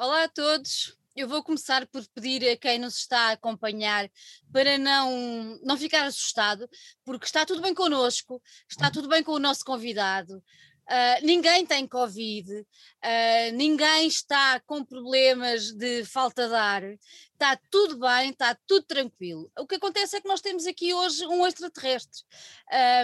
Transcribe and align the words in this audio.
Olá 0.00 0.22
a 0.22 0.28
todos. 0.28 0.96
Eu 1.16 1.26
vou 1.26 1.42
começar 1.42 1.84
por 1.88 2.06
pedir 2.14 2.48
a 2.48 2.56
quem 2.56 2.78
nos 2.78 2.98
está 2.98 3.30
a 3.30 3.32
acompanhar 3.32 4.08
para 4.52 4.78
não, 4.78 5.58
não 5.64 5.76
ficar 5.76 6.04
assustado, 6.04 6.68
porque 7.04 7.26
está 7.26 7.44
tudo 7.44 7.60
bem 7.60 7.74
connosco, 7.74 8.40
está 8.70 8.92
tudo 8.92 9.08
bem 9.08 9.24
com 9.24 9.32
o 9.32 9.40
nosso 9.40 9.64
convidado, 9.64 10.40
Uh, 10.88 11.20
ninguém 11.22 11.66
tem 11.66 11.86
Covid, 11.86 12.50
uh, 12.50 12.64
ninguém 13.52 14.06
está 14.06 14.58
com 14.60 14.82
problemas 14.82 15.70
de 15.70 16.02
falta 16.06 16.48
de 16.48 16.54
ar, 16.54 16.82
está 16.82 17.60
tudo 17.70 17.98
bem, 17.98 18.30
está 18.30 18.56
tudo 18.66 18.86
tranquilo. 18.86 19.52
O 19.58 19.66
que 19.66 19.74
acontece 19.74 20.16
é 20.16 20.20
que 20.22 20.26
nós 20.26 20.40
temos 20.40 20.66
aqui 20.66 20.94
hoje 20.94 21.26
um 21.26 21.46
extraterrestre, 21.46 22.22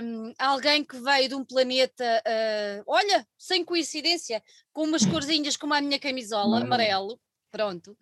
um, 0.03 0.33
alguém 0.39 0.83
que 0.83 0.99
veio 0.99 1.29
de 1.29 1.35
um 1.35 1.45
planeta, 1.45 2.23
uh, 2.27 2.85
olha, 2.87 3.27
sem 3.37 3.63
coincidência, 3.63 4.43
com 4.73 4.85
umas 4.85 5.05
corzinhas 5.05 5.55
como 5.55 5.75
a 5.75 5.81
minha 5.83 5.99
camisola, 5.99 6.63
amarelo, 6.63 7.21
pronto, 7.51 7.97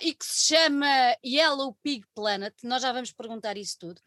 e 0.00 0.14
que 0.14 0.24
se 0.24 0.54
chama 0.54 0.86
Yellow 1.22 1.76
Pig 1.82 2.06
Planet, 2.14 2.54
nós 2.62 2.80
já 2.80 2.90
vamos 2.90 3.12
perguntar 3.12 3.58
isso 3.58 3.76
tudo. 3.78 4.00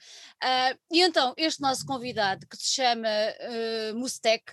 E 0.91 1.02
então, 1.02 1.35
este 1.38 1.62
nosso 1.62 1.85
convidado, 1.85 2.48
que 2.48 2.57
se 2.57 2.73
chama 2.73 3.07
uh, 3.07 3.95
Mustek, 3.95 4.43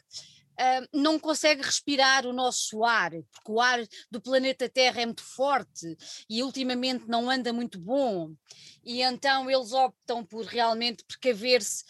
Uh, 0.52 0.86
não 0.92 1.18
consegue 1.18 1.62
respirar 1.62 2.26
o 2.26 2.32
nosso 2.32 2.84
ar, 2.84 3.10
porque 3.10 3.50
o 3.50 3.60
ar 3.60 3.80
do 4.10 4.20
planeta 4.20 4.68
Terra 4.68 5.00
é 5.00 5.06
muito 5.06 5.22
forte 5.22 5.96
e 6.28 6.42
ultimamente 6.42 7.08
não 7.08 7.30
anda 7.30 7.52
muito 7.52 7.80
bom, 7.80 8.34
e 8.84 9.00
então 9.00 9.50
eles 9.50 9.72
optam 9.72 10.24
por 10.24 10.44
realmente 10.44 11.04
precaver-se 11.04 11.84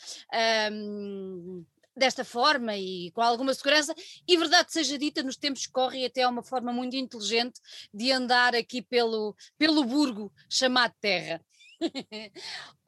um, 0.72 1.64
desta 1.96 2.24
forma 2.24 2.76
e 2.76 3.10
com 3.12 3.20
alguma 3.20 3.52
segurança, 3.52 3.94
e 4.26 4.36
verdade 4.36 4.72
seja 4.72 4.98
dita, 4.98 5.22
nos 5.22 5.36
tempos 5.36 5.66
que 5.66 5.72
correm 5.72 6.06
até 6.06 6.22
é 6.22 6.28
uma 6.28 6.42
forma 6.42 6.72
muito 6.72 6.96
inteligente 6.96 7.60
de 7.92 8.12
andar 8.12 8.54
aqui 8.54 8.80
pelo, 8.80 9.36
pelo 9.58 9.84
burgo 9.84 10.32
chamado 10.48 10.94
Terra. 11.00 11.44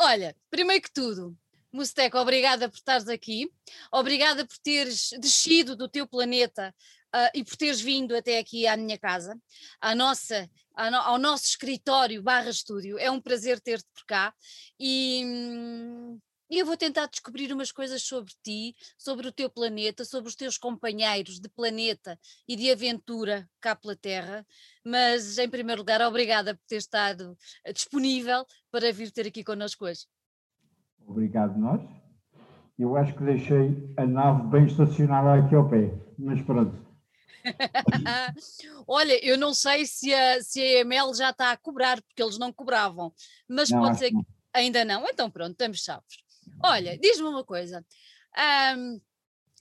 Olha, 0.00 0.36
primeiro 0.50 0.82
que 0.82 0.92
tudo, 0.92 1.36
Musteco, 1.74 2.16
obrigada 2.18 2.68
por 2.68 2.76
estares 2.76 3.08
aqui, 3.08 3.50
obrigada 3.90 4.46
por 4.46 4.56
teres 4.58 5.10
descido 5.18 5.74
do 5.74 5.88
teu 5.88 6.06
planeta 6.06 6.72
uh, 7.12 7.30
e 7.34 7.42
por 7.42 7.56
teres 7.56 7.80
vindo 7.80 8.14
até 8.14 8.38
aqui 8.38 8.64
à 8.64 8.76
minha 8.76 8.96
casa, 8.96 9.36
à 9.80 9.92
nossa, 9.92 10.48
ao 10.72 11.18
nosso 11.18 11.46
escritório 11.46 12.22
barra 12.22 12.48
estúdio. 12.48 12.96
É 12.96 13.10
um 13.10 13.20
prazer 13.20 13.60
ter-te 13.60 13.88
por 13.92 14.04
cá 14.06 14.32
e, 14.78 15.24
hum, 15.24 16.20
e 16.48 16.60
eu 16.60 16.66
vou 16.66 16.76
tentar 16.76 17.06
descobrir 17.06 17.52
umas 17.52 17.72
coisas 17.72 18.04
sobre 18.04 18.32
ti, 18.44 18.76
sobre 18.96 19.26
o 19.26 19.32
teu 19.32 19.50
planeta, 19.50 20.04
sobre 20.04 20.28
os 20.28 20.36
teus 20.36 20.56
companheiros 20.56 21.40
de 21.40 21.48
planeta 21.48 22.16
e 22.46 22.54
de 22.54 22.70
aventura 22.70 23.50
cá 23.60 23.74
pela 23.74 23.96
Terra. 23.96 24.46
Mas, 24.84 25.38
em 25.38 25.50
primeiro 25.50 25.80
lugar, 25.80 26.00
obrigada 26.02 26.54
por 26.54 26.64
ter 26.68 26.76
estado 26.76 27.36
disponível 27.74 28.46
para 28.70 28.92
vir 28.92 29.10
ter 29.10 29.26
aqui 29.26 29.42
connosco 29.42 29.86
hoje. 29.86 30.04
Obrigado, 31.06 31.58
nós. 31.58 31.80
Eu 32.78 32.96
acho 32.96 33.14
que 33.14 33.22
deixei 33.22 33.94
a 33.96 34.04
nave 34.04 34.48
bem 34.48 34.66
estacionada 34.66 35.34
aqui 35.34 35.54
ao 35.54 35.68
pé, 35.68 35.94
mas 36.18 36.42
pronto. 36.42 36.84
Olha, 38.88 39.24
eu 39.24 39.38
não 39.38 39.54
sei 39.54 39.86
se 39.86 40.12
a, 40.12 40.42
se 40.42 40.60
a 40.60 40.80
EML 40.80 41.14
já 41.14 41.30
está 41.30 41.52
a 41.52 41.56
cobrar, 41.56 42.00
porque 42.02 42.22
eles 42.22 42.38
não 42.38 42.52
cobravam, 42.52 43.12
mas 43.48 43.70
não, 43.70 43.80
pode 43.80 43.98
ser 43.98 44.10
que 44.10 44.26
ainda 44.52 44.84
não. 44.84 45.06
Então 45.08 45.30
pronto, 45.30 45.52
estamos 45.52 45.84
salvos. 45.84 46.24
Olha, 46.62 46.98
diz-me 46.98 47.28
uma 47.28 47.44
coisa. 47.44 47.84
Um, 48.76 49.00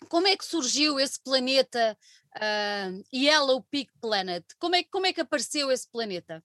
como 0.10 0.28
é 0.28 0.36
que 0.36 0.46
surgiu 0.46 1.00
esse 1.00 1.22
planeta 1.22 1.98
uh, 2.36 3.04
Yellow 3.14 3.64
Peak 3.70 3.92
Planet? 4.02 4.44
Como 4.60 4.76
é, 4.76 4.84
como 4.84 5.06
é 5.06 5.14
que 5.14 5.22
apareceu 5.22 5.72
esse 5.72 5.90
planeta? 5.90 6.44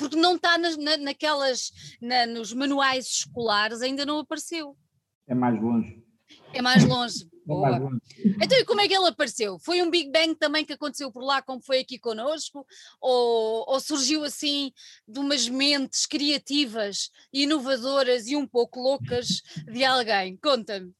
Porque 0.00 0.16
não 0.16 0.36
está 0.36 0.56
na, 0.56 0.96
naquelas, 0.96 1.70
na, 2.00 2.26
nos 2.26 2.54
manuais 2.54 3.06
escolares, 3.06 3.82
ainda 3.82 4.06
não 4.06 4.20
apareceu. 4.20 4.74
É 5.28 5.34
mais 5.34 5.60
longe. 5.60 6.02
É 6.54 6.62
mais 6.62 6.84
longe. 6.84 7.28
É 7.50 7.52
mais 7.52 7.82
longe. 7.82 7.98
Então, 8.40 8.58
e 8.58 8.64
como 8.64 8.80
é 8.80 8.86
que 8.86 8.94
ele 8.94 9.08
apareceu? 9.08 9.58
Foi 9.58 9.82
um 9.82 9.90
Big 9.90 10.12
Bang 10.12 10.36
também 10.36 10.64
que 10.64 10.74
aconteceu 10.74 11.10
por 11.10 11.24
lá, 11.24 11.42
como 11.42 11.60
foi 11.60 11.80
aqui 11.80 11.98
connosco? 11.98 12.64
Ou, 13.00 13.64
ou 13.66 13.80
surgiu 13.80 14.22
assim 14.22 14.70
de 15.08 15.18
umas 15.18 15.48
mentes 15.48 16.06
criativas, 16.06 17.10
inovadoras 17.32 18.28
e 18.28 18.36
um 18.36 18.46
pouco 18.46 18.78
loucas 18.78 19.42
de 19.64 19.84
alguém? 19.84 20.36
Conta-me. 20.36 20.92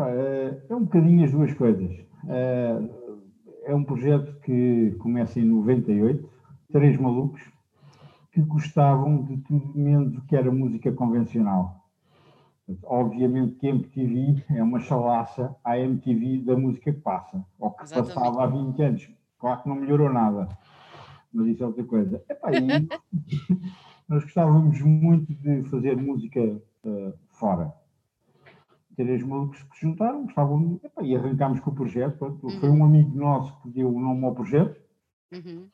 É, 0.00 0.62
é 0.68 0.74
um 0.74 0.84
bocadinho 0.84 1.24
as 1.24 1.30
duas 1.30 1.54
coisas. 1.54 1.90
É, 2.28 2.76
é 3.66 3.74
um 3.74 3.84
projeto 3.84 4.34
que 4.40 4.96
começa 4.98 5.38
em 5.38 5.44
98, 5.44 6.28
três 6.72 6.98
malucos 6.98 7.40
que 8.42 8.48
gostavam 8.48 9.22
de 9.24 9.36
tudo 9.38 9.72
menos 9.78 10.12
do 10.12 10.22
que 10.22 10.36
era 10.36 10.50
música 10.50 10.92
convencional 10.92 11.80
Obviamente 12.84 13.56
que 13.56 13.66
a 13.66 13.70
MTV 13.70 14.44
é 14.50 14.62
uma 14.62 14.78
chalaça 14.78 15.56
à 15.64 15.78
MTV 15.78 16.42
da 16.42 16.56
música 16.56 16.92
que 16.92 17.00
passa, 17.00 17.44
ou 17.58 17.70
que 17.72 17.82
Exatamente. 17.82 18.14
passava 18.14 18.44
há 18.44 18.46
20 18.46 18.82
anos. 18.82 19.10
Claro 19.38 19.62
que 19.62 19.68
não 19.68 19.76
melhorou 19.76 20.12
nada, 20.12 20.48
mas 21.32 21.46
isso 21.48 21.62
é 21.62 21.66
outra 21.66 21.84
coisa. 21.84 22.22
Epá, 22.28 22.50
nós 24.08 24.22
gostávamos 24.22 24.80
muito 24.82 25.34
de 25.34 25.62
fazer 25.64 25.96
música 25.96 26.40
uh, 26.40 27.12
fora. 27.30 27.72
Três 28.96 29.22
malucos 29.22 29.62
que 29.62 29.78
se 29.78 29.86
juntaram, 29.86 30.24
gostavam, 30.24 30.78
epá, 30.84 31.02
e 31.02 31.16
arrancámos 31.16 31.60
com 31.60 31.70
o 31.70 31.74
projeto. 31.74 32.18
Pronto. 32.18 32.46
Uhum. 32.46 32.60
Foi 32.60 32.68
um 32.68 32.84
amigo 32.84 33.18
nosso 33.18 33.60
que 33.62 33.70
deu 33.70 33.92
o 33.92 34.00
nome 34.00 34.24
ao 34.24 34.34
projeto. 34.34 34.78
Uhum. 35.32 35.66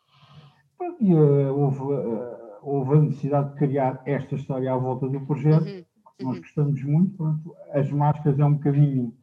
Pronto, 0.79 0.97
e 1.03 1.13
uh, 1.13 1.55
houve, 1.55 1.81
uh, 1.81 2.46
houve 2.69 2.95
a 2.95 3.01
necessidade 3.01 3.51
de 3.51 3.57
criar 3.57 4.03
esta 4.05 4.35
história 4.35 4.73
à 4.73 4.77
volta 4.77 5.09
do 5.09 5.21
projeto. 5.21 5.67
Uhum 5.67 5.85
nós 6.23 6.39
gostamos 6.39 6.83
muito. 6.83 7.17
Pronto, 7.17 7.57
as 7.73 7.91
máscaras 7.91 8.39
é 8.39 8.45
um 8.45 8.55
bocadinho 8.55 9.15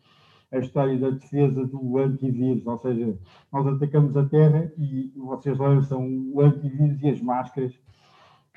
a 0.52 0.60
história 0.60 0.96
da 1.00 1.10
defesa 1.10 1.66
do 1.66 1.98
antivírus, 1.98 2.68
ou 2.68 2.78
seja, 2.78 3.18
nós 3.52 3.66
atacamos 3.66 4.16
a 4.16 4.24
Terra 4.26 4.72
e 4.78 5.12
vocês 5.16 5.58
lançam 5.58 6.08
o 6.32 6.40
antivírus 6.42 7.02
e 7.02 7.10
as 7.10 7.20
máscaras, 7.20 7.74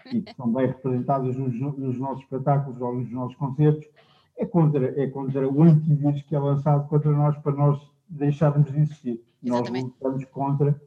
que 0.02 0.22
são 0.36 0.52
bem 0.52 0.66
representadas 0.66 1.34
nos, 1.38 1.58
nos 1.58 1.98
nossos 1.98 2.22
espetáculos 2.22 2.78
ou 2.82 2.96
nos 2.96 3.10
nossos 3.10 3.34
concertos, 3.36 3.88
é 4.36 4.44
contra, 4.44 5.02
é 5.02 5.06
contra 5.06 5.48
o 5.48 5.62
antivírus 5.62 6.20
que 6.20 6.36
é 6.36 6.38
lançado 6.38 6.86
contra 6.86 7.10
nós 7.10 7.34
para 7.38 7.52
nós 7.52 7.80
deixarmos 8.10 8.70
de 8.70 8.78
existir. 8.78 9.24
Exatamente. 9.42 9.84
Nós 9.84 9.94
lutamos 9.94 10.24
contra 10.26 10.80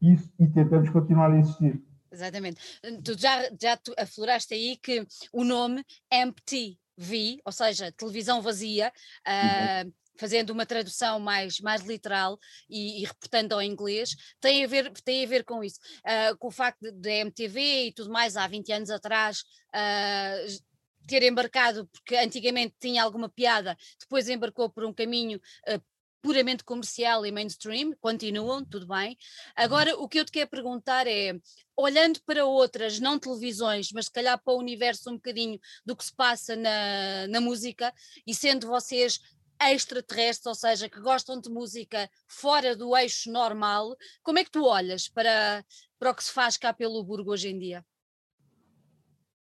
isso 0.00 0.32
e 0.40 0.46
tentamos 0.46 0.88
continuar 0.88 1.30
a 1.30 1.38
existir. 1.38 1.78
Exatamente. 2.14 2.60
Tu 3.04 3.18
já, 3.18 3.50
já 3.60 3.76
tu 3.76 3.92
afloraste 3.98 4.54
aí 4.54 4.76
que 4.76 5.06
o 5.32 5.44
nome 5.44 5.84
Empty 6.12 6.78
vi, 6.96 7.40
ou 7.44 7.52
seja, 7.52 7.90
televisão 7.92 8.40
vazia, 8.40 8.92
uh, 9.26 9.92
fazendo 10.16 10.50
uma 10.50 10.64
tradução 10.64 11.18
mais, 11.18 11.58
mais 11.58 11.82
literal 11.82 12.38
e, 12.70 13.02
e, 13.02 13.04
reportando 13.04 13.54
ao 13.54 13.62
inglês, 13.62 14.14
tem 14.40 14.64
a 14.64 14.68
ver, 14.68 14.92
tem 15.04 15.24
a 15.24 15.28
ver 15.28 15.44
com 15.44 15.62
isso, 15.64 15.78
uh, 16.06 16.36
com 16.38 16.48
o 16.48 16.52
facto 16.52 16.92
da 16.92 17.10
MTV 17.10 17.86
e 17.86 17.92
tudo 17.92 18.10
mais, 18.10 18.36
há 18.36 18.46
20 18.46 18.72
anos 18.72 18.90
atrás, 18.90 19.40
uh, 19.74 20.74
ter 21.06 21.22
embarcado, 21.24 21.86
porque 21.88 22.16
antigamente 22.16 22.76
tinha 22.80 23.02
alguma 23.02 23.28
piada, 23.28 23.76
depois 24.00 24.28
embarcou 24.28 24.70
por 24.70 24.84
um 24.84 24.92
caminho 24.92 25.40
uh, 25.68 25.82
puramente 26.24 26.64
comercial 26.64 27.26
e 27.26 27.30
mainstream, 27.30 27.92
continuam, 28.00 28.64
tudo 28.64 28.86
bem. 28.86 29.14
Agora, 29.54 29.94
o 29.98 30.08
que 30.08 30.18
eu 30.18 30.24
te 30.24 30.32
quero 30.32 30.48
perguntar 30.48 31.06
é, 31.06 31.38
olhando 31.76 32.18
para 32.24 32.46
outras, 32.46 32.98
não 32.98 33.18
televisões, 33.18 33.90
mas 33.92 34.06
se 34.06 34.12
calhar 34.12 34.42
para 34.42 34.54
o 34.54 34.58
universo 34.58 35.10
um 35.10 35.16
bocadinho 35.16 35.60
do 35.84 35.94
que 35.94 36.02
se 36.02 36.16
passa 36.16 36.56
na, 36.56 37.28
na 37.28 37.42
música, 37.42 37.92
e 38.26 38.34
sendo 38.34 38.66
vocês 38.66 39.20
extraterrestres, 39.60 40.46
ou 40.46 40.54
seja, 40.54 40.88
que 40.88 40.98
gostam 40.98 41.38
de 41.38 41.50
música 41.50 42.08
fora 42.26 42.74
do 42.74 42.96
eixo 42.96 43.30
normal, 43.30 43.94
como 44.22 44.38
é 44.38 44.44
que 44.44 44.50
tu 44.50 44.64
olhas 44.64 45.06
para, 45.06 45.62
para 45.98 46.10
o 46.10 46.14
que 46.14 46.24
se 46.24 46.32
faz 46.32 46.56
cá 46.56 46.72
pelo 46.72 47.04
Burgo 47.04 47.32
hoje 47.32 47.50
em 47.50 47.58
dia? 47.58 47.84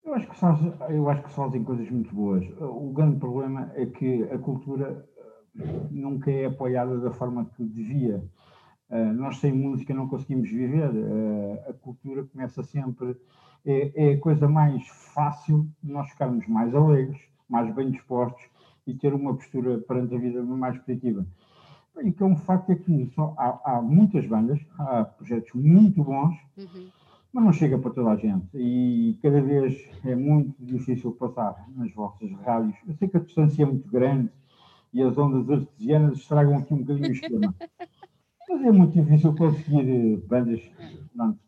Eu 0.03 0.13
acho, 0.13 0.29
que 0.29 0.37
faz, 0.37 0.59
eu 0.91 1.09
acho 1.09 1.23
que 1.23 1.31
fazem 1.31 1.63
coisas 1.63 1.89
muito 1.89 2.13
boas. 2.13 2.45
O 2.61 2.93
grande 2.93 3.19
problema 3.19 3.71
é 3.75 3.87
que 3.87 4.23
a 4.31 4.37
cultura 4.37 5.05
nunca 5.89 6.31
é 6.31 6.45
apoiada 6.45 6.97
da 6.99 7.11
forma 7.11 7.45
que 7.45 7.63
devia. 7.63 8.23
Uh, 8.89 9.13
nós 9.13 9.37
sem 9.37 9.51
música 9.51 9.93
não 9.93 10.07
conseguimos 10.07 10.49
viver. 10.49 10.89
Uh, 10.89 11.69
a 11.69 11.73
cultura 11.73 12.23
começa 12.23 12.63
sempre. 12.63 13.15
É, 13.65 13.91
é, 13.95 14.13
a 14.13 14.19
coisa 14.19 14.47
mais 14.47 14.87
fácil 14.87 15.67
nós 15.83 16.09
ficarmos 16.09 16.47
mais 16.47 16.73
alegres, 16.73 17.19
mais 17.49 17.73
bem 17.75 17.91
dispostos 17.91 18.41
e 18.85 18.93
ter 18.93 19.13
uma 19.13 19.35
postura 19.35 19.77
perante 19.79 20.15
a 20.15 20.17
vida 20.17 20.41
mais 20.41 20.77
positiva. 20.77 21.25
E 22.01 22.11
que 22.11 22.23
é 22.23 22.25
um 22.25 22.37
facto 22.37 22.71
é 22.71 22.75
que 22.75 23.11
só, 23.13 23.33
há, 23.37 23.59
há, 23.65 23.81
muitas 23.81 24.25
bandas, 24.25 24.59
há 24.79 25.03
projetos 25.03 25.51
muito 25.53 26.03
bons, 26.03 26.35
uhum. 26.57 26.87
mas 27.33 27.43
não 27.43 27.51
chega 27.51 27.77
para 27.77 27.91
toda 27.91 28.11
a 28.11 28.15
gente. 28.15 28.47
E 28.53 29.17
cada 29.21 29.41
vez 29.41 29.83
é 30.05 30.15
muito 30.15 30.53
difícil 30.59 31.11
passar 31.11 31.67
nas 31.75 31.91
vossas 31.93 32.31
rádios. 32.45 32.75
Eu 32.87 32.93
sei 32.93 33.07
que 33.07 33.17
a 33.17 33.19
distância 33.19 33.63
é 33.63 33.65
muito 33.65 33.89
grande, 33.89 34.29
e 34.97 35.03
as 35.03 35.15
ondas 35.17 35.47
artesianas 35.49 36.17
estragam 36.17 36.57
aqui 36.57 36.73
um 36.73 36.79
bocadinho 36.79 37.09
o 37.09 37.11
esquema. 37.11 37.53
Mas 38.49 38.61
é 38.63 38.71
muito 38.71 38.93
difícil 38.93 39.35
conseguir 39.35 39.87
eh, 39.89 40.17
bandas. 40.27 40.61
Pronto. 41.15 41.39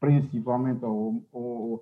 principalmente, 0.00 0.84
ou, 0.84 1.22
ou 1.32 1.78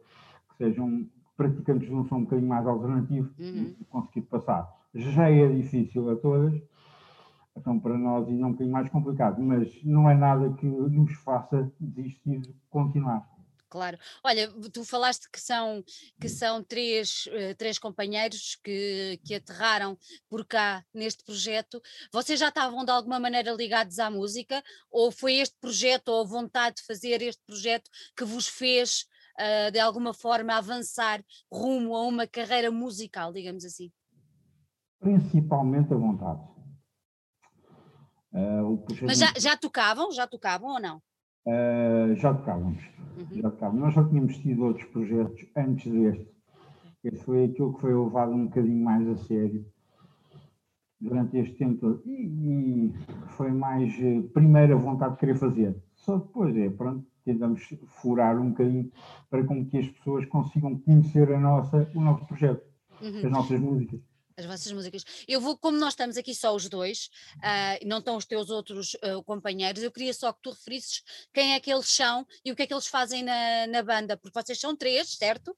que 0.51 0.57
sejam 0.57 1.07
praticantes 1.37 1.89
de 1.89 1.95
um 1.95 2.05
som 2.07 2.17
um 2.17 2.25
bocadinho 2.25 2.49
mais 2.49 2.67
alternativo, 2.67 3.31
Uhum. 3.39 3.75
conseguir 3.91 4.23
passar. 4.23 4.73
Já 4.95 5.29
é 5.31 5.47
difícil 5.49 6.09
a 6.11 6.17
todas, 6.17 6.61
então 7.57 7.79
para 7.79 7.97
nós 7.99 8.27
ainda 8.29 8.43
é 8.43 8.47
um 8.47 8.53
bocadinho 8.53 8.73
mais 8.73 8.89
complicado, 8.89 9.43
mas 9.43 9.83
não 9.85 10.09
é 10.09 10.15
nada 10.17 10.51
que 10.55 10.67
nos 10.67 11.13
faça 11.25 11.71
desistir 11.81 12.41
de 12.41 12.55
continuar. 12.71 13.29
Claro. 13.75 13.99
Olha, 14.23 14.49
tu 14.73 14.85
falaste 14.85 15.29
que 15.29 15.41
são, 15.41 15.83
que 16.21 16.29
são 16.29 16.63
três, 16.63 17.29
eh, 17.33 17.55
três 17.55 17.77
companheiros 17.77 18.57
que, 18.63 19.19
que 19.25 19.35
aterraram 19.35 19.99
por 20.31 20.47
cá 20.47 20.85
neste 20.95 21.25
projeto. 21.25 21.83
Vocês 22.13 22.39
já 22.39 22.51
estavam 22.51 22.85
de 22.85 22.93
alguma 22.93 23.19
maneira 23.19 23.51
ligados 23.51 23.99
à 23.99 24.09
música? 24.09 24.63
Ou 24.93 25.11
foi 25.11 25.39
este 25.39 25.57
projeto, 25.61 26.07
ou 26.07 26.21
a 26.21 26.25
vontade 26.25 26.77
de 26.77 26.83
fazer 26.87 27.21
este 27.21 27.43
projeto, 27.45 27.91
que 28.17 28.25
vos 28.25 28.47
fez 28.47 29.07
uh, 29.41 29.73
de 29.73 29.81
alguma 29.81 30.15
forma 30.15 30.55
avançar 30.55 31.21
rumo 31.51 31.97
a 31.97 32.07
uma 32.07 32.29
carreira 32.29 32.71
musical, 32.71 33.33
digamos 33.33 33.65
assim? 33.65 33.91
Principalmente 35.01 35.93
a 35.93 35.97
vontade. 35.97 36.41
Uh, 38.33 38.87
Mas 39.03 39.19
já, 39.19 39.33
já 39.37 39.57
tocavam? 39.57 40.13
Já 40.13 40.29
tocavam 40.29 40.75
ou 40.75 40.81
não? 40.81 41.03
Uh, 41.45 42.15
já 42.15 42.33
tocávamos. 42.33 42.94
Uhum. 43.17 43.73
Nós 43.75 43.95
já 43.95 44.05
tínhamos 44.05 44.37
tido 44.39 44.65
outros 44.65 44.87
projetos 44.87 45.47
antes 45.57 45.91
deste. 45.91 46.29
Esse 47.03 47.25
foi 47.25 47.45
aquilo 47.45 47.75
que 47.75 47.81
foi 47.81 47.95
levado 47.95 48.33
um 48.33 48.47
bocadinho 48.47 48.83
mais 48.83 49.07
a 49.09 49.17
sério 49.17 49.65
durante 51.01 51.37
este 51.37 51.55
tempo 51.57 52.01
e, 52.07 52.11
e 52.11 52.93
foi 53.37 53.53
mais 53.53 53.95
uh, 53.99 54.23
primeira 54.33 54.75
vontade 54.75 55.15
de 55.15 55.21
querer 55.21 55.37
fazer. 55.37 55.77
Só 55.95 56.17
depois 56.17 56.57
é, 56.57 56.71
pronto, 56.71 57.05
tentamos 57.25 57.63
furar 57.89 58.39
um 58.39 58.51
bocadinho 58.51 58.91
para 59.29 59.45
com 59.45 59.67
que 59.67 59.79
as 59.79 59.89
pessoas 59.89 60.25
consigam 60.27 60.79
conhecer 60.79 61.31
a 61.33 61.39
nossa, 61.39 61.91
o 61.95 62.01
nosso 62.01 62.25
projeto, 62.27 62.65
uhum. 63.03 63.19
as 63.19 63.31
nossas 63.31 63.61
músicas 63.61 64.01
as 64.37 64.45
vossas 64.45 64.73
músicas. 64.73 65.05
Eu 65.29 65.41
vou, 65.41 65.57
como 65.57 65.79
nós 65.79 65.93
estamos 65.93 66.17
aqui 66.17 66.35
só 66.35 66.55
os 66.55 66.69
dois, 66.69 67.11
uh, 67.37 67.87
não 67.87 67.99
estão 67.99 68.17
os 68.17 68.25
teus 68.25 68.51
outros 68.51 68.95
uh, 68.95 69.23
companheiros, 69.25 69.83
eu 69.83 69.93
queria 69.93 70.13
só 70.13 70.33
que 70.33 70.43
tu 70.43 70.51
referisses 70.51 71.03
quem 71.33 71.55
é 71.55 71.61
que 71.61 71.73
eles 71.73 71.89
são 71.89 72.27
e 72.45 72.51
o 72.51 72.57
que 72.57 72.63
é 72.63 72.67
que 72.67 72.75
eles 72.75 72.87
fazem 72.87 73.23
na, 73.23 73.67
na 73.69 73.83
banda, 73.83 74.17
porque 74.17 74.39
vocês 74.41 74.59
são 74.59 74.77
três, 74.77 75.11
certo? 75.11 75.57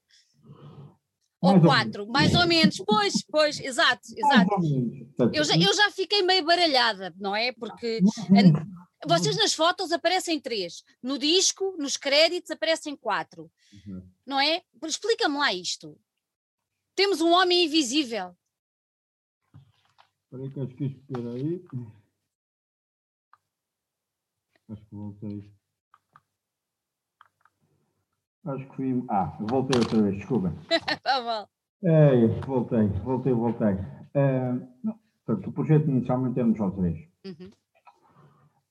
Ou 1.39 1.51
mais 1.51 1.63
quatro, 1.63 2.03
ou 2.03 2.09
mais 2.09 2.33
ou 2.33 2.47
menos, 2.47 2.77
pois, 2.85 3.23
pois, 3.29 3.59
exato, 3.59 4.01
exato. 4.15 4.55
Eu 5.33 5.43
já, 5.43 5.55
eu 5.55 5.73
já 5.73 5.91
fiquei 5.91 6.23
meio 6.23 6.43
baralhada, 6.43 7.13
não 7.17 7.35
é? 7.35 7.51
Porque 7.51 8.01
vocês 9.05 9.35
nas 9.37 9.53
fotos 9.53 9.91
aparecem 9.91 10.39
três, 10.39 10.83
no 11.01 11.17
disco, 11.17 11.75
nos 11.77 11.95
créditos 11.95 12.49
aparecem 12.49 12.95
quatro, 12.95 13.51
uhum. 13.71 14.09
não 14.25 14.39
é? 14.39 14.63
Explica-me 14.83 15.37
lá 15.37 15.53
isto. 15.53 15.95
Temos 16.95 17.21
um 17.21 17.29
homem 17.29 17.65
invisível. 17.65 18.35
Espera 20.37 20.43
aí 20.43 20.49
que 20.51 20.59
acho 20.59 20.75
que 20.75 20.85
espera 20.85 21.31
aí. 21.31 21.65
Acho 24.69 24.81
que 24.85 24.95
voltei. 24.95 25.51
Acho 28.45 28.69
que 28.69 28.75
fui. 28.75 29.05
Ah, 29.09 29.37
voltei 29.39 29.79
outra 29.79 30.01
vez, 30.03 30.17
desculpa. 30.17 30.53
tá 31.01 31.21
bom. 31.21 31.87
É, 31.87 32.27
voltei, 32.45 32.87
voltei, 33.03 33.33
voltei. 33.33 33.73
Uh, 33.73 34.67
não, 34.83 34.99
portanto, 35.25 35.47
o 35.47 35.53
projeto 35.53 35.89
inicialmente 35.89 36.39
éramos 36.39 36.57
só 36.57 36.69
três. 36.69 37.07
Uhum. 37.25 37.51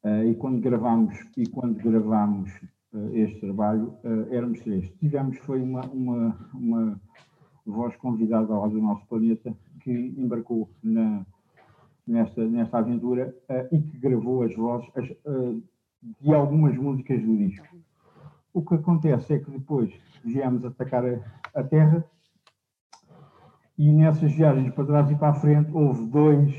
Uh, 0.05 0.31
e 0.31 0.35
quando 0.37 0.61
gravámos, 0.61 1.15
e 1.37 1.49
quando 1.49 1.83
gravámos 1.83 2.51
uh, 2.93 3.17
este 3.17 3.41
trabalho, 3.41 3.99
éramos 4.31 4.61
três. 4.61 4.89
Tivemos, 4.99 5.37
foi 5.39 5.61
uma, 5.61 5.85
uma, 5.87 6.51
uma 6.55 7.01
voz 7.65 7.97
convidada 7.97 8.57
lá 8.57 8.69
do 8.69 8.81
nosso 8.81 9.05
planeta 9.07 9.57
que 9.83 9.91
embarcou 9.91 10.71
na, 10.83 11.27
nesta, 12.07 12.45
nesta 12.47 12.79
aventura 12.79 13.35
uh, 13.49 13.75
e 13.75 13.81
que 13.81 13.99
gravou 13.99 14.43
as 14.43 14.55
vozes 14.55 14.89
as, 14.97 15.11
uh, 15.25 15.63
de 16.21 16.35
algumas 16.35 16.77
músicas 16.77 17.21
do 17.21 17.37
disco. 17.37 17.67
O 18.53 18.63
que 18.63 18.75
acontece 18.75 19.35
é 19.35 19.39
que 19.39 19.51
depois 19.51 19.93
viemos 20.25 20.65
atacar 20.65 21.05
a, 21.05 21.19
a 21.55 21.63
Terra 21.65 22.05
e 23.79 23.93
nessas 23.93 24.33
viagens 24.33 24.73
para 24.73 24.87
trás 24.87 25.11
e 25.11 25.15
para 25.15 25.29
a 25.29 25.35
frente 25.35 25.71
houve 25.73 26.07
dois, 26.07 26.55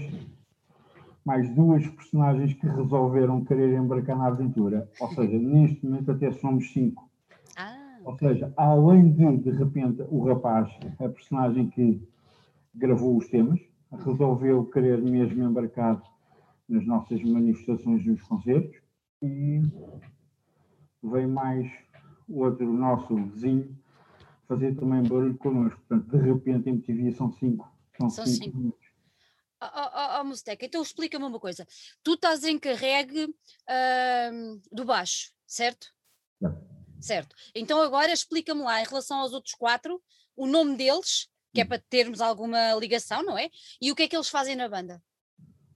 mais 1.25 1.49
duas 1.49 1.87
personagens 1.87 2.53
que 2.53 2.67
resolveram 2.67 3.43
querer 3.43 3.73
embarcar 3.75 4.17
na 4.17 4.27
aventura. 4.27 4.87
Ou 4.99 5.09
seja, 5.09 5.37
neste 5.37 5.83
momento 5.85 6.11
até 6.11 6.31
somos 6.31 6.71
cinco. 6.71 7.09
Ah, 7.57 7.97
Ou 8.03 8.15
seja, 8.17 8.53
além 8.55 9.11
de, 9.11 9.37
de 9.37 9.51
repente, 9.51 10.03
o 10.09 10.23
rapaz, 10.25 10.69
a 10.99 11.09
personagem 11.09 11.67
que 11.69 12.07
gravou 12.75 13.17
os 13.17 13.27
temas, 13.27 13.59
resolveu 13.91 14.65
querer 14.65 15.01
mesmo 15.01 15.43
embarcar 15.43 16.01
nas 16.67 16.85
nossas 16.85 17.21
manifestações 17.23 18.05
nos 18.05 18.21
concertos 18.23 18.81
e 19.21 19.61
veio 21.01 21.29
mais 21.29 21.71
outro 22.29 22.71
nosso 22.71 23.15
vizinho 23.15 23.77
fazer 24.47 24.75
também 24.75 25.03
barulho 25.03 25.37
connosco. 25.37 25.79
Portanto, 25.87 26.09
de 26.09 26.17
repente, 26.17 26.69
MTV 26.69 27.11
são 27.13 27.31
cinco. 27.33 27.69
São, 27.97 28.09
são 28.09 28.25
cinco, 28.25 28.45
cinco. 28.45 28.57
minutos. 28.57 28.87
Oh, 29.61 29.65
oh, 29.65 30.19
oh, 30.19 30.23
Musteca, 30.23 30.65
então 30.65 30.81
explica-me 30.81 31.25
uma 31.25 31.39
coisa. 31.39 31.65
Tu 32.03 32.13
estás 32.13 32.43
encarregue 32.43 33.25
uh, 33.25 34.61
do 34.71 34.85
baixo, 34.85 35.31
certo? 35.47 35.87
É. 36.43 36.47
Certo. 37.01 37.35
Então 37.55 37.81
agora 37.81 38.11
explica-me 38.11 38.61
lá, 38.61 38.81
em 38.81 38.85
relação 38.85 39.19
aos 39.19 39.33
outros 39.33 39.55
quatro, 39.55 40.01
o 40.35 40.45
nome 40.45 40.77
deles 40.77 41.27
que 41.53 41.61
é 41.61 41.65
para 41.65 41.81
termos 41.89 42.21
alguma 42.21 42.73
ligação, 42.75 43.23
não 43.23 43.37
é? 43.37 43.49
E 43.81 43.91
o 43.91 43.95
que 43.95 44.03
é 44.03 44.07
que 44.07 44.15
eles 44.15 44.29
fazem 44.29 44.55
na 44.55 44.69
banda? 44.69 45.01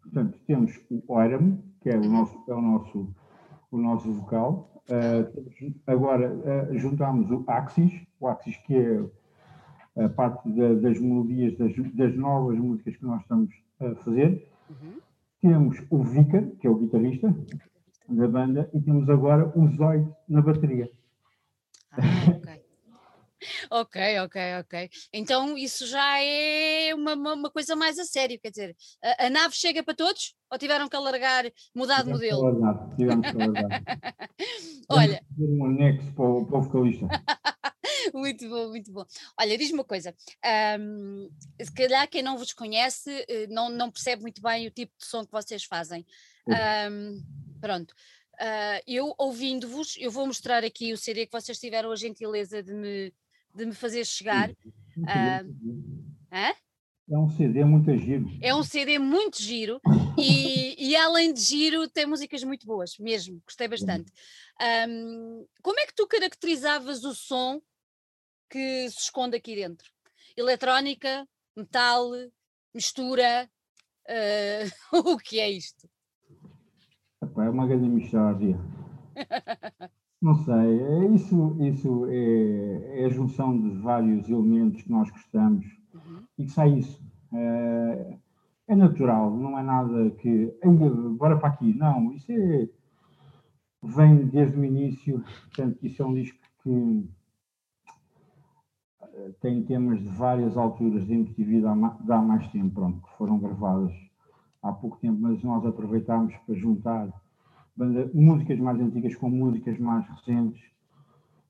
Portanto, 0.02 0.40
temos 0.46 0.80
o 0.90 1.02
Oiram, 1.14 1.64
que 1.82 1.90
é 1.90 1.96
o 1.96 2.02
uhum. 2.02 2.12
nosso, 2.12 2.44
é 2.48 2.54
o 2.54 2.62
nosso, 2.62 3.16
o 3.72 3.78
nosso 3.78 4.12
vocal. 4.12 4.84
Uh, 4.90 5.74
agora 5.88 6.34
uh, 6.34 6.78
juntámos 6.78 7.32
o 7.32 7.44
Axis, 7.48 7.94
o 8.20 8.28
Axis 8.28 8.58
que 8.66 8.76
é 8.76 10.04
a 10.04 10.10
parte 10.10 10.50
da, 10.50 10.74
das 10.74 11.00
melodias 11.00 11.58
das, 11.58 11.74
das, 11.94 12.16
novas 12.16 12.58
músicas 12.58 12.98
que 12.98 13.06
nós 13.06 13.22
estamos 13.22 13.54
a 13.80 13.96
fazer. 13.96 14.48
Uhum. 14.70 15.00
Temos 15.42 15.78
o 15.90 16.04
Vicar, 16.04 16.46
que 16.60 16.68
é 16.68 16.70
o 16.70 16.76
guitarrista 16.76 17.34
da 18.08 18.28
banda, 18.28 18.70
e 18.74 18.82
temos 18.82 19.10
agora 19.10 19.52
o 19.58 19.68
Zoid 19.70 20.08
na 20.28 20.42
bateria. 20.42 20.92
Ah, 21.92 21.98
ok. 22.38 22.61
Ok, 23.70 24.20
ok, 24.20 24.42
ok. 24.60 24.90
Então 25.14 25.58
isso 25.58 25.86
já 25.88 26.20
é 26.20 26.94
uma, 26.94 27.14
uma 27.14 27.50
coisa 27.50 27.76
mais 27.76 27.98
a 27.98 28.06
sério, 28.06 28.40
quer 28.40 28.52
dizer, 28.52 28.76
a, 29.04 29.26
a 29.26 29.30
nave 29.30 29.56
chega 29.56 29.84
para 29.84 29.96
todos 29.96 30.36
ou 30.52 30.58
tiveram 30.58 30.88
que 30.90 30.96
alargar, 30.96 31.46
mudar 31.74 32.04
de 32.04 32.10
modelo? 32.10 32.46
Alargar, 32.46 32.96
tivemos 32.96 33.32
que 33.32 33.42
alargar. 33.42 33.84
Olha. 34.90 35.26
um 35.38 35.66
anexo 35.66 36.14
para 36.14 36.26
o, 36.26 36.46
para 36.46 36.58
o 36.58 36.62
vocalista. 36.62 37.08
muito 38.14 38.50
bom, 38.50 38.70
muito 38.70 38.92
bom. 38.92 39.06
Olha, 39.40 39.58
diz-me 39.58 39.80
uma 39.80 39.84
coisa, 39.84 40.16
um, 40.80 41.30
se 41.62 41.74
calhar 41.74 42.08
quem 42.10 42.22
não 42.22 42.38
vos 42.38 42.54
conhece 42.54 43.26
eh, 43.28 43.48
não, 43.48 43.70
não 43.70 43.92
percebe 43.92 44.22
muito 44.22 44.42
bem 44.42 44.68
o 44.68 44.72
tipo 44.72 44.94
de 45.00 45.06
som 45.06 45.26
que 45.26 45.32
vocês 45.32 45.64
fazem. 45.64 46.06
Um, 46.48 47.24
pronto. 47.60 47.94
Uh, 48.42 48.82
eu 48.88 49.14
ouvindo-vos, 49.20 49.96
eu 50.00 50.10
vou 50.10 50.26
mostrar 50.26 50.64
aqui 50.64 50.92
o 50.94 50.98
CD 50.98 51.28
que 51.28 51.32
vocês 51.32 51.60
tiveram 51.60 51.92
a 51.92 51.96
gentileza 51.96 52.64
de 52.64 52.74
me, 52.74 53.14
de 53.54 53.66
me 53.66 53.74
fazer 53.74 54.06
chegar. 54.06 54.50
Uh, 54.50 55.62
é 57.12 57.18
um 57.18 57.28
CD 57.28 57.66
muito 57.66 57.98
giro. 57.98 58.26
É 58.42 58.56
um 58.56 58.64
CD 58.64 58.98
muito 58.98 59.42
giro 59.42 59.82
e, 60.18 60.92
e, 60.92 60.96
além 60.96 61.34
de 61.34 61.42
giro 61.42 61.90
tem 61.90 62.06
músicas 62.06 62.42
muito 62.42 62.66
boas, 62.66 62.98
mesmo, 62.98 63.42
gostei 63.46 63.68
bastante. 63.68 64.10
Um, 64.88 65.46
como 65.62 65.78
é 65.80 65.88
que 65.88 65.94
tu 65.94 66.08
caracterizavas 66.08 67.04
o 67.04 67.14
som 67.14 67.62
que 68.50 68.90
se 68.90 69.00
esconde 69.00 69.36
aqui 69.36 69.56
dentro? 69.56 69.92
Eletrónica, 70.38 71.28
metal, 71.54 72.12
mistura, 72.74 73.50
uh, 74.08 74.98
o 75.14 75.18
que 75.18 75.40
é 75.40 75.50
isto? 75.50 75.90
É 77.22 77.50
uma 77.50 77.68
grande 77.68 77.90
mistura. 77.90 78.38
Não 80.22 80.36
sei, 80.36 80.54
é 80.84 81.06
isso, 81.08 81.58
isso 81.60 82.06
é, 82.06 83.02
é, 83.02 83.06
a 83.06 83.10
junção 83.10 83.60
de 83.60 83.70
vários 83.80 84.30
elementos 84.30 84.84
que 84.84 84.92
nós 84.92 85.10
gostamos 85.10 85.66
uhum. 85.94 86.24
e 86.38 86.46
que 86.46 86.52
sai 86.52 86.78
isso. 86.78 87.04
É, 87.34 88.18
é, 88.68 88.76
natural, 88.76 89.36
não 89.36 89.58
é 89.58 89.64
nada 89.64 90.12
que. 90.12 90.54
Bora 91.18 91.40
para 91.40 91.50
aqui. 91.50 91.74
Não, 91.74 92.14
isso 92.14 92.32
é, 92.32 92.70
vem 93.82 94.28
desde 94.28 94.60
o 94.60 94.64
início, 94.64 95.24
portanto, 95.46 95.80
isso 95.82 96.04
é 96.04 96.06
um 96.06 96.14
disco 96.14 96.40
que 96.62 97.10
eh, 99.02 99.32
tem 99.42 99.64
temas 99.64 100.00
de 100.00 100.08
várias 100.08 100.56
alturas 100.56 101.06
de 101.06 101.14
MTV 101.14 101.62
de 101.62 101.66
há 101.66 102.22
mais 102.22 102.48
tempo, 102.50 102.76
pronto, 102.76 103.02
que 103.02 103.18
foram 103.18 103.40
gravadas 103.40 103.92
há 104.62 104.72
pouco 104.72 104.98
tempo, 104.98 105.20
mas 105.20 105.42
nós 105.42 105.66
aproveitámos 105.66 106.36
para 106.46 106.56
juntar 106.56 107.10
banda, 107.76 108.10
músicas 108.14 108.60
mais 108.60 108.80
antigas 108.80 109.16
com 109.16 109.30
músicas 109.30 109.78
mais 109.80 110.08
recentes 110.08 110.62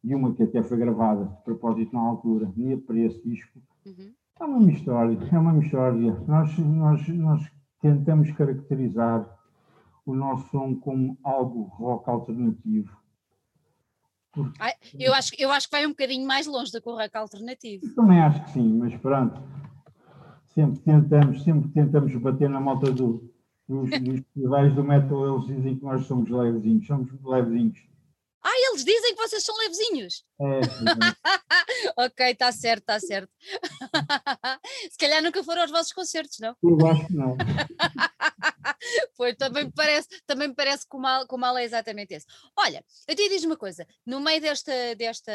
e 0.03 0.15
uma 0.15 0.33
que 0.33 0.43
até 0.43 0.63
foi 0.63 0.77
gravada 0.77 1.25
de 1.25 1.43
propósito 1.43 1.93
na 1.93 2.01
altura, 2.01 2.51
para 2.85 2.99
esse 2.99 3.21
disco, 3.27 3.59
Uhum. 3.85 4.13
é 4.39 4.45
uma 4.45 4.59
mistória, 4.59 5.17
é 5.31 5.39
uma 5.39 5.53
mistória. 5.53 6.13
Nós, 6.27 6.57
nós, 6.57 7.07
nós 7.07 7.51
tentamos 7.81 8.31
caracterizar 8.31 9.27
o 10.05 10.13
nosso 10.13 10.49
som 10.49 10.75
como 10.75 11.17
algo 11.23 11.63
rock 11.63 12.09
alternativo. 12.09 12.95
Ai, 14.59 14.73
eu, 14.97 15.13
acho, 15.13 15.31
eu 15.37 15.51
acho 15.51 15.67
que 15.69 15.75
vai 15.75 15.85
um 15.85 15.89
bocadinho 15.89 16.25
mais 16.25 16.47
longe 16.47 16.71
o 16.83 16.91
rock 16.91 17.15
alternativo. 17.17 17.93
Também 17.95 18.19
acho 18.19 18.43
que 18.45 18.51
sim, 18.51 18.77
mas 18.77 18.95
pronto. 18.95 19.41
Sempre 20.49 20.79
tentamos, 20.79 21.43
sempre 21.43 21.69
tentamos 21.69 22.15
bater 22.15 22.49
na 22.49 22.59
moto 22.59 22.91
do, 22.91 23.30
dos, 23.71 23.89
dos 24.01 24.19
festivais 24.19 24.75
do 24.75 24.83
metal, 24.83 25.35
eles 25.35 25.47
dizem 25.47 25.77
que 25.77 25.83
nós 25.83 26.05
somos 26.05 26.29
levezinhos, 26.29 26.85
somos 26.85 27.09
levezinhos. 27.23 27.79
Ah, 28.43 28.69
eles 28.69 28.83
dizem 28.83 29.15
que 29.15 29.21
vocês 29.21 29.43
são 29.43 29.55
levezinhos. 29.57 30.25
É, 30.41 30.61
sim, 30.65 31.91
ok, 31.95 32.31
está 32.31 32.51
certo, 32.51 32.81
está 32.81 32.99
certo. 32.99 33.31
Se 34.91 34.97
calhar 34.97 35.21
nunca 35.21 35.43
foram 35.43 35.61
aos 35.61 35.71
vossos 35.71 35.93
concertos, 35.93 36.39
não? 36.39 36.55
eu 36.61 36.87
acho 36.87 37.07
que 37.07 37.13
não. 37.13 37.37
Pois, 39.15 39.35
também 39.35 39.65
me 39.65 39.71
parece, 39.71 40.07
também 40.25 40.47
me 40.47 40.55
parece 40.55 40.89
que 40.89 40.95
o 40.95 40.99
mal, 40.99 41.27
que 41.27 41.35
o 41.35 41.37
mal 41.37 41.55
é 41.55 41.63
exatamente 41.63 42.15
esse. 42.15 42.25
Olha, 42.57 42.83
eu 43.07 43.15
te 43.15 43.29
diz 43.29 43.43
uma 43.43 43.55
coisa, 43.55 43.85
no 44.03 44.19
meio 44.19 44.41
desta, 44.41 44.95
desta, 44.95 45.31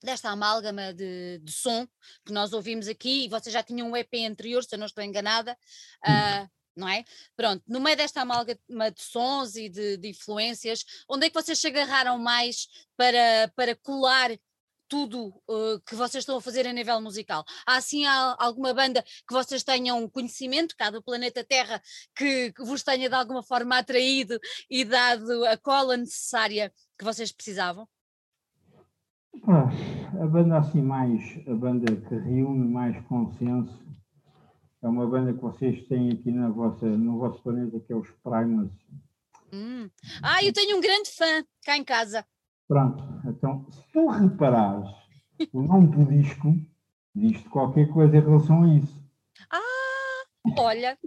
desta 0.00 0.30
amálgama 0.30 0.94
de, 0.94 1.40
de 1.42 1.52
som 1.52 1.84
que 2.24 2.32
nós 2.32 2.52
ouvimos 2.52 2.86
aqui, 2.86 3.24
e 3.24 3.28
vocês 3.28 3.52
já 3.52 3.60
tinham 3.60 3.90
um 3.90 3.96
EP 3.96 4.14
anterior, 4.30 4.62
se 4.62 4.72
eu 4.72 4.78
não 4.78 4.86
estou 4.86 5.02
enganada, 5.02 5.58
ah, 6.06 6.46
não 6.76 6.88
é? 6.88 7.04
Pronto, 7.36 7.62
no 7.66 7.80
meio 7.80 7.96
desta 7.96 8.22
amálgama 8.22 8.90
de 8.90 9.02
sons 9.02 9.56
e 9.56 9.68
de, 9.68 9.96
de 9.96 10.08
influências, 10.08 10.84
onde 11.08 11.26
é 11.26 11.30
que 11.30 11.40
vocês 11.40 11.58
se 11.58 11.66
agarraram 11.66 12.18
mais 12.18 12.68
para, 12.96 13.52
para 13.54 13.76
colar 13.76 14.30
tudo 14.88 15.28
uh, 15.48 15.80
que 15.86 15.94
vocês 15.94 16.20
estão 16.20 16.36
a 16.36 16.40
fazer 16.40 16.66
a 16.66 16.72
nível 16.72 17.00
musical? 17.00 17.44
Há 17.66 17.76
assim 17.76 18.04
há 18.04 18.36
alguma 18.38 18.74
banda 18.74 19.02
que 19.02 19.32
vocês 19.32 19.62
tenham 19.62 20.06
conhecimento, 20.08 20.76
cá 20.76 20.90
do 20.90 21.02
planeta 21.02 21.42
Terra, 21.42 21.80
que, 22.14 22.52
que 22.52 22.62
vos 22.62 22.82
tenha 22.82 23.08
de 23.08 23.14
alguma 23.14 23.42
forma 23.42 23.78
atraído 23.78 24.38
e 24.68 24.84
dado 24.84 25.46
a 25.46 25.56
cola 25.56 25.96
necessária 25.96 26.70
que 26.98 27.04
vocês 27.04 27.32
precisavam? 27.32 27.88
Pá, 29.40 29.70
a 30.20 30.26
banda 30.26 30.58
assim 30.58 30.82
mais, 30.82 31.22
a 31.48 31.54
banda 31.54 31.96
que 31.96 32.14
reúne 32.14 32.68
mais 32.68 33.02
consenso, 33.06 33.82
é 34.82 34.88
uma 34.88 35.06
banda 35.06 35.32
que 35.32 35.40
vocês 35.40 35.86
têm 35.86 36.10
aqui 36.10 36.30
na 36.30 36.48
vossa, 36.48 36.86
no 36.86 37.18
vosso 37.18 37.40
planeta, 37.42 37.78
que 37.80 37.92
é 37.92 37.96
os 37.96 38.10
Primus. 38.22 38.70
Hum. 39.52 39.88
Ah, 40.22 40.42
eu 40.44 40.52
tenho 40.52 40.76
um 40.76 40.80
grande 40.80 41.10
fã 41.10 41.44
cá 41.64 41.76
em 41.76 41.84
casa. 41.84 42.24
Pronto, 42.66 43.04
então, 43.26 43.66
se 43.70 43.82
tu 43.92 44.06
reparares 44.08 44.90
o 45.52 45.62
nome 45.62 45.88
do 45.88 46.04
disco, 46.06 46.54
diz-te 47.14 47.48
qualquer 47.48 47.88
coisa 47.90 48.16
em 48.16 48.20
relação 48.20 48.62
a 48.62 48.68
isso. 48.74 49.02
Olha, 50.58 50.98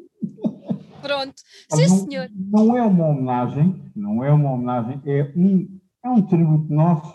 pronto. 1.01 1.35
Sim, 1.71 1.87
não, 1.87 1.97
senhor. 1.97 2.29
não 2.33 2.77
é 2.77 2.81
uma 2.83 3.07
homenagem, 3.07 3.91
não 3.95 4.23
é 4.23 4.31
uma 4.31 4.51
homenagem, 4.51 5.01
é 5.05 5.33
um, 5.35 5.79
é 6.03 6.09
um 6.09 6.21
tributo 6.21 6.73
nosso 6.73 7.13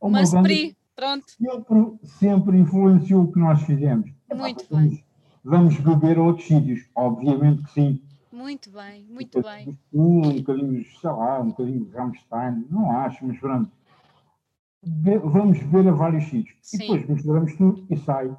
uma 0.00 0.20
Mas 0.20 0.30
banda 0.30 0.42
Pri, 0.44 0.76
pronto. 0.94 1.24
sempre, 1.30 1.98
sempre 2.04 2.58
influenciou 2.58 3.24
o 3.24 3.32
que 3.32 3.38
nós 3.38 3.62
fizemos. 3.62 4.10
Muito 4.34 4.64
vamos, 4.70 5.02
vamos 5.48 5.78
beber 5.80 6.18
a 6.18 6.22
outros 6.22 6.46
sítios, 6.46 6.86
obviamente 6.94 7.62
que 7.62 7.70
sim. 7.72 8.02
Muito 8.30 8.70
bem, 8.70 9.04
muito 9.08 9.42
bem. 9.42 9.78
Um, 9.92 10.20
bocadinho, 10.36 10.84
sei 11.00 11.10
lá, 11.10 11.40
um 11.40 11.48
bocadinho 11.48 11.84
de 11.86 11.90
Rammstein, 11.96 12.66
não 12.70 12.90
acho, 12.90 13.26
mas 13.26 13.38
pronto. 13.40 13.70
Be- 14.84 15.18
vamos 15.18 15.58
beber 15.58 15.88
a 15.88 15.92
vários 15.92 16.24
sítios. 16.24 16.56
Sim. 16.62 16.76
E 16.76 16.80
depois 16.80 17.08
misturamos 17.08 17.56
tudo 17.56 17.86
e 17.90 17.96
sai 17.96 18.28
o 18.28 18.36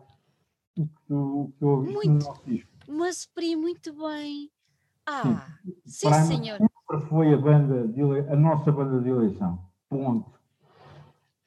que 0.76 0.88
tu, 1.08 1.52
ouviste 1.60 2.08
no 2.08 2.14
nosso 2.14 2.42
disco. 2.46 2.70
Mas 2.88 3.26
Pri, 3.26 3.56
muito 3.56 3.92
bem. 3.94 4.50
Ah, 5.06 5.48
sim, 5.86 6.08
Primus 6.08 6.28
senhor. 6.28 6.58
sempre 6.60 7.08
foi 7.10 7.34
a 7.34 7.38
banda 7.38 7.88
de 7.88 8.02
a 8.02 8.36
nossa 8.36 8.72
banda 8.72 9.02
de 9.02 9.10
eleição. 9.10 9.60
Ponto. 9.90 10.32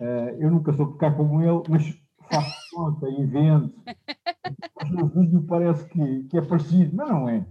Eh, 0.00 0.36
eu 0.40 0.50
nunca 0.50 0.72
sou 0.72 0.86
tocar 0.88 1.16
como 1.16 1.40
ele, 1.42 1.62
mas 1.68 1.96
faço 2.32 2.62
conta, 2.70 3.08
invento. 3.10 3.74
Mas 4.80 4.90
no 4.90 5.08
vídeo 5.08 5.42
parece 5.44 5.86
que, 5.88 6.24
que 6.24 6.38
é 6.38 6.42
parecido, 6.42 6.96
mas 6.96 7.08
não 7.08 7.28
é. 7.28 7.46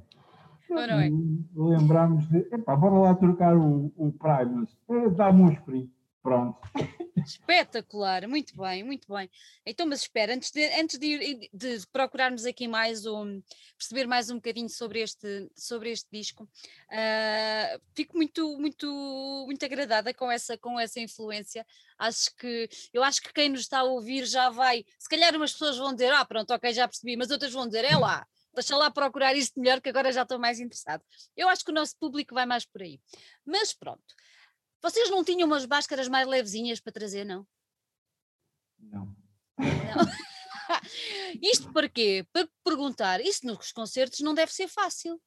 Não 0.88 1.00
é. 1.00 1.09
Lembramos 1.55 2.27
de, 2.29 2.39
epá, 2.53 2.75
bora 2.75 2.95
lá 2.95 3.15
trocar 3.15 3.55
o, 3.57 3.91
o 3.95 4.11
Primus. 4.13 4.77
Eh, 4.89 5.09
Dá-me 5.11 5.43
um 5.43 5.51
esprit. 5.51 5.91
Pronto. 6.22 6.60
Espetacular, 7.25 8.28
muito 8.28 8.56
bem, 8.56 8.84
muito 8.84 9.12
bem. 9.12 9.30
Então, 9.66 9.88
mas 9.88 10.01
espera, 10.01 10.34
antes 10.34 10.51
de, 10.51 10.63
antes 10.80 10.98
de, 11.00 11.50
de 11.51 11.88
procurarmos 11.92 12.46
aqui 12.46 12.68
mais 12.68 13.06
um, 13.06 13.42
perceber 13.78 14.08
mais 14.08 14.30
um 14.30 14.36
bocadinho 14.36 14.70
sobre 14.70 15.01
este, 15.01 15.50
sobre 15.56 15.92
este 15.92 16.08
disco, 16.12 16.48
ah, 16.92 17.80
fico 17.96 18.16
muito, 18.16 18.58
muito, 18.60 19.44
muito 19.46 19.66
agradada 19.66 20.13
com 20.13 20.32
essa, 20.32 20.58
com 20.58 20.80
essa 20.80 21.00
influência. 21.00 21.66
Acho 21.98 22.36
que, 22.36 22.70
eu 22.94 23.04
acho 23.04 23.22
que 23.22 23.34
quem 23.34 23.50
nos 23.50 23.62
está 23.62 23.80
a 23.80 23.84
ouvir 23.84 24.25
já 24.25 24.50
vai, 24.50 24.86
se 25.00 25.10
calhar 25.10 25.36
umas 25.36 25.54
pessoas 25.54 25.78
vão 25.78 25.94
dizer, 25.94 26.13
ah, 26.13 26.25
pronto, 26.25 26.51
ok, 26.54 26.72
já 26.74 26.88
percebi, 26.88 27.18
mas 27.18 27.32
outras 27.32 27.51
vão 27.51 27.66
dizer, 27.68 27.84
é 27.84 27.96
lá, 27.98 28.25
deixa 28.54 28.75
lá 28.75 28.92
procurar 28.92 29.36
isto 29.36 29.60
melhor 29.60 29.82
que 29.82 29.90
agora 29.90 30.12
já 30.12 30.24
estou 30.24 30.40
mais 30.40 30.60
interessado. 30.60 31.04
Eu 31.36 31.50
acho 31.50 31.63
que 31.63 31.72
o 31.72 31.74
nosso 31.74 31.98
público 31.98 32.34
vai 32.34 32.46
mais 32.46 32.66
por 32.66 32.82
aí. 32.82 33.00
Mas 33.46 33.74
pronto. 33.74 34.04
Vocês 34.81 35.09
não 35.09 35.23
tinham 35.23 35.47
umas 35.47 35.65
máscaras 35.65 36.07
mais 36.07 36.27
levezinhas 36.27 36.79
para 36.79 36.91
trazer, 36.91 37.23
não? 37.25 37.45
Não. 38.79 39.15
Isto 41.41 41.71
para 41.71 41.88
quê? 41.88 42.25
Para 42.31 42.47
perguntar, 42.63 43.21
isso 43.21 43.45
nos 43.45 43.71
concertos 43.71 44.21
não 44.21 44.33
deve 44.33 44.53
ser 44.53 44.67
fácil. 44.67 45.21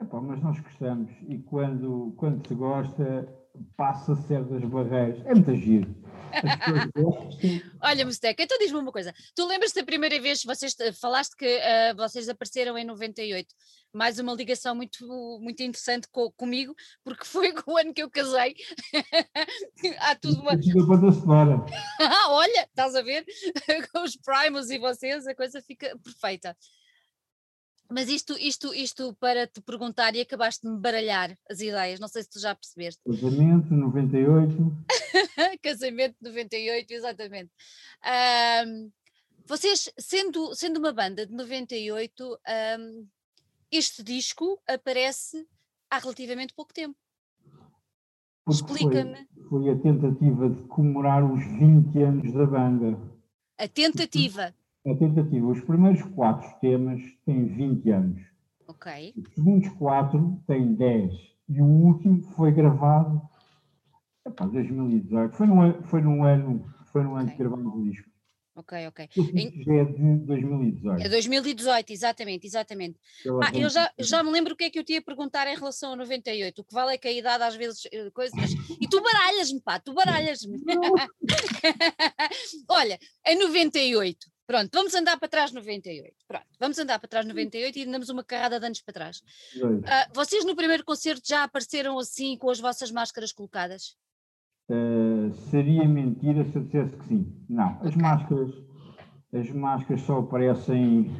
Epá, 0.00 0.20
mas 0.20 0.42
nós 0.42 0.58
gostamos 0.58 1.12
e 1.28 1.38
quando, 1.38 2.14
quando 2.16 2.46
se 2.46 2.54
gosta, 2.54 3.28
passa 3.76 4.16
certas 4.16 4.64
barreiras. 4.64 5.24
É 5.26 5.34
muito 5.34 5.54
giro. 5.54 5.94
Olha, 7.80 8.04
Musteca, 8.04 8.42
então 8.42 8.58
diz-me 8.58 8.78
uma 8.78 8.90
coisa. 8.90 9.14
Tu 9.34 9.46
lembras-te 9.46 9.80
da 9.80 9.84
primeira 9.84 10.18
vez 10.20 10.40
que 10.40 10.46
vocês 10.46 10.74
te- 10.74 10.92
falaste 10.92 11.36
que 11.36 11.46
ah, 11.60 11.94
vocês 11.94 12.28
apareceram 12.28 12.76
em 12.78 12.84
98? 12.84 13.54
Mais 13.92 14.18
uma 14.18 14.32
ligação 14.32 14.74
muito, 14.74 15.06
muito 15.40 15.62
interessante 15.62 16.08
co- 16.10 16.32
comigo, 16.32 16.74
porque 17.04 17.24
foi 17.26 17.52
o 17.66 17.76
ano 17.76 17.92
que 17.92 18.02
eu 18.02 18.10
casei. 18.10 18.54
Há 20.00 20.14
tudo 20.14 20.40
uma. 20.40 20.52
Ah, 22.00 22.26
olha, 22.32 22.62
estás 22.64 22.94
a 22.94 23.02
ver? 23.02 23.24
Com 23.92 24.02
os 24.02 24.16
primos 24.16 24.70
e 24.70 24.78
vocês, 24.78 25.26
a 25.26 25.34
coisa 25.34 25.60
fica 25.60 25.96
perfeita. 25.98 26.56
Mas 27.90 28.08
isto, 28.08 28.38
isto, 28.38 28.72
isto 28.72 29.14
para 29.20 29.46
te 29.46 29.60
perguntar 29.60 30.14
e 30.16 30.22
acabaste 30.22 30.66
de 30.66 30.72
me 30.72 30.78
baralhar 30.80 31.36
as 31.50 31.60
ideias, 31.60 32.00
não 32.00 32.08
sei 32.08 32.22
se 32.22 32.30
tu 32.30 32.40
já 32.40 32.54
percebeste. 32.54 32.98
Casamento, 33.04 33.74
98. 33.74 34.56
Casamento 35.62 36.16
de 36.18 36.28
98, 36.30 36.90
exatamente. 36.90 37.50
Ahm, 38.02 38.90
vocês, 39.44 39.92
sendo, 39.98 40.54
sendo 40.54 40.78
uma 40.78 40.92
banda 40.92 41.26
de 41.26 41.34
98, 41.34 42.38
ahm, 42.46 43.04
este 43.72 44.02
disco 44.02 44.60
aparece 44.68 45.46
há 45.90 45.98
relativamente 45.98 46.54
pouco 46.54 46.72
tempo. 46.74 46.96
porque 48.44 48.58
foi- 48.60 48.76
Explica-me 48.76 49.26
Foi 49.48 49.70
a 49.70 49.78
tentativa 49.78 50.50
de 50.50 50.64
comemorar 50.64 51.24
os 51.24 51.42
20 51.58 52.02
anos 52.02 52.32
da 52.32 52.44
banda. 52.46 52.98
a 53.58 53.68
tentativa. 53.68 54.54
A 54.84 54.94
tentativa, 54.96 55.46
os 55.46 55.60
primeiros 55.60 56.02
quatro 56.14 56.48
temas 56.60 57.00
têm 57.24 57.46
20 57.46 57.88
anos. 57.90 58.20
Ok, 58.66 59.14
Os 59.16 59.34
segundos 59.34 59.68
quatro 59.78 60.42
têm 60.46 60.74
10. 60.74 61.12
E 61.48 61.60
o 61.60 61.64
último 61.66 62.20
foi 62.34 62.50
gravado 62.52 63.22
em 64.26 64.48
2018. 64.50 65.36
Foi 65.36 65.46
num, 65.46 65.82
foi 65.84 66.00
num 66.00 66.24
ano, 66.24 66.64
foi 66.86 67.02
num 67.04 67.14
ano 67.16 67.28
que 67.28 67.34
Ok. 67.34 67.38
gravamos 67.46 67.74
o 67.74 67.82
disco. 67.84 68.10
Ok, 68.54 68.86
ok. 68.88 69.08
Já 69.16 69.74
é 69.74 69.84
de 69.84 70.16
2018. 70.26 71.02
É 71.04 71.08
2018, 71.08 71.90
exatamente, 71.92 72.46
exatamente. 72.46 72.98
Ah, 73.42 73.50
eu 73.54 73.68
já, 73.70 73.90
já 73.98 74.22
me 74.22 74.30
lembro 74.30 74.54
o 74.54 74.56
que 74.56 74.64
é 74.64 74.70
que 74.70 74.78
eu 74.78 74.84
te 74.84 74.92
ia 74.94 75.02
perguntar 75.02 75.46
em 75.46 75.56
relação 75.56 75.92
a 75.92 75.96
98. 75.96 76.60
O 76.60 76.64
que 76.64 76.74
vale 76.74 76.94
é 76.94 76.98
que 76.98 77.08
a 77.08 77.12
idade 77.12 77.42
às 77.44 77.54
vezes 77.56 77.82
eh, 77.92 78.10
coisa, 78.10 78.34
mas- 78.36 78.52
E 78.80 78.88
tu 78.88 79.00
baralhas-me, 79.02 79.60
pá, 79.60 79.78
tu 79.80 79.92
baralhas-me. 79.94 80.58
Olha, 82.68 82.98
em 83.26 83.36
98, 83.38 84.26
pronto, 84.46 84.70
vamos 84.72 84.94
andar 84.94 85.18
para 85.18 85.28
trás 85.28 85.52
98. 85.52 86.14
Pronto, 86.28 86.46
vamos 86.58 86.78
andar 86.78 86.98
para 86.98 87.08
trás 87.08 87.26
98 87.26 87.78
e 87.78 87.82
andamos 87.84 88.08
uma 88.08 88.24
carrada 88.24 88.58
de 88.60 88.66
anos 88.66 88.80
para 88.82 88.94
trás. 88.94 89.22
Ah, 89.86 90.08
vocês 90.14 90.44
no 90.44 90.56
primeiro 90.56 90.84
concerto 90.84 91.22
já 91.26 91.44
apareceram 91.44 91.98
assim 91.98 92.36
com 92.36 92.50
as 92.50 92.60
vossas 92.60 92.90
máscaras 92.90 93.32
colocadas? 93.32 93.96
Eh, 94.70 95.30
seria 95.50 95.88
mentira 95.88 96.44
se 96.44 96.56
eu 96.56 96.62
dissesse 96.62 96.96
que 96.96 97.04
sim. 97.06 97.32
Não, 97.48 97.78
as 97.82 97.94
máscaras, 97.94 98.54
as 99.32 99.50
máscaras 99.50 100.02
só 100.02 100.20
aparecem, 100.20 101.10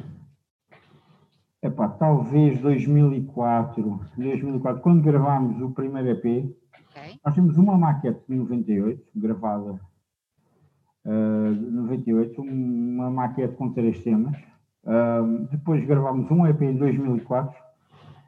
epá, 1.61 1.89
talvez 1.89 2.59
2004, 2.61 3.99
2004, 4.17 4.81
quando 4.81 5.03
gravámos 5.03 5.61
o 5.61 5.71
primeiro 5.71 6.09
EP, 6.09 6.53
Okay. 6.95 7.19
Nós 7.25 7.33
temos 7.33 7.57
uma 7.57 7.77
maquete 7.77 8.21
de 8.29 8.35
98, 8.35 9.03
gravada 9.15 9.79
uh, 11.05 11.71
98, 11.71 12.39
uma 12.41 13.09
maquete 13.09 13.55
com 13.55 13.73
três 13.73 13.99
temas. 14.03 14.37
Uh, 14.83 15.47
depois 15.49 15.83
gravámos 15.85 16.29
um 16.29 16.45
EP 16.45 16.61
em 16.61 16.75
2004 16.75 17.57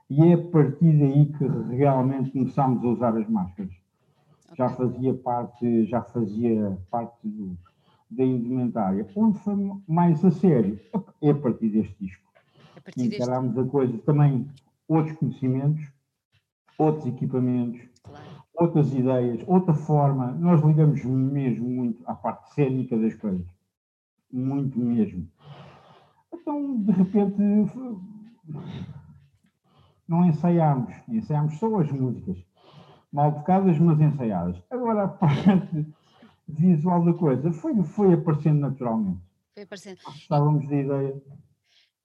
e 0.10 0.24
é 0.24 0.34
a 0.34 0.38
partir 0.38 0.98
daí 0.98 1.25
que 1.34 1.45
realmente 1.75 2.31
começámos 2.31 2.84
a 2.84 2.88
usar 2.88 3.17
as 3.17 3.29
máscaras. 3.29 3.74
Já 4.55 4.69
fazia 4.69 5.13
parte, 5.13 5.85
já 5.85 6.01
fazia 6.01 6.77
parte 6.89 7.27
do, 7.27 7.57
da 8.09 8.24
indumentária. 8.24 9.05
Onde 9.15 9.38
foi 9.39 9.55
mais 9.88 10.24
a 10.24 10.31
sério? 10.31 10.79
É 11.21 11.31
a 11.31 11.35
partir 11.35 11.69
deste 11.69 11.95
disco. 12.00 12.24
A 12.77 12.81
partir 12.81 13.01
Encarámos 13.01 13.53
deste... 13.53 13.67
a 13.67 13.71
coisa 13.71 13.97
também, 14.00 14.47
outros 14.88 15.17
conhecimentos, 15.17 15.85
outros 16.77 17.05
equipamentos, 17.05 17.81
claro. 18.03 18.24
outras 18.53 18.93
ideias, 18.93 19.43
outra 19.47 19.74
forma. 19.74 20.31
Nós 20.31 20.63
ligamos 20.63 21.03
mesmo 21.03 21.67
muito 21.67 22.03
à 22.05 22.15
parte 22.15 22.53
cénica 22.53 22.97
das 22.97 23.13
coisas. 23.15 23.45
Muito 24.31 24.79
mesmo. 24.79 25.27
Então, 26.33 26.77
de 26.77 26.91
repente, 26.91 27.38
não 30.07 30.25
ensaiámos, 30.25 30.93
ensaiámos 31.07 31.57
só 31.57 31.79
as 31.79 31.91
músicas. 31.91 32.38
Mal 33.15 33.34
tocadas, 33.34 33.79
mas 33.79 34.00
ensaiadas. 34.01 34.62
Agora, 34.69 35.05
a 35.05 35.07
parte 35.07 35.88
visual 36.45 37.05
da 37.05 37.13
coisa 37.13 37.50
foi, 37.53 37.81
foi 37.84 38.13
aparecendo 38.13 38.60
naturalmente. 38.60 39.22
Foi 39.53 39.63
aparecendo. 39.63 40.00
Estávamos 40.13 40.67
da 40.67 40.75
ideia 40.75 41.22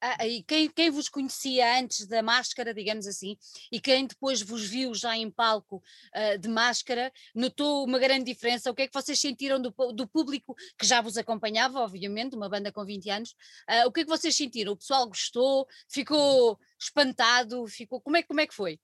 ah, 0.02 0.26
e 0.26 0.42
quem, 0.42 0.66
quem 0.70 0.90
vos 0.90 1.10
conhecia 1.10 1.78
antes 1.78 2.06
da 2.06 2.22
máscara, 2.22 2.72
digamos 2.72 3.06
assim, 3.06 3.36
e 3.70 3.78
quem 3.78 4.06
depois 4.06 4.40
vos 4.40 4.66
viu 4.66 4.94
já 4.94 5.14
em 5.14 5.30
palco 5.30 5.82
uh, 6.16 6.38
de 6.38 6.48
máscara, 6.48 7.12
notou 7.34 7.84
uma 7.84 7.98
grande 7.98 8.24
diferença? 8.24 8.70
O 8.70 8.74
que 8.74 8.82
é 8.82 8.88
que 8.88 8.94
vocês 8.94 9.20
sentiram 9.20 9.60
do, 9.60 9.70
do 9.92 10.08
público 10.08 10.56
que 10.78 10.86
já 10.86 11.02
vos 11.02 11.18
acompanhava, 11.18 11.80
obviamente, 11.80 12.34
uma 12.34 12.48
banda 12.48 12.72
com 12.72 12.82
20 12.82 13.10
anos? 13.10 13.30
Uh, 13.68 13.88
o 13.88 13.92
que 13.92 14.00
é 14.00 14.04
que 14.04 14.10
vocês 14.10 14.34
sentiram? 14.34 14.72
O 14.72 14.76
pessoal 14.76 15.06
gostou? 15.06 15.66
Ficou 15.86 16.58
espantado? 16.78 17.66
Ficou... 17.66 18.00
Como, 18.00 18.16
é, 18.16 18.22
como 18.22 18.40
é 18.40 18.46
que 18.46 18.54
foi? 18.54 18.80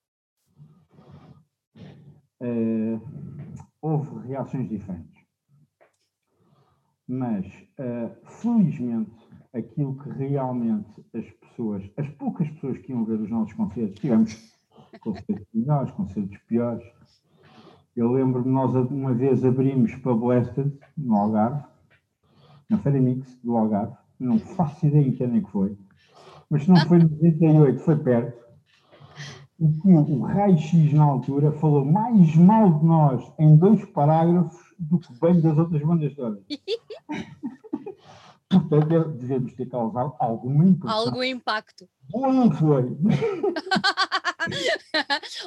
Uh, 2.41 3.01
houve 3.81 4.29
reações 4.29 4.69
diferentes. 4.69 5.25
Mas, 7.09 7.47
felizmente, 8.25 9.13
aquilo 9.55 9.97
que 9.97 10.11
realmente 10.11 11.05
as 11.15 11.25
pessoas, 11.31 11.83
as 11.97 12.09
poucas 12.11 12.49
pessoas 12.51 12.79
que 12.79 12.93
iam 12.93 13.05
ver 13.05 13.21
os 13.21 13.31
nossos 13.31 13.55
concertos, 13.55 14.01
tivemos 14.01 14.57
concertos 15.01 15.47
melhores, 15.55 15.91
concertos 15.93 16.39
piores. 16.49 16.85
Eu 17.95 18.13
lembro-me, 18.13 18.51
nós 18.51 18.75
uma 18.91 19.15
vez 19.15 19.45
abrimos 19.45 19.95
para 19.97 20.15
Blasted, 20.15 20.73
no 20.97 21.17
Algarve, 21.17 21.65
na 22.69 22.79
Feira 22.79 23.01
Mix 23.01 23.39
do 23.43 23.57
Algarve, 23.57 23.97
não 24.19 24.39
faço 24.39 24.87
ideia 24.87 25.07
em 25.07 25.13
que 25.13 25.25
ano 25.25 25.39
é 25.39 25.41
que 25.41 25.51
foi, 25.51 25.77
mas 26.51 26.65
se 26.65 26.69
não 26.69 26.77
foi 26.77 26.99
em 26.99 27.05
98, 27.05 27.81
foi 27.81 27.97
perto. 27.97 28.46
O, 29.59 29.67
o 29.67 30.23
Raio-X 30.23 30.93
na 30.93 31.05
altura 31.05 31.51
falou 31.53 31.85
mais 31.85 32.35
mal 32.37 32.79
de 32.79 32.85
nós 32.85 33.33
em 33.39 33.57
dois 33.57 33.85
parágrafos 33.87 34.75
do 34.79 34.99
que 34.99 35.11
bem 35.19 35.41
das 35.41 35.57
outras 35.57 35.83
bandas 35.83 36.15
todas. 36.15 36.45
Portanto, 38.49 39.13
devemos 39.13 39.55
ter 39.55 39.67
causado 39.67 40.15
algum 40.19 40.63
impacto. 40.63 40.93
Algum 40.93 41.23
impacto. 41.23 41.89
Não 42.13 42.51
foi. 42.53 42.85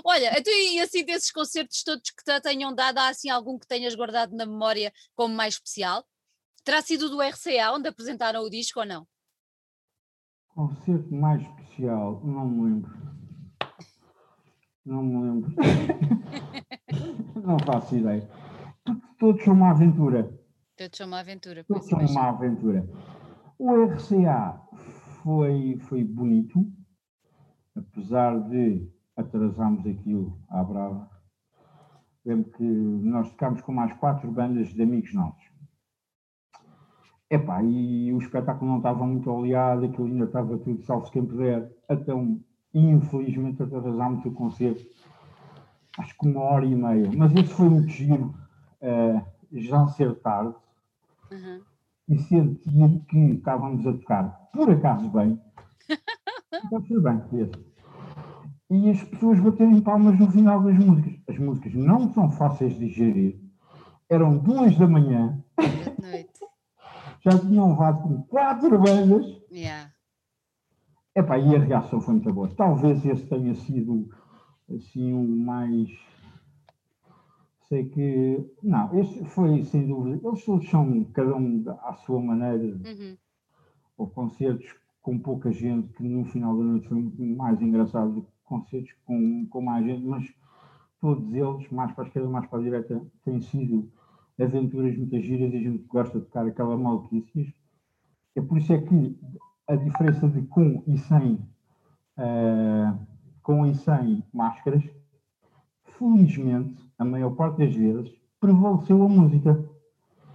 Olha, 0.04 0.38
então, 0.38 0.54
e 0.54 0.82
assim 0.82 1.06
desses 1.06 1.32
concertos 1.32 1.82
todos 1.84 2.10
que 2.10 2.24
te 2.24 2.42
tenham 2.42 2.76
dado, 2.76 2.98
há 2.98 3.10
assim 3.10 3.30
algum 3.30 3.58
que 3.58 3.68
tenhas 3.68 3.96
guardado 3.96 4.36
na 4.36 4.46
memória 4.46 4.92
como 5.16 5.34
mais 5.34 5.54
especial? 5.54 6.04
Terá 6.64 6.82
sido 6.82 7.10
do 7.10 7.22
RCA, 7.22 7.72
onde 7.74 7.88
apresentaram 7.88 8.44
o 8.44 8.50
disco 8.50 8.82
ou 8.82 8.86
não? 8.86 9.08
Concerto 10.50 11.16
mais 11.16 11.42
especial, 11.42 12.22
não 12.26 12.50
me 12.50 12.64
lembro. 12.64 13.19
Não 14.90 15.04
me 15.04 15.22
lembro. 15.22 15.54
não 17.46 17.60
faço 17.60 17.96
ideia. 17.96 18.28
Todos 19.20 19.44
são 19.44 19.54
uma 19.54 19.70
aventura. 19.70 20.36
Todos 20.76 20.98
são 20.98 21.06
uma 21.06 21.20
aventura. 21.20 21.64
Todos 21.64 21.88
são 21.88 22.00
uma 22.00 22.30
aventura. 22.30 22.90
O 23.60 23.84
RCA 23.84 24.60
foi, 25.22 25.78
foi 25.82 26.04
bonito, 26.04 26.66
apesar 27.76 28.40
de 28.50 28.92
atrasarmos 29.16 29.86
aquilo 29.86 30.42
à 30.50 30.64
brava. 30.64 31.08
Lembro 32.26 32.50
que 32.54 32.64
nós 32.64 33.30
tocámos 33.30 33.62
com 33.62 33.72
mais 33.72 33.94
quatro 33.94 34.32
bandas 34.32 34.70
de 34.70 34.82
amigos 34.82 35.14
nossos. 35.14 35.44
Epá, 37.30 37.62
e 37.62 38.12
o 38.12 38.18
espetáculo 38.18 38.72
não 38.72 38.78
estava 38.78 39.06
muito 39.06 39.30
oleado, 39.30 39.86
aquilo 39.86 40.08
ainda 40.08 40.26
estava 40.26 40.58
tudo 40.58 40.82
salvo 40.82 41.12
quem 41.12 41.24
puder. 41.24 41.72
Então, 41.88 42.44
infelizmente, 42.74 43.64
atrasámos 43.64 44.26
o 44.26 44.32
concerto, 44.32 44.86
acho 45.98 46.18
que 46.18 46.28
uma 46.28 46.42
hora 46.42 46.66
e 46.66 46.76
meia. 46.76 47.10
Mas 47.16 47.34
isso 47.34 47.54
foi 47.56 47.70
muito 47.70 47.90
giro, 47.90 48.34
uh, 48.82 49.22
já 49.54 49.88
ser 49.88 50.16
tarde, 50.20 50.56
uhum. 51.32 51.62
e 52.08 52.20
sentia 52.20 53.02
que 53.10 53.18
estávamos 53.18 53.86
a 53.86 53.94
tocar, 53.94 54.50
por 54.54 54.70
acaso 54.70 55.10
bem, 55.10 55.42
então 56.66 56.82
foi 56.84 57.02
bem, 57.02 57.22
esse. 57.34 57.70
E 58.72 58.92
as 58.92 59.04
pessoas 59.04 59.40
baterem 59.40 59.82
palmas 59.82 60.20
no 60.20 60.30
final 60.32 60.62
das 60.62 60.78
músicas. 60.78 61.20
As 61.28 61.40
músicas 61.40 61.74
não 61.74 62.14
são 62.14 62.30
fáceis 62.30 62.78
de 62.78 62.88
gerir. 62.88 63.40
Eram 64.08 64.38
duas 64.38 64.78
da 64.78 64.88
manhã. 64.88 65.44
Já 67.22 67.38
tinham 67.40 67.72
levado 67.72 68.04
com 68.04 68.22
quatro 68.24 68.78
bandas. 68.80 69.26
Yeah. 69.52 69.92
Epá, 71.16 71.38
e 71.38 71.56
a 71.56 71.60
reação 71.60 72.00
foi 72.00 72.16
muito 72.16 72.34
boa. 72.34 72.50
Talvez 72.56 73.06
esse 73.06 73.26
tenha 73.28 73.56
sido 73.56 74.10
assim 74.70 75.14
o 75.14 75.28
mais 75.28 75.90
sei 77.70 77.88
que. 77.88 78.44
Não, 78.62 79.00
este 79.00 79.24
foi 79.26 79.64
sem 79.64 79.88
dúvida. 79.88 80.20
Eles 80.28 80.44
todos 80.44 80.68
são, 80.70 81.04
cada 81.14 81.36
um 81.36 81.64
à 81.84 81.94
sua 81.94 82.20
maneira. 82.20 82.66
Uhum. 82.66 83.18
Ou 83.98 84.10
concertos 84.10 84.76
com 85.02 85.18
pouca 85.20 85.52
gente, 85.52 85.94
que 85.94 86.04
no 86.04 86.26
final 86.26 86.58
da 86.58 86.64
noite 86.64 86.88
foi 86.88 86.98
muito 86.98 87.22
mais 87.24 87.62
engraçado 87.62 88.12
do 88.14 88.22
que 88.24 88.32
concertos 88.44 88.94
com, 89.06 89.48
com 89.50 89.62
mais 89.62 89.86
gente, 89.86 90.06
mas 90.06 90.34
todos 91.00 91.34
eles, 91.34 91.70
mais 91.72 91.92
para 91.94 92.04
a 92.04 92.08
esquerda, 92.08 92.30
mais 92.30 92.46
para 92.48 92.60
a 92.60 92.62
direita, 92.62 93.02
têm 93.24 93.40
sido 93.40 93.90
aventuras 94.40 94.98
muitas 94.98 95.24
giras 95.24 95.54
e 95.54 95.58
a 95.58 95.62
gente 95.62 95.84
gosta 95.84 96.20
de 96.20 96.26
tocar 96.26 96.46
aquela 96.46 96.78
maluquices. 96.78 97.54
É 98.36 98.42
por 98.42 98.58
isso 98.58 98.74
é 98.74 98.82
que 98.82 99.18
a 99.70 99.76
diferença 99.76 100.28
de 100.28 100.42
com 100.48 100.84
e 100.88 100.98
sem, 100.98 101.34
uh, 102.18 103.00
com 103.44 103.68
e 103.68 103.76
sem 103.76 104.24
máscaras, 104.34 104.84
felizmente, 105.84 106.82
a 106.98 107.06
maior 107.06 107.36
parte 107.36 107.60
das 107.60 107.76
vezes, 107.76 108.12
prevaleceu 108.40 109.04
a 109.04 109.08
música. 109.08 109.64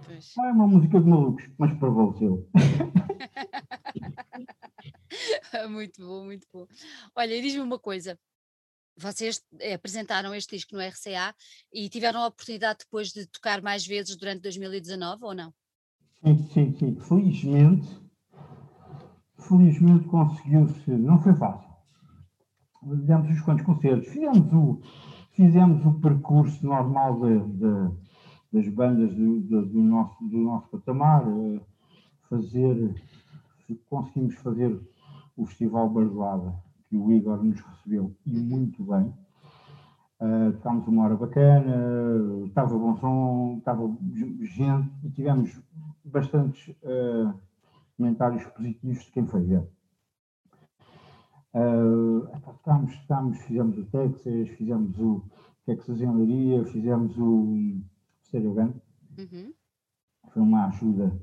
Pois. 0.05 0.33
Não 0.37 0.45
é 0.45 0.51
uma 0.53 0.67
música 0.67 1.01
de 1.01 1.09
malucos, 1.09 1.49
mas 1.57 1.77
prevaleceu. 1.77 2.47
muito 5.69 6.01
bom, 6.01 6.23
muito 6.23 6.47
bom. 6.53 6.65
Olha, 7.13 7.41
diz-me 7.41 7.61
uma 7.61 7.77
coisa. 7.77 8.17
Vocês 8.97 9.43
eh, 9.59 9.73
apresentaram 9.73 10.33
este 10.33 10.55
disco 10.55 10.73
no 10.73 10.81
RCA 10.81 11.35
e 11.73 11.89
tiveram 11.89 12.21
a 12.21 12.27
oportunidade 12.27 12.79
depois 12.79 13.11
de 13.11 13.27
tocar 13.27 13.61
mais 13.61 13.85
vezes 13.85 14.15
durante 14.15 14.43
2019 14.43 15.25
ou 15.25 15.35
não? 15.35 15.53
Sim, 16.23 16.47
sim, 16.53 16.73
sim. 16.77 16.95
Felizmente, 17.01 18.04
felizmente 19.47 20.07
conseguiu-se. 20.07 20.91
Não 20.91 21.19
foi 21.19 21.33
fácil. 21.33 21.69
Fizemos 22.83 23.29
uns 23.29 23.41
quantos 23.41 23.65
concertos. 23.65 24.07
Fizemos 24.09 24.53
o, 24.53 24.79
fizemos 25.31 25.85
o 25.85 25.93
percurso 25.99 26.65
normal 26.65 27.19
de, 27.19 27.39
de, 27.39 27.91
das 28.53 28.67
bandas 28.69 29.13
do, 29.13 29.41
do, 29.41 29.81
nosso, 29.81 30.23
do 30.23 30.37
nosso 30.37 30.67
patamar, 30.69 31.23
eh, 31.27 31.59
fazer, 32.29 32.95
conseguimos 33.89 34.35
fazer 34.35 34.79
o 35.35 35.45
Festival 35.45 35.89
Bardoada, 35.89 36.55
que 36.89 36.95
o 36.95 37.11
Igor 37.11 37.43
nos 37.43 37.59
recebeu, 37.59 38.15
e 38.25 38.31
muito 38.31 38.83
bem. 38.83 39.13
Uh, 40.17 40.53
tocámos 40.53 40.87
uma 40.87 41.03
hora 41.03 41.17
bacana, 41.17 42.45
estava 42.45 42.77
bom 42.77 42.95
som, 42.95 43.55
estava 43.57 43.93
gente, 44.39 44.89
e 45.03 45.09
tivemos 45.09 45.61
bastantes 46.05 46.73
uh, 46.83 47.33
comentários 47.97 48.43
positivos 48.45 49.03
de 49.05 49.11
quem 49.11 49.25
foi 49.25 49.41
ver. 49.43 49.67
Uh, 51.53 52.27
estamos, 52.53 52.91
estamos, 52.91 53.37
fizemos 53.43 53.77
o 53.77 53.85
Texas, 53.85 54.49
fizemos 54.49 54.99
o 54.99 55.23
Texas 55.65 56.01
em 56.01 56.13
Leiria, 56.13 56.65
fizemos 56.65 57.17
o 57.17 57.79
Stereogun. 58.25 58.73
Uhum. 59.17 59.53
Foi 60.33 60.41
uma 60.41 60.65
ajuda 60.67 61.17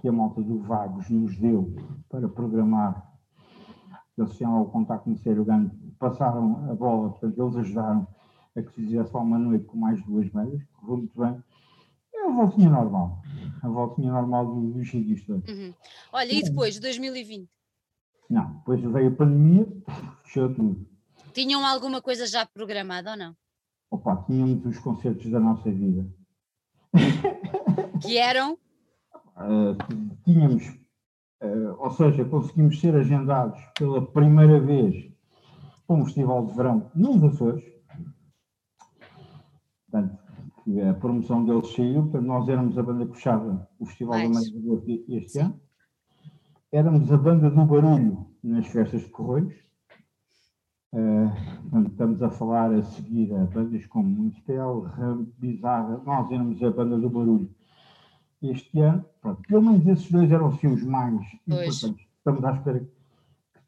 que 0.00 0.08
a 0.08 0.12
malta 0.12 0.40
do 0.42 0.58
Vagos 0.60 1.10
nos 1.10 1.36
deu 1.36 1.74
para 2.08 2.28
programar. 2.28 3.12
Eles 4.16 4.36
tinham 4.36 4.62
o 4.62 4.70
contacto 4.70 5.10
no 5.10 5.16
Stereogun, 5.16 5.70
passaram 5.98 6.70
a 6.70 6.74
bola, 6.74 7.10
portanto, 7.10 7.38
eles 7.38 7.56
ajudaram 7.56 8.08
a 8.56 8.62
que 8.62 8.68
se 8.70 8.82
fizesse 8.82 9.14
lá 9.14 9.20
uma 9.20 9.38
noite 9.38 9.66
com 9.66 9.76
mais 9.76 10.02
duas 10.04 10.30
médias, 10.32 10.64
correu 10.72 10.96
muito 10.98 11.20
bem. 11.20 11.42
É 12.18 12.26
a 12.26 12.32
voltinha 12.32 12.68
normal, 12.68 13.22
a 13.62 13.68
voltinha 13.68 14.12
normal 14.12 14.46
do, 14.46 14.72
do 14.72 14.78
Uhum. 14.78 15.74
Olha, 16.12 16.32
e 16.32 16.42
depois, 16.42 16.74
de 16.74 16.80
2020? 16.80 17.48
Não, 18.28 18.54
depois 18.56 18.80
veio 18.80 19.08
a 19.08 19.16
pandemia, 19.16 19.66
fechou 20.24 20.52
tudo. 20.52 20.86
Tinham 21.32 21.64
alguma 21.64 22.02
coisa 22.02 22.26
já 22.26 22.44
programada 22.44 23.12
ou 23.12 23.16
não? 23.16 23.36
Opa, 23.90 24.16
tínhamos 24.26 24.66
os 24.66 24.78
concertos 24.78 25.30
da 25.30 25.40
nossa 25.40 25.70
vida. 25.70 26.06
Que 28.02 28.18
eram? 28.18 28.58
Uh, 29.36 29.76
tínhamos, 30.24 30.68
uh, 31.42 31.74
ou 31.78 31.90
seja, 31.92 32.24
conseguimos 32.24 32.80
ser 32.80 32.94
agendados 32.94 33.58
pela 33.78 34.04
primeira 34.04 34.60
vez 34.60 35.10
para 35.86 35.96
um 35.96 36.04
festival 36.04 36.46
de 36.46 36.54
verão 36.54 36.90
nos 36.94 37.22
Açores. 37.24 37.64
Portanto, 39.90 40.27
a 40.88 40.94
promoção 40.94 41.44
deles 41.44 41.72
saiu, 41.72 42.04
nós 42.20 42.48
éramos 42.48 42.76
a 42.76 42.82
banda 42.82 43.06
fechava 43.06 43.68
o 43.78 43.86
Festival 43.86 44.18
Mais. 44.18 44.52
da 44.52 44.60
Meia 44.60 44.80
de 44.80 45.04
este 45.08 45.30
Sim. 45.30 45.40
ano. 45.40 45.60
Éramos 46.70 47.10
a 47.10 47.16
banda 47.16 47.50
do 47.50 47.64
barulho 47.64 48.26
nas 48.42 48.66
festas 48.66 49.00
de 49.00 49.08
Correios. 49.08 49.54
Uh, 50.92 51.86
estamos 51.86 52.22
a 52.22 52.30
falar 52.30 52.72
a 52.72 52.82
seguir 52.82 53.34
a 53.34 53.44
bandas 53.44 53.86
como 53.86 54.08
Municipal, 54.08 54.80
Ram, 54.80 55.26
Bizarra, 55.38 56.02
nós 56.04 56.30
éramos 56.30 56.62
a 56.62 56.70
banda 56.70 56.98
do 56.98 57.08
barulho 57.08 57.50
este 58.42 58.80
ano. 58.80 59.04
Pronto, 59.20 59.42
pelo 59.48 59.62
menos 59.62 59.86
esses 59.86 60.10
dois 60.10 60.30
eram 60.30 60.48
assim 60.48 60.66
os 60.66 60.82
mais 60.82 61.20
importantes. 61.46 62.06
Estamos 62.18 62.44
à 62.44 62.52
espera 62.52 62.80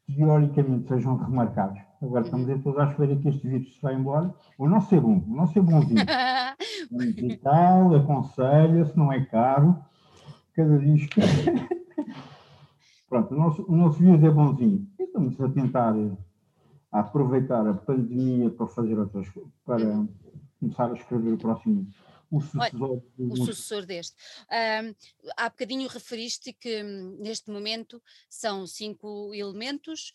que 0.06 0.14
teoricamente 0.14 0.88
sejam 0.88 1.16
remarcados. 1.16 1.89
Agora 2.02 2.24
estamos 2.24 2.48
uhum. 2.48 2.62
todos 2.62 2.78
à 2.78 2.84
espera 2.84 3.14
que 3.14 3.28
este 3.28 3.46
vírus 3.46 3.74
se 3.74 3.82
vá 3.82 3.92
embora. 3.92 4.34
O 4.56 4.66
nosso 4.66 4.94
é 4.94 5.00
bom, 5.00 5.22
o 5.28 5.36
nosso 5.36 5.56
é 5.58 5.62
bonzinho. 5.62 6.00
e 6.90 7.36
tal, 7.36 7.94
aconselha-se, 7.94 8.96
não 8.96 9.12
é 9.12 9.24
caro. 9.26 9.76
Cada 10.54 10.78
disco. 10.78 11.20
Pronto, 13.08 13.34
o 13.34 13.38
nosso, 13.38 13.64
o 13.68 13.76
nosso 13.76 13.98
vírus 13.98 14.22
é 14.24 14.30
bonzinho. 14.30 14.86
E 14.98 15.02
estamos 15.02 15.38
a 15.40 15.48
tentar 15.48 15.94
a 16.92 17.00
aproveitar 17.00 17.66
a 17.66 17.74
pandemia 17.74 18.50
para 18.50 18.66
fazer 18.66 18.98
outras 18.98 19.28
para 19.64 20.06
começar 20.58 20.90
a 20.90 20.94
escrever 20.94 21.34
o 21.34 21.38
próximo 21.38 21.86
o 22.30 22.40
sucessor, 22.40 22.80
Olha, 22.82 23.02
o 23.18 23.36
sucessor 23.36 23.86
deste. 23.86 24.16
Um, 24.50 24.94
há 25.36 25.48
bocadinho 25.48 25.88
referiste 25.88 26.52
que 26.52 26.82
hum, 26.82 27.16
neste 27.18 27.50
momento 27.50 28.02
são 28.28 28.66
cinco 28.66 29.34
elementos 29.34 30.12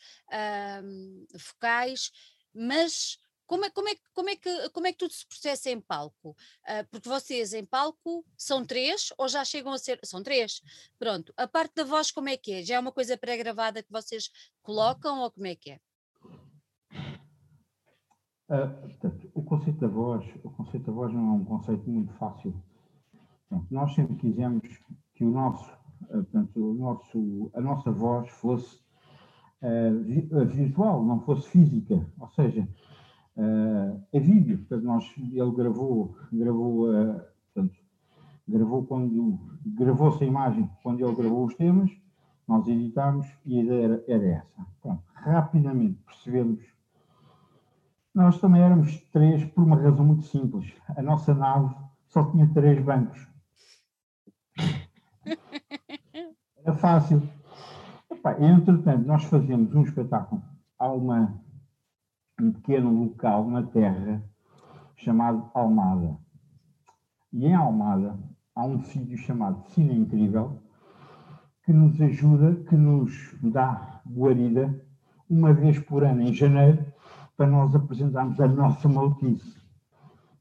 um, 0.84 1.26
focais, 1.38 2.12
mas 2.54 3.20
como 3.46 3.66
é, 3.66 3.70
como, 3.70 3.90
é, 3.90 3.96
como, 4.14 4.30
é 4.30 4.36
que, 4.36 4.70
como 4.70 4.88
é 4.88 4.92
que 4.92 4.98
tudo 4.98 5.14
se 5.14 5.26
processa 5.26 5.70
em 5.70 5.80
palco? 5.80 6.32
Uh, 6.64 6.88
porque 6.90 7.08
vocês 7.08 7.54
em 7.54 7.66
palco 7.66 8.26
são 8.36 8.66
três 8.66 9.14
ou 9.18 9.28
já 9.28 9.46
chegam 9.46 9.72
a 9.72 9.78
ser. 9.78 10.00
São 10.04 10.24
três. 10.24 10.62
Pronto. 10.98 11.34
A 11.38 11.48
parte 11.48 11.76
da 11.76 11.84
voz, 11.84 12.12
como 12.12 12.30
é 12.30 12.38
que 12.38 12.54
é? 12.54 12.64
Já 12.64 12.76
é 12.76 12.80
uma 12.80 12.92
coisa 12.92 13.18
pré-gravada 13.18 13.84
que 13.84 13.92
vocês 13.92 14.32
colocam 14.64 15.20
ou 15.20 15.30
como 15.30 15.48
é 15.48 15.56
que 15.56 15.72
é? 15.72 15.80
Uh, 18.48 18.70
portanto, 18.82 19.28
o 19.34 19.42
conceito 19.42 19.80
da 19.80 19.88
voz, 19.88 20.24
o 20.44 20.52
conceito 20.52 20.86
da 20.86 20.92
voz 20.94 21.12
não 21.12 21.30
é 21.30 21.32
um 21.32 21.46
conceito 21.46 21.90
muito 21.90 22.14
fácil. 22.14 22.54
Portanto, 23.50 23.68
nós 23.72 23.96
sempre 23.96 24.16
quisemos 24.18 24.62
que 25.16 25.26
o 25.26 25.32
nosso, 25.32 25.72
uh, 26.04 26.24
portanto, 26.24 26.72
o 26.72 26.74
nosso, 26.76 27.52
a 27.56 27.62
nossa 27.62 27.92
voz 27.92 28.30
fosse 28.30 28.80
uh, 29.64 30.46
visual, 30.46 31.04
não 31.04 31.22
fosse 31.22 31.50
física, 31.50 32.06
ou 32.20 32.30
seja, 32.30 32.68
é 34.14 34.20
vídeo. 34.20 34.60
Portanto, 34.60 34.84
nós, 34.84 35.14
ele 35.18 35.52
gravou, 35.52 36.16
gravou, 36.32 36.88
portanto, 37.54 37.76
gravou 38.48 38.86
quando 38.86 39.40
gravou-se 39.66 40.24
a 40.24 40.28
imagem 40.28 40.70
quando 40.82 41.06
ele 41.06 41.16
gravou 41.16 41.46
os 41.46 41.56
temas, 41.56 41.92
nós 42.48 42.66
editámos 42.68 43.28
e 43.46 43.60
a 43.60 43.64
ideia 43.64 43.84
era, 43.84 44.04
era 44.08 44.26
essa. 44.26 44.68
Pronto, 44.82 45.04
rapidamente 45.14 46.00
percebemos 46.06 46.75
nós 48.16 48.40
também 48.40 48.62
éramos 48.62 48.98
três 49.12 49.44
por 49.44 49.66
uma 49.66 49.76
razão 49.76 50.06
muito 50.06 50.24
simples. 50.24 50.74
A 50.96 51.02
nossa 51.02 51.34
nave 51.34 51.76
só 52.08 52.24
tinha 52.32 52.50
três 52.54 52.82
bancos. 52.82 53.28
Era 56.56 56.74
fácil. 56.74 57.22
Epá, 58.10 58.40
entretanto, 58.40 59.06
nós 59.06 59.26
fazemos 59.26 59.76
um 59.76 59.84
espetáculo. 59.84 60.42
Há 60.80 60.90
uma, 60.92 61.38
um 62.40 62.54
pequeno 62.54 63.04
local 63.04 63.50
na 63.50 63.64
Terra 63.64 64.24
chamado 64.96 65.52
Almada. 65.54 66.18
E 67.34 67.46
em 67.46 67.54
Almada 67.54 68.18
há 68.56 68.66
um 68.66 68.80
sítio 68.80 69.18
chamado 69.18 69.62
Cine 69.72 69.94
Incrível 69.94 70.62
que 71.66 71.74
nos 71.74 72.00
ajuda, 72.00 72.64
que 72.64 72.78
nos 72.78 73.36
dá 73.44 74.02
guarida 74.08 74.82
uma 75.30 75.52
vez 75.52 75.80
por 75.80 76.04
ano, 76.04 76.22
em 76.22 76.34
janeiro, 76.34 76.86
para 77.38 77.48
nós 77.48 77.76
apresentarmos 77.76 78.40
a 78.40 78.48
nossa 78.48 78.88
maluquice. 78.88 79.56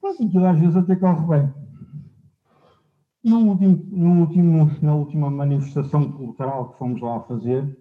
Pronto, 0.00 0.22
aquilo 0.22 0.46
às 0.46 0.59
vezes 0.59 0.76
até 0.76 0.96
corre 0.96 1.26
bem. 1.26 1.54
No 3.24 3.38
último, 3.38 3.87
no 3.90 4.20
último, 4.20 4.70
na 4.83 4.94
última 4.94 5.30
manifestação 5.30 6.12
cultural 6.12 6.70
que 6.70 6.78
fomos 6.78 7.00
lá 7.00 7.20
fazer, 7.20 7.78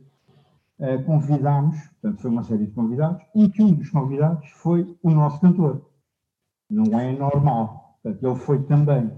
eh, 0.80 0.98
convidámos, 1.00 1.78
portanto 2.02 2.22
foi 2.22 2.32
uma 2.32 2.44
série 2.44 2.66
de 2.66 2.72
convidados, 2.72 3.22
e 3.36 3.50
que 3.50 3.62
um 3.62 3.74
dos 3.74 3.90
convidados 3.90 4.50
foi 4.52 4.98
o 5.04 5.12
nosso 5.12 5.42
cantor. 5.42 5.86
Não 6.70 6.98
é 6.98 7.12
normal, 7.12 8.00
portanto 8.02 8.24
ele 8.26 8.36
foi 8.40 8.64
também. 8.64 9.12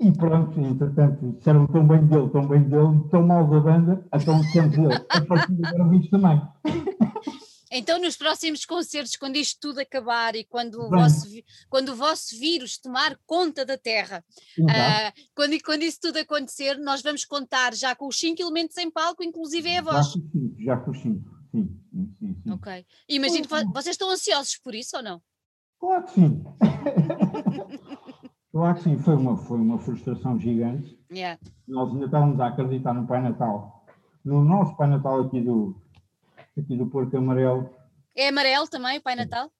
E 0.00 0.12
pronto, 0.12 0.60
entretanto, 0.60 1.32
disseram 1.32 1.66
tão 1.68 1.86
bem 1.86 2.04
dele, 2.04 2.28
tão 2.28 2.46
bem 2.46 2.62
dele, 2.62 3.04
tão 3.10 3.26
mal 3.26 3.46
da 3.46 3.60
banda, 3.60 4.06
então 4.12 4.42
sempre 4.42 4.82
dele. 4.82 5.06
A 5.08 5.20
partir 5.22 5.54
de 5.54 5.66
agora 5.66 6.00
também. 6.10 6.42
Então, 7.76 8.00
nos 8.00 8.16
próximos 8.16 8.64
concertos, 8.64 9.16
quando 9.16 9.34
isto 9.34 9.58
tudo 9.60 9.80
acabar 9.80 10.36
e 10.36 10.44
quando 10.44 10.80
o, 10.80 10.88
vosso, 10.88 11.26
quando 11.68 11.88
o 11.88 11.96
vosso 11.96 12.38
vírus 12.38 12.78
tomar 12.78 13.18
conta 13.26 13.66
da 13.66 13.76
Terra, 13.76 14.24
uh, 14.60 15.22
quando, 15.34 15.60
quando 15.60 15.82
isso 15.82 15.98
tudo 16.00 16.18
acontecer, 16.18 16.78
nós 16.78 17.02
vamos 17.02 17.24
contar 17.24 17.74
já 17.74 17.96
com 17.96 18.06
os 18.06 18.16
cinco 18.16 18.40
elementos 18.40 18.76
em 18.76 18.88
palco, 18.88 19.24
inclusive 19.24 19.68
é 19.68 19.78
a 19.78 19.82
voz. 19.82 20.06
Já 20.06 20.12
com 20.12 20.30
cinco, 20.30 20.62
já 20.62 20.76
com 20.76 20.94
cinco. 20.94 21.30
Sim, 21.50 21.80
sim, 21.90 22.14
sim. 22.20 22.52
Ok. 22.52 22.86
Imagino 23.08 23.42
que 23.42 23.72
vocês 23.72 23.94
estão 23.94 24.08
ansiosos 24.08 24.56
por 24.58 24.72
isso 24.72 24.96
ou 24.96 25.02
não? 25.02 25.20
Claro 25.80 26.04
que 26.04 26.10
sim. 26.12 26.44
claro 28.52 28.74
que 28.76 28.82
sim, 28.84 28.98
foi 28.98 29.16
uma, 29.16 29.36
foi 29.36 29.58
uma 29.58 29.80
frustração 29.80 30.38
gigante. 30.38 30.96
Yeah. 31.12 31.40
Nós 31.66 31.92
ainda 31.92 32.04
estávamos 32.04 32.38
a 32.38 32.46
acreditar 32.46 32.94
no 32.94 33.04
Pai 33.04 33.20
Natal. 33.20 33.84
No 34.24 34.44
nosso 34.44 34.76
Pai 34.76 34.88
Natal 34.88 35.22
aqui 35.22 35.40
do, 35.40 35.76
aqui 36.58 36.76
do 36.76 36.86
Porco 36.86 37.16
Amarelo. 37.16 37.68
É 38.16 38.28
amarelo 38.28 38.68
também, 38.68 38.98
o 38.98 39.02
Pai 39.02 39.16
Natal? 39.16 39.50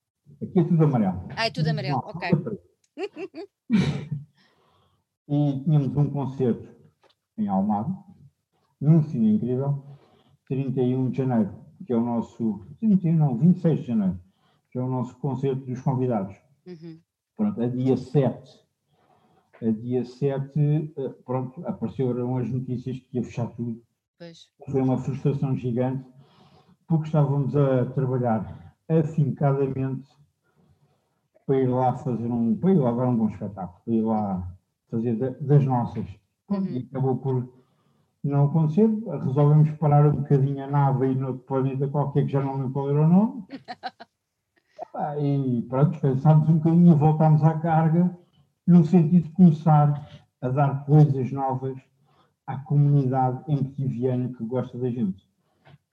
Aqui 0.43 0.61
é 0.61 0.65
tudo 0.65 0.85
amarelo. 0.85 1.29
Ah, 1.37 1.47
é 1.47 1.51
tudo 1.51 1.69
amarelo, 1.69 2.01
Não, 2.01 2.09
ok. 2.09 2.31
e 5.29 5.65
tínhamos 5.65 5.97
um 5.97 6.11
concerto 6.11 6.69
em 7.37 7.49
Almada, 7.49 7.93
num 8.81 9.03
cine 9.03 9.35
incrível, 9.35 9.85
31 10.49 11.11
de 11.11 11.19
janeiro, 11.19 11.53
que 11.85 11.93
é 11.93 11.97
o 11.97 12.05
nosso. 12.05 12.65
31, 12.81 13.17
não, 13.17 13.37
26 13.37 13.81
de 13.81 13.87
janeiro, 13.87 14.21
que 14.71 14.79
é 14.79 14.83
o 14.83 14.89
nosso 14.89 15.19
concerto 15.19 15.67
dos 15.67 15.81
convidados. 15.81 16.37
Uhum. 16.67 17.01
Pronto, 17.37 17.61
a 17.61 17.67
dia 17.67 17.97
7. 17.97 18.65
A 19.63 19.71
dia 19.71 20.05
7, 20.05 20.93
eh, 20.97 21.09
pronto, 21.25 21.67
apareceram 21.67 22.37
as 22.37 22.51
notícias 22.51 22.99
que 22.99 23.17
ia 23.17 23.23
fechar 23.23 23.49
tudo. 23.49 23.83
Pois. 24.19 24.49
Foi 24.71 24.81
uma 24.81 24.99
frustração 24.99 25.57
gigante 25.57 26.05
porque 26.95 27.09
estávamos 27.09 27.57
a 27.57 27.87
trabalhar 27.87 28.75
afincadamente 28.89 30.09
para 31.47 31.59
ir 31.59 31.67
lá 31.67 31.95
fazer 31.95 32.27
um, 32.27 32.57
para 32.57 32.71
ir 32.71 32.79
lá 32.79 32.93
dar 32.93 33.09
um 33.09 33.17
bom 33.17 33.29
espetáculo, 33.29 33.81
para 33.85 33.95
ir 33.95 34.03
lá 34.03 34.49
fazer 34.91 35.17
das 35.41 35.65
nossas. 35.65 36.07
Uhum. 36.49 36.67
E 36.67 36.89
acabou 36.89 37.17
por 37.17 37.49
não 38.23 38.47
acontecer, 38.47 38.89
resolvemos 39.23 39.71
parar 39.73 40.07
um 40.07 40.17
bocadinho 40.17 40.65
a 40.65 40.67
nave 40.67 41.13
e 41.13 41.15
no 41.15 41.39
planeta 41.39 41.89
qualquer 41.89 42.27
que 42.27 42.33
já 42.33 42.43
não 42.43 42.57
lembro 42.57 42.73
qual 42.73 42.91
era 42.91 43.03
o 43.03 43.09
nome. 43.09 43.45
e 45.21 45.67
pronto, 45.69 45.91
descansámos 45.91 46.49
um 46.49 46.59
bocadinho 46.59 46.93
e 46.93 46.99
voltámos 46.99 47.43
à 47.43 47.59
carga 47.59 48.17
no 48.67 48.85
sentido 48.85 49.25
de 49.25 49.33
começar 49.33 50.09
a 50.41 50.49
dar 50.49 50.87
coisas 50.87 51.33
novas 51.33 51.77
à 52.47 52.57
comunidade 52.57 53.43
empetiviana 53.49 54.29
que 54.29 54.45
gosta 54.45 54.79
da 54.79 54.91
gente 54.91 55.27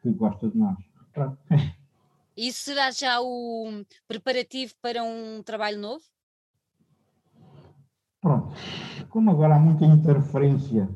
que 0.02 0.12
gosta 0.12 0.50
de 0.50 0.58
nós. 0.58 0.91
Pronto. 1.14 1.38
Isso 2.36 2.64
será 2.64 2.92
já 2.92 3.22
o 3.22 3.84
preparativo 4.08 4.74
para 4.82 5.04
um 5.04 5.44
trabalho 5.44 5.80
novo? 5.80 6.04
Pronto. 8.22 8.56
Como 9.10 9.32
agora 9.32 9.56
há 9.56 9.60
muita 9.60 9.86
interferência 9.86 10.90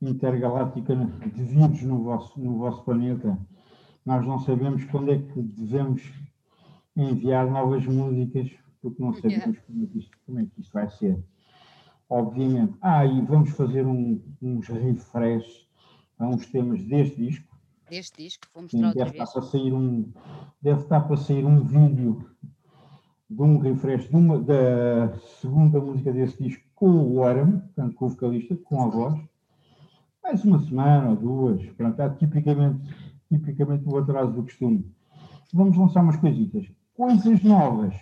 intergaláctica 0.00 0.94
de 0.94 1.44
vírus 1.44 1.82
no 1.82 2.02
vosso, 2.02 2.40
no 2.40 2.58
vosso 2.58 2.82
planeta, 2.84 3.38
nós 4.04 4.26
não 4.26 4.38
sabemos 4.40 4.84
quando 4.86 5.12
é 5.12 5.18
que 5.18 5.42
devemos 5.42 6.02
enviar 6.96 7.48
novas 7.48 7.84
músicas 7.86 8.50
porque 8.80 9.02
não 9.02 9.14
sabemos 9.14 9.58
como, 9.60 9.84
é 9.84 9.86
que 9.86 9.98
isto, 9.98 10.18
como 10.26 10.40
é 10.40 10.44
que 10.44 10.60
isto 10.60 10.72
vai 10.72 10.90
ser. 10.90 11.24
Obviamente. 12.08 12.76
Ah, 12.82 13.06
e 13.06 13.22
vamos 13.22 13.50
fazer 13.50 13.86
um, 13.86 14.20
uns 14.42 14.66
refresh 14.66 15.68
a 16.18 16.26
uns 16.26 16.46
temas 16.46 16.82
deste 16.84 17.16
disco. 17.16 17.51
Deste 17.90 18.22
disco, 18.22 18.46
vou 18.54 18.62
mostrar 18.62 18.92
Sim, 18.92 18.98
deve 18.98 19.10
estar 19.10 19.26
para 19.26 19.42
sair 19.42 19.72
um 19.72 20.12
Deve 20.62 20.80
estar 20.80 21.00
para 21.00 21.16
sair 21.16 21.44
um 21.44 21.64
vídeo 21.64 22.24
de 23.28 23.42
um 23.42 23.58
refresh 23.58 24.08
de 24.08 24.14
uma, 24.14 24.38
da 24.38 25.12
segunda 25.40 25.80
música 25.80 26.12
desse 26.12 26.40
disco 26.42 26.62
com 26.74 26.90
o 26.90 27.24
Aram, 27.24 27.60
portanto 27.60 27.94
com 27.94 28.06
o 28.06 28.08
vocalista, 28.10 28.56
com 28.56 28.82
a 28.82 28.88
voz. 28.88 29.20
Mais 30.22 30.44
uma 30.44 30.60
semana 30.60 31.10
ou 31.10 31.16
duas, 31.16 31.64
pronto, 31.72 31.96
tipicamente, 32.18 32.94
tipicamente 33.28 33.88
o 33.88 33.98
atraso 33.98 34.32
do 34.32 34.42
costume. 34.42 34.84
Vamos 35.52 35.76
lançar 35.76 36.02
umas 36.02 36.16
coisitas. 36.16 36.66
Coisas 36.94 37.42
novas, 37.42 37.94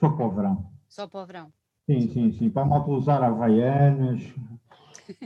só 0.00 0.08
para 0.08 0.26
o 0.26 0.30
verão. 0.30 0.70
Só 0.88 1.06
para 1.06 1.22
o 1.22 1.26
verão. 1.26 1.52
Sim, 1.84 2.08
sim, 2.12 2.32
sim. 2.32 2.50
Para 2.50 2.62
a 2.62 2.66
malta 2.66 2.90
usar 2.90 3.22
havaianas, 3.22 4.22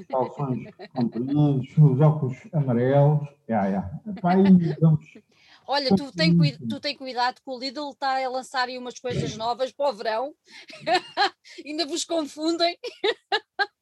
calções 0.08 0.68
compridos, 0.94 1.78
os 1.78 2.00
óculos 2.00 2.36
amarelos. 2.52 3.28
Yeah, 3.48 3.68
yeah. 3.68 4.00
Epá, 4.06 4.34
vamos, 4.80 5.02
Olha, 5.66 5.94
tu 5.94 6.10
tem, 6.10 6.36
tu 6.68 6.80
tem 6.80 6.96
cuidado 6.96 7.36
que 7.36 7.48
o 7.48 7.56
Lidl 7.56 7.90
está 7.90 8.24
a 8.24 8.28
lançar 8.28 8.66
aí 8.68 8.76
umas 8.76 8.98
coisas 8.98 9.36
novas 9.36 9.70
para 9.70 9.88
o 9.88 9.92
verão. 9.92 10.34
Ainda 11.64 11.86
vos 11.86 12.04
confundem. 12.04 12.76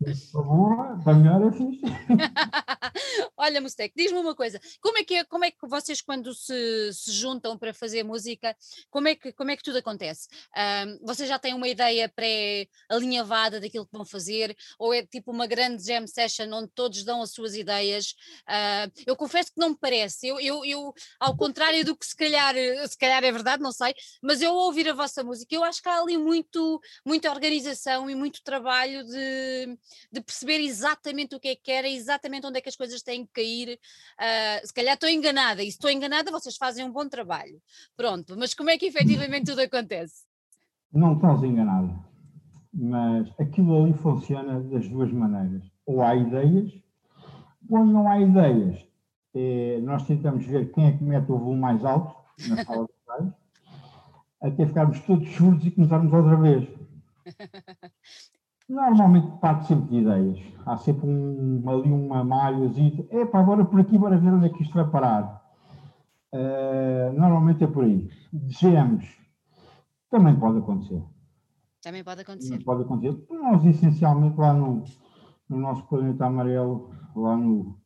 Melhor. 0.00 0.98
Olha, 3.36 3.60
Mustec, 3.60 3.92
diz-me 3.96 4.18
uma 4.18 4.34
coisa, 4.34 4.60
como 4.80 4.98
é 4.98 5.04
que 5.04 5.14
é, 5.14 5.24
como 5.24 5.44
é 5.44 5.50
que 5.50 5.66
vocês 5.66 6.00
quando 6.00 6.34
se, 6.34 6.92
se 6.92 7.12
juntam 7.12 7.58
para 7.58 7.72
fazer 7.72 8.02
música, 8.02 8.56
como 8.90 9.08
é 9.08 9.14
que, 9.14 9.32
como 9.32 9.50
é 9.50 9.56
que 9.56 9.62
tudo 9.62 9.78
acontece? 9.78 10.28
Um, 10.56 11.06
vocês 11.06 11.28
já 11.28 11.38
têm 11.38 11.54
uma 11.54 11.68
ideia 11.68 12.08
pré-alinhavada 12.08 13.60
daquilo 13.60 13.86
que 13.86 13.96
vão 13.96 14.04
fazer, 14.04 14.56
ou 14.78 14.92
é 14.92 15.04
tipo 15.04 15.30
uma 15.30 15.46
grande 15.46 15.84
jam 15.84 16.06
session 16.06 16.52
onde 16.52 16.70
todos 16.74 17.04
dão 17.04 17.22
as 17.22 17.32
suas 17.32 17.54
ideias? 17.54 18.14
Uh, 18.48 18.92
eu 19.06 19.16
confesso 19.16 19.52
que 19.52 19.60
não 19.60 19.70
me 19.70 19.78
parece, 19.78 20.28
eu, 20.28 20.40
eu, 20.40 20.64
eu, 20.64 20.94
ao 21.18 21.36
contrário 21.36 21.84
do 21.84 21.96
que 21.96 22.06
se 22.06 22.16
calhar, 22.16 22.54
se 22.88 22.98
calhar 22.98 23.22
é 23.24 23.32
verdade, 23.32 23.62
não 23.62 23.72
sei, 23.72 23.94
mas 24.22 24.42
eu 24.42 24.54
ouvir 24.54 24.88
a 24.88 24.94
vossa 24.94 25.22
música, 25.22 25.54
eu 25.54 25.64
acho 25.64 25.82
que 25.82 25.88
há 25.88 26.00
ali 26.00 26.16
muito, 26.16 26.80
muita 27.04 27.30
organização 27.30 28.08
e 28.08 28.14
muito 28.14 28.42
trabalho 28.42 29.04
de, 29.12 29.78
de 30.10 30.20
perceber 30.20 30.60
exatamente 30.60 31.34
o 31.34 31.40
que 31.40 31.48
é 31.48 31.54
que 31.54 31.62
querem, 31.62 31.94
exatamente 31.94 32.46
onde 32.46 32.58
é 32.58 32.60
que 32.60 32.68
as 32.68 32.76
coisas 32.76 33.02
têm 33.02 33.24
que 33.26 33.32
cair. 33.32 33.78
Uh, 34.18 34.66
se 34.66 34.72
calhar 34.72 34.94
estou 34.94 35.08
enganada, 35.08 35.62
e 35.62 35.66
se 35.66 35.72
estou 35.72 35.90
enganada, 35.90 36.30
vocês 36.30 36.56
fazem 36.56 36.84
um 36.84 36.92
bom 36.92 37.08
trabalho. 37.08 37.60
Pronto, 37.96 38.34
mas 38.36 38.54
como 38.54 38.70
é 38.70 38.78
que 38.78 38.86
efetivamente 38.86 39.46
tudo 39.46 39.60
acontece? 39.60 40.24
Não 40.92 41.14
estás 41.14 41.42
enganada, 41.42 41.94
mas 42.72 43.28
aquilo 43.38 43.82
ali 43.82 43.94
funciona 43.94 44.60
das 44.60 44.88
duas 44.88 45.12
maneiras. 45.12 45.62
Ou 45.86 46.02
há 46.02 46.14
ideias, 46.14 46.72
ou 47.68 47.84
não 47.84 48.08
há 48.08 48.20
ideias. 48.20 48.86
É, 49.34 49.80
nós 49.80 50.06
tentamos 50.06 50.44
ver 50.44 50.70
quem 50.72 50.88
é 50.88 50.92
que 50.92 51.02
mete 51.02 51.30
o 51.30 51.38
volume 51.38 51.60
mais 51.60 51.84
alto 51.84 52.14
na 52.48 52.64
sala 52.64 52.86
de 52.86 52.92
ensaios, 53.02 53.34
até 54.42 54.66
ficarmos 54.66 55.00
todos 55.00 55.28
surdos 55.30 55.66
e 55.66 55.70
começarmos 55.70 56.12
outra 56.12 56.36
vez. 56.36 56.68
Normalmente 58.68 59.38
parte 59.40 59.66
sempre 59.66 59.88
de 59.90 59.96
ideias. 59.98 60.38
Há 60.64 60.76
sempre 60.76 61.06
um, 61.06 61.62
ali 61.68 61.90
uma 61.90 62.24
malhazinha. 62.24 63.06
Epá, 63.10 63.40
agora 63.40 63.64
por 63.64 63.80
aqui, 63.80 63.98
bora 63.98 64.16
ver 64.16 64.32
onde 64.32 64.46
é 64.46 64.48
que 64.48 64.62
isto 64.62 64.74
vai 64.74 64.88
parar. 64.88 65.42
Uh, 66.32 67.12
normalmente 67.12 67.64
é 67.64 67.66
por 67.66 67.84
aí. 67.84 68.08
Desejamos. 68.32 69.04
Também 70.10 70.38
pode 70.38 70.58
acontecer. 70.58 71.02
Também 71.82 72.04
pode 72.04 72.20
acontecer. 72.22 72.50
Também 72.50 72.64
pode 72.64 72.82
acontecer. 72.82 73.26
Nós, 73.30 73.64
essencialmente, 73.64 74.38
lá 74.38 74.52
no, 74.52 74.84
no 75.48 75.56
nosso 75.58 75.86
planeta 75.88 76.26
amarelo, 76.26 76.90
lá 77.16 77.36
no, 77.36 77.76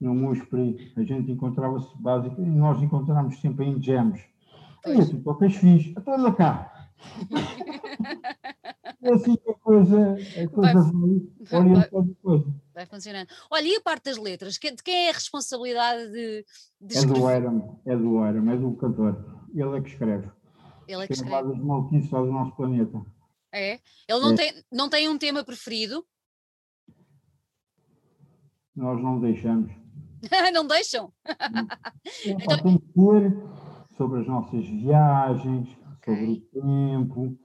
no 0.00 0.14
Muspri, 0.14 0.92
a 0.96 1.02
gente 1.02 1.30
encontrava-se 1.30 1.90
básico, 2.00 2.40
e 2.40 2.46
nós 2.46 2.82
encontramos 2.82 3.40
sempre 3.40 3.66
em 3.66 3.80
jams. 3.80 4.20
E 4.86 5.04
tu 5.04 5.22
tocas 5.22 5.54
fixe, 5.54 5.92
até 5.96 6.16
lá 6.16 6.32
cá. 6.32 6.72
é 9.02 9.12
assim 9.12 9.36
que 9.36 9.50
a 9.50 9.54
coisa, 9.54 10.14
a 10.14 10.48
coisa 10.48 10.82
vai, 10.82 11.20
vai 11.40 11.60
orientando 11.60 12.16
coisa. 12.20 12.54
Vai 12.74 12.86
funcionando. 12.86 13.28
Olha, 13.50 13.66
e 13.66 13.76
a 13.76 13.80
parte 13.80 14.04
das 14.04 14.18
letras? 14.18 14.54
De 14.54 14.82
quem 14.82 15.06
é 15.06 15.10
a 15.10 15.12
responsabilidade 15.12 16.10
de, 16.10 16.44
de 16.80 16.98
É 16.98 17.06
do 17.06 17.30
Iron, 17.30 17.80
é 17.86 17.96
do 17.96 18.26
Iron, 18.26 18.50
é 18.50 18.56
do 18.56 18.76
cantor. 18.76 19.44
Ele 19.54 19.78
é 19.78 19.80
que 19.80 19.90
escreve. 19.90 20.30
Ele 20.88 21.04
é 21.04 21.06
que 21.06 21.12
escreve. 21.12 21.52
as 21.52 21.58
maluquices 21.58 22.10
do 22.10 22.26
nosso 22.26 22.56
planeta. 22.56 23.00
É? 23.52 23.74
Ele 24.08 24.20
não, 24.20 24.32
é. 24.32 24.36
Tem, 24.36 24.64
não 24.70 24.88
tem 24.88 25.08
um 25.08 25.18
tema 25.18 25.44
preferido? 25.44 26.04
Nós 28.74 29.02
não 29.02 29.20
deixamos. 29.20 29.72
não 30.52 30.66
deixam? 30.66 31.12
Então... 32.24 32.58
Tem 32.62 32.78
que 32.78 32.86
ter 32.94 33.96
sobre 33.96 34.20
as 34.20 34.26
nossas 34.26 34.66
viagens, 34.66 35.68
sobre 36.04 36.24
o 36.24 36.40
tempo, 36.40 37.38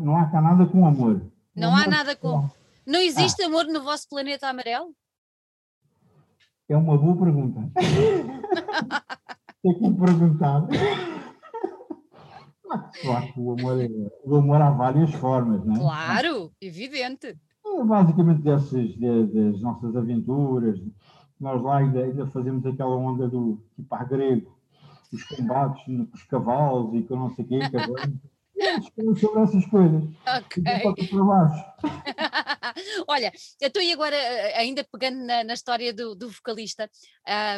não 0.00 0.16
há 0.16 0.26
cá 0.26 0.40
nada 0.40 0.66
com 0.66 0.86
amor. 0.86 1.20
Não 1.54 1.76
há 1.76 1.86
nada 1.86 2.16
com. 2.16 2.48
Não 2.86 3.00
existe 3.00 3.42
ah. 3.42 3.46
amor 3.46 3.66
no 3.66 3.82
vosso 3.82 4.08
planeta 4.08 4.48
amarelo? 4.48 4.94
É 6.68 6.76
uma 6.76 6.96
boa 6.96 7.16
pergunta. 7.16 7.60
Tem 9.62 9.74
que 9.74 9.88
me 9.88 9.98
perguntar. 9.98 10.66
Claro 13.02 13.32
que 13.32 13.40
o 13.40 13.52
amor, 13.52 13.80
é, 13.80 13.88
o 14.24 14.36
amor 14.36 14.62
há 14.62 14.70
várias 14.70 15.12
formas, 15.14 15.64
não 15.64 15.74
é? 15.74 15.78
Claro, 15.78 16.52
evidente. 16.60 17.38
É 17.66 17.84
basicamente 17.84 18.42
dessas, 18.42 18.96
das 18.96 19.60
nossas 19.60 19.96
aventuras, 19.96 20.78
nós 21.40 21.62
lá 21.62 21.78
ainda, 21.78 22.04
ainda, 22.04 22.26
fazemos 22.26 22.64
aquela 22.66 22.96
onda 22.96 23.28
do 23.28 23.62
tipo 23.76 24.06
grego, 24.06 24.58
os 25.12 25.22
combates 25.24 25.84
com 25.84 26.08
os 26.12 26.22
cavalos 26.24 26.94
e 26.94 27.02
com 27.02 27.16
não 27.16 27.30
sei 27.34 27.44
o 27.44 27.48
quê, 27.48 27.58
sobre 29.20 29.42
essas 29.42 29.66
coisas. 29.66 30.02
Ok. 30.26 30.62
Olha, 33.08 33.32
eu 33.60 33.68
estou 33.68 33.80
aí 33.80 33.92
agora, 33.92 34.16
eh, 34.16 34.58
ainda 34.58 34.84
pegando 34.84 35.24
na, 35.24 35.44
na 35.44 35.54
história 35.54 35.92
do, 35.92 36.14
do 36.14 36.28
vocalista. 36.28 36.90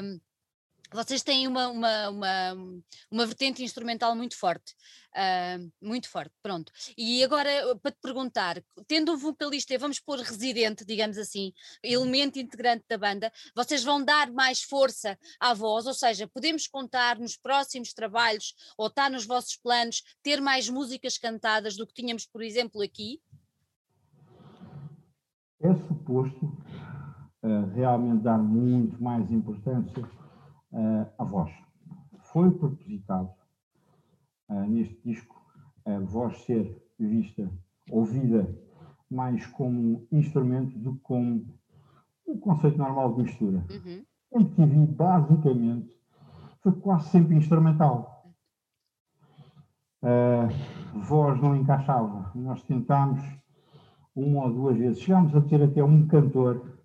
Um, 0.03 0.21
vocês 0.93 1.23
têm 1.23 1.47
uma, 1.47 1.69
uma, 1.69 2.09
uma, 2.09 2.53
uma 3.11 3.27
vertente 3.27 3.63
instrumental 3.63 4.15
muito 4.17 4.37
forte, 4.37 4.75
uh, 5.15 5.71
muito 5.81 6.09
forte, 6.09 6.33
pronto. 6.43 6.73
E 6.97 7.23
agora, 7.23 7.51
para 7.81 7.93
te 7.93 7.99
perguntar, 8.03 8.63
tendo 8.87 9.13
um 9.13 9.17
vocalista, 9.17 9.77
vamos 9.79 10.01
pôr 10.01 10.19
residente, 10.19 10.85
digamos 10.85 11.17
assim, 11.17 11.53
elemento 11.83 12.39
integrante 12.39 12.85
da 12.89 12.99
banda, 12.99 13.33
vocês 13.55 13.85
vão 13.85 14.05
dar 14.05 14.33
mais 14.33 14.63
força 14.63 15.19
à 15.39 15.55
voz, 15.55 15.87
ou 15.87 15.95
seja, 15.95 16.27
podemos 16.27 16.67
contar 16.67 17.19
nos 17.19 17.37
próximos 17.37 17.93
trabalhos, 17.93 18.55
ou 18.77 18.89
está 18.89 19.09
nos 19.09 19.25
vossos 19.25 19.57
planos, 19.57 20.03
ter 20.23 20.41
mais 20.41 20.69
músicas 20.69 21.17
cantadas 21.17 21.77
do 21.77 21.87
que 21.87 21.95
tínhamos, 21.95 22.27
por 22.27 22.43
exemplo, 22.43 22.83
aqui? 22.83 23.21
É 25.63 25.75
suposto 25.87 26.47
uh, 26.47 27.75
realmente 27.75 28.23
dar 28.23 28.39
muito 28.39 29.01
mais 29.03 29.31
importância 29.31 30.20
uh, 30.73 31.07
a 31.19 31.25
voz. 31.25 31.53
Foi 32.33 32.51
propositado 32.51 33.31
uh, 34.49 34.67
neste 34.67 35.01
disco 35.05 35.41
a 35.85 35.99
voz 35.99 36.39
ser 36.45 36.81
vista, 36.99 37.51
ouvida 37.91 38.55
mais 39.11 39.47
como 39.47 40.07
instrumento 40.13 40.79
do 40.79 40.95
que 40.95 41.01
como 41.01 41.45
um 42.27 42.39
conceito 42.39 42.79
normal 42.79 43.15
de 43.15 43.23
mistura. 43.23 43.65
Uhum. 43.71 44.05
MTV, 44.33 44.87
basicamente, 44.87 45.99
foi 46.61 46.73
quase 46.73 47.09
sempre 47.09 47.35
instrumental. 47.35 48.33
Uh, 50.03 51.01
voz 51.01 51.41
não 51.41 51.57
encaixava. 51.57 52.31
Nós 52.35 52.63
tentámos 52.63 53.21
uma 54.15 54.45
ou 54.45 54.53
duas 54.53 54.77
vezes. 54.77 55.03
Chegámos 55.03 55.35
a 55.35 55.41
ter 55.41 55.63
até 55.63 55.83
um 55.83 56.07
cantor 56.07 56.79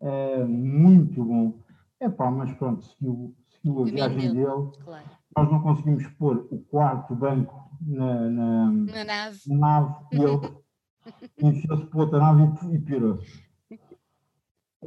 uh, 0.00 0.46
muito 0.46 1.24
bom, 1.24 1.54
é 2.00 2.08
pá, 2.08 2.30
mas 2.30 2.52
pronto, 2.54 2.84
seguiu, 2.84 3.34
seguiu 3.48 3.82
a 3.82 3.84
viagem 3.84 4.34
dele. 4.34 4.70
Claro. 4.84 5.04
Nós 5.36 5.50
não 5.50 5.60
conseguimos 5.60 6.06
pôr 6.18 6.46
o 6.50 6.58
quarto 6.70 7.14
banco 7.14 7.70
na, 7.80 8.30
na, 8.30 8.70
na 8.70 9.04
nave. 9.04 9.38
Na 9.48 9.56
nave 9.56 9.94
e 10.12 10.16
ele 10.16 10.64
enfiou-se 11.56 11.86
para 11.86 12.00
outra 12.00 12.18
nave 12.18 12.68
e, 12.68 12.74
e 12.74 12.78
pirou-se. 12.78 13.44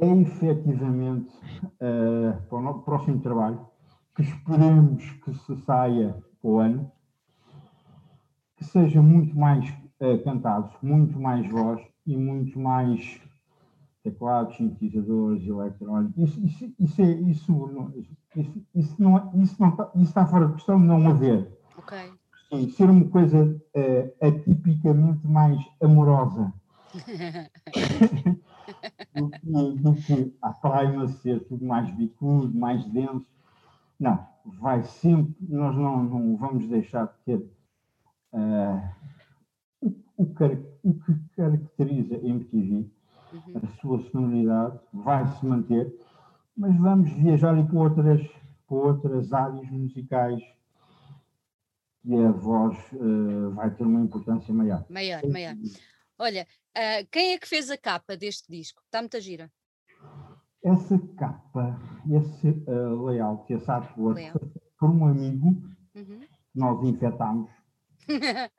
É 0.00 0.06
efetivamente 0.06 1.34
uh, 1.64 2.40
para 2.48 2.70
o 2.70 2.82
próximo 2.82 3.20
trabalho, 3.20 3.66
que 4.14 4.22
esperemos 4.22 5.10
que 5.24 5.34
se 5.34 5.56
saia 5.62 6.12
para 6.40 6.50
o 6.50 6.58
ano, 6.60 6.92
que 8.56 8.64
seja 8.64 9.02
muito 9.02 9.36
mais 9.36 9.68
uh, 10.00 10.22
cantado, 10.22 10.72
muito 10.82 11.18
mais 11.18 11.50
voz 11.50 11.84
e 12.06 12.16
muito 12.16 12.58
mais 12.60 13.20
teclados, 14.10 14.56
sintetizadores, 14.56 15.46
eletrónicos, 15.46 16.16
isso, 16.16 16.44
isso, 16.44 16.74
isso, 16.78 17.02
é, 17.02 17.12
isso, 17.12 17.70
isso, 18.36 18.66
isso, 18.74 19.02
não, 19.02 19.32
isso, 19.42 19.56
não 19.60 19.68
está, 19.68 19.90
isso 19.94 20.04
está 20.04 20.26
fora 20.26 20.46
de 20.46 20.54
questão 20.54 20.80
de 20.80 20.86
não 20.86 21.08
haver. 21.08 21.48
Okay. 21.78 22.12
Sim, 22.48 22.70
ser 22.70 22.88
uma 22.88 23.04
coisa 23.08 23.44
uh, 23.44 24.26
atipicamente 24.26 25.26
mais 25.26 25.58
amorosa. 25.82 26.52
do, 29.14 29.30
que, 29.30 29.74
do 29.76 29.94
que 29.94 30.32
a 30.42 31.08
ser 31.08 31.40
tudo 31.46 31.64
mais 31.64 31.90
bicudo, 31.94 32.56
mais 32.56 32.84
denso. 32.86 33.26
Não, 33.98 34.26
vai 34.44 34.82
sempre, 34.84 35.34
nós 35.48 35.74
não, 35.76 36.04
não 36.04 36.36
vamos 36.36 36.68
deixar 36.68 37.06
de 37.06 37.12
ter 37.24 37.36
uh, 38.32 38.88
o, 39.80 39.88
o, 40.16 40.24
o, 40.84 40.94
que 40.94 41.14
caracteriza 41.36 42.14
MTV, 42.16 42.88
uhum. 43.32 43.60
a 43.62 43.80
sua 43.80 44.02
sonoridade, 44.10 44.78
vai 44.92 45.26
se 45.26 45.46
manter, 45.46 45.94
mas 46.56 46.76
vamos 46.78 47.10
viajar 47.12 47.54
para 47.66 47.78
outras, 47.78 48.26
para 48.66 48.76
outras 48.76 49.32
áreas 49.32 49.70
musicais 49.70 50.42
e 52.04 52.16
a 52.16 52.30
voz 52.32 52.76
uh, 52.94 53.50
vai 53.50 53.70
ter 53.74 53.84
uma 53.84 54.00
importância 54.00 54.52
maior. 54.52 54.84
Maior, 54.88 55.20
maior. 55.28 55.54
Olha, 56.18 56.46
uh, 56.76 57.06
quem 57.10 57.32
é 57.32 57.38
que 57.38 57.48
fez 57.48 57.70
a 57.70 57.76
capa 57.76 58.16
deste 58.16 58.50
disco? 58.50 58.82
Está 58.86 59.00
muita 59.00 59.20
gira. 59.20 59.50
Essa 60.64 60.98
capa, 61.16 61.78
esse 62.10 62.48
uh, 62.48 63.04
layout, 63.04 63.52
esse 63.52 63.70
artwork, 63.70 64.32
por 64.78 64.90
um 64.90 65.06
amigo, 65.06 65.48
uhum. 65.94 66.20
nós 66.54 66.82
infectámos, 66.84 67.50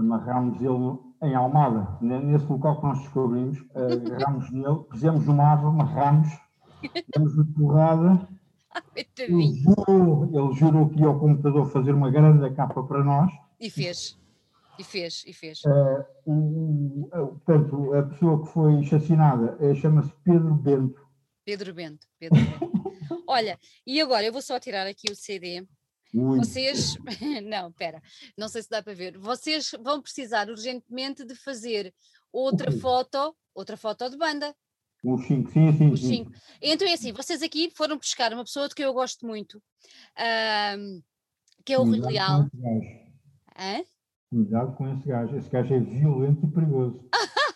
amarrámos 0.00 0.60
ele 0.60 0.98
em 1.22 1.34
Almada, 1.34 1.98
nesse 2.00 2.46
local 2.46 2.80
que 2.80 2.86
nós 2.86 2.98
descobrimos, 3.00 3.58
agarrámos 3.74 4.50
nele, 4.50 4.84
pusemos 4.90 5.28
uma 5.28 5.44
árvore, 5.44 5.74
amarrámos, 5.74 6.28
demos 7.14 7.34
de 7.34 7.44
porrada 7.52 8.28
ele 9.18 9.52
jurou, 9.54 10.24
ele 10.32 10.54
jurou 10.56 10.88
que 10.88 11.00
ia 11.00 11.06
ao 11.06 11.18
computador 11.18 11.70
fazer 11.70 11.92
uma 11.92 12.10
grande 12.10 12.48
capa 12.54 12.82
para 12.82 13.02
nós. 13.02 13.32
E 13.58 13.68
fez. 13.68 14.18
E 14.78 14.84
fez, 14.84 15.24
e 15.26 15.32
fez. 15.32 15.60
Uh, 15.64 16.04
o, 16.24 17.08
portanto, 17.44 17.94
a 17.94 18.02
pessoa 18.04 18.42
que 18.42 18.52
foi 18.52 18.78
assassinada 18.78 19.56
uh, 19.60 19.74
chama-se 19.74 20.12
Pedro 20.24 20.54
Bento. 20.54 21.06
Pedro 21.44 21.74
Bento, 21.74 22.06
Pedro 22.18 22.38
Bento. 22.40 23.24
Olha, 23.26 23.58
e 23.86 24.00
agora 24.00 24.24
eu 24.24 24.32
vou 24.32 24.40
só 24.40 24.58
tirar 24.58 24.86
aqui 24.86 25.10
o 25.10 25.16
CD. 25.16 25.66
Ui. 26.12 26.38
Vocês, 26.38 26.96
não, 27.44 27.68
espera, 27.68 28.02
não 28.36 28.48
sei 28.48 28.62
se 28.62 28.70
dá 28.70 28.82
para 28.82 28.94
ver. 28.94 29.16
Vocês 29.18 29.70
vão 29.82 30.02
precisar 30.02 30.48
urgentemente 30.48 31.24
de 31.24 31.34
fazer 31.34 31.94
outra 32.32 32.72
foto, 32.72 33.34
outra 33.54 33.76
foto 33.76 34.08
de 34.10 34.16
banda. 34.16 34.54
Os 35.02 35.26
cinco, 35.26 35.50
sim, 35.50 35.72
sim. 35.72 35.90
Os 35.90 36.00
cinco. 36.00 36.32
Então 36.60 36.86
é 36.86 36.92
assim, 36.92 37.12
vocês 37.12 37.42
aqui 37.42 37.70
foram 37.74 37.96
buscar 37.96 38.32
uma 38.32 38.44
pessoa 38.44 38.68
de 38.68 38.74
que 38.74 38.84
eu 38.84 38.92
gosto 38.92 39.26
muito, 39.26 39.62
que 41.64 41.72
é 41.72 41.78
o 41.78 41.84
Rui 41.84 42.00
Leal. 42.00 42.48
Cuidado 44.30 44.76
com 44.76 44.92
esse 44.92 45.08
gajo, 45.08 45.36
esse 45.36 45.50
gajo 45.50 45.74
é 45.74 45.80
violento 45.80 46.46
e 46.46 46.50
perigoso. 46.50 47.08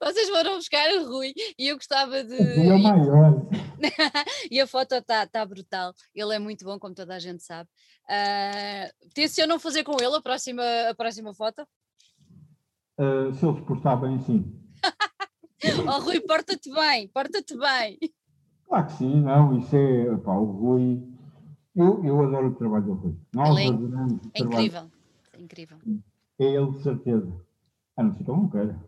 Vocês 0.00 0.28
foram 0.28 0.56
buscar 0.56 0.88
o 0.94 1.08
Rui 1.08 1.32
e 1.58 1.68
eu 1.68 1.76
gostava 1.76 2.22
de. 2.22 2.34
Ele 2.34 2.68
é 2.68 2.78
maior. 2.78 3.46
e 4.50 4.60
a 4.60 4.66
foto 4.66 4.94
está 4.94 5.26
tá 5.26 5.44
brutal. 5.44 5.92
Ele 6.14 6.34
é 6.34 6.38
muito 6.38 6.64
bom, 6.64 6.78
como 6.78 6.94
toda 6.94 7.16
a 7.16 7.18
gente 7.18 7.42
sabe. 7.42 7.68
Uh, 8.08 9.46
não 9.48 9.58
fazer 9.58 9.82
com 9.82 9.96
ele 10.00 10.16
a 10.16 10.22
próxima, 10.22 10.62
a 10.88 10.94
próxima 10.94 11.34
foto? 11.34 11.66
Uh, 12.98 13.32
se 13.34 13.44
ele 13.44 13.56
se 13.56 13.62
portar 13.62 14.00
bem, 14.00 14.18
sim. 14.20 14.52
oh 15.88 16.00
Rui, 16.00 16.20
porta-te 16.20 16.72
bem, 16.72 17.08
porta-te 17.08 17.56
bem. 17.56 17.98
Claro 18.66 18.86
que 18.86 18.92
sim, 18.92 19.20
não, 19.20 19.58
isso 19.58 19.74
é, 19.74 20.16
pá, 20.18 20.32
o 20.32 20.44
Rui, 20.44 21.02
eu, 21.74 22.04
eu 22.04 22.22
adoro 22.22 22.48
o 22.48 22.54
trabalho 22.54 22.84
do 22.84 22.92
Rui. 22.94 23.16
Nós 23.34 23.48
Além, 23.48 23.68
adoramos 23.68 24.12
o 24.12 24.30
é 24.34 24.38
trabalho. 24.38 24.58
incrível, 24.58 24.90
é 25.32 25.40
incrível. 25.40 25.78
É 26.38 26.44
ele 26.44 26.70
de 26.72 26.82
certeza, 26.82 27.32
a 27.96 28.02
não 28.02 28.12
ser 28.12 28.24
que 28.24 28.30
eu 28.30 28.36
não 28.36 28.48
queira. 28.48 28.78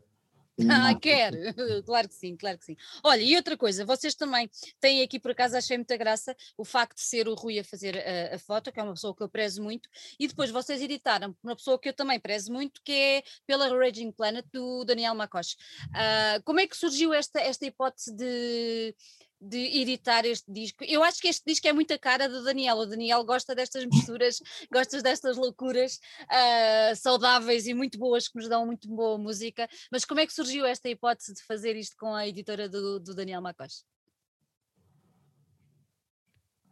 Ah, 0.69 0.95
quer, 0.95 1.33
claro 1.85 2.09
que 2.09 2.15
sim, 2.15 2.37
claro 2.37 2.59
que 2.59 2.65
sim. 2.65 2.77
Olha, 3.03 3.21
e 3.21 3.37
outra 3.37 3.57
coisa, 3.57 3.85
vocês 3.85 4.15
também 4.15 4.51
têm 4.81 5.03
aqui, 5.03 5.19
por 5.19 5.31
acaso, 5.31 5.57
achei 5.57 5.77
muita 5.77 5.97
graça 5.97 6.37
o 6.57 6.65
facto 6.65 6.97
de 6.97 7.03
ser 7.03 7.29
o 7.29 7.35
Rui 7.35 7.59
a 7.59 7.65
fazer 7.65 7.97
a, 7.97 8.35
a, 8.35 8.39
foto, 8.39 8.73
que 8.73 8.81
é 8.81 8.83
uma 8.83 8.95
pessoa 8.95 9.15
que 9.15 9.23
eu 9.23 9.29
prezo 9.29 9.63
muito, 9.63 9.89
e 10.19 10.27
depois 10.27 10.51
vocês 10.51 10.83
editaram 10.83 11.35
uma 11.43 11.57
pessoa 11.57 11.79
que 11.79 11.89
eu 11.89 11.93
também 11.93 12.19
prezo 12.19 12.53
muito, 12.53 12.81
que 12.83 12.93
é 12.93 13.23
pela 13.47 13.69
Raging 13.69 14.13
Planet, 14.13 14.45
do 14.53 14.85
Daniel 14.85 15.15
Macoche. 15.15 15.57
Uh, 15.89 16.43
como 16.45 16.61
é 16.61 16.67
que 16.67 16.77
surgiu 16.77 17.13
esta, 17.13 17.41
esta 17.41 17.67
hipótese 17.67 18.15
de 18.15 18.95
de 19.41 19.81
editar 19.81 20.25
este 20.27 20.53
disco. 20.53 20.85
Eu 20.85 21.03
acho 21.03 21.21
que 21.21 21.29
este 21.29 21.43
disco 21.47 21.67
é 21.67 21.73
muito 21.73 21.95
a 21.95 21.99
cara 21.99 22.29
do 22.29 22.45
Daniel. 22.45 22.77
O 22.77 22.87
Daniel 22.87 23.25
gosta 23.25 23.55
destas 23.55 23.87
misturas, 23.87 24.39
gosta 24.71 25.01
destas 25.01 25.37
loucuras 25.37 25.99
uh, 26.25 26.95
saudáveis 26.97 27.67
e 27.67 27.73
muito 27.73 27.99
boas 27.99 28.29
que 28.29 28.37
nos 28.37 28.49
dão 28.49 28.67
muito 28.67 28.89
boa 28.89 29.17
música. 29.17 29.69
Mas 29.91 30.05
como 30.05 30.21
é 30.21 30.27
que 30.27 30.35
surgiu 30.35 30.67
esta 30.67 30.89
hipótese 30.89 31.35
de 31.35 31.43
fazer 31.45 31.75
isto 31.77 31.97
com 31.97 32.15
a 32.15 32.29
editora 32.29 32.69
do, 32.69 33.01
do 33.01 33.15
Daniel 33.15 33.41
Macos? 33.41 33.85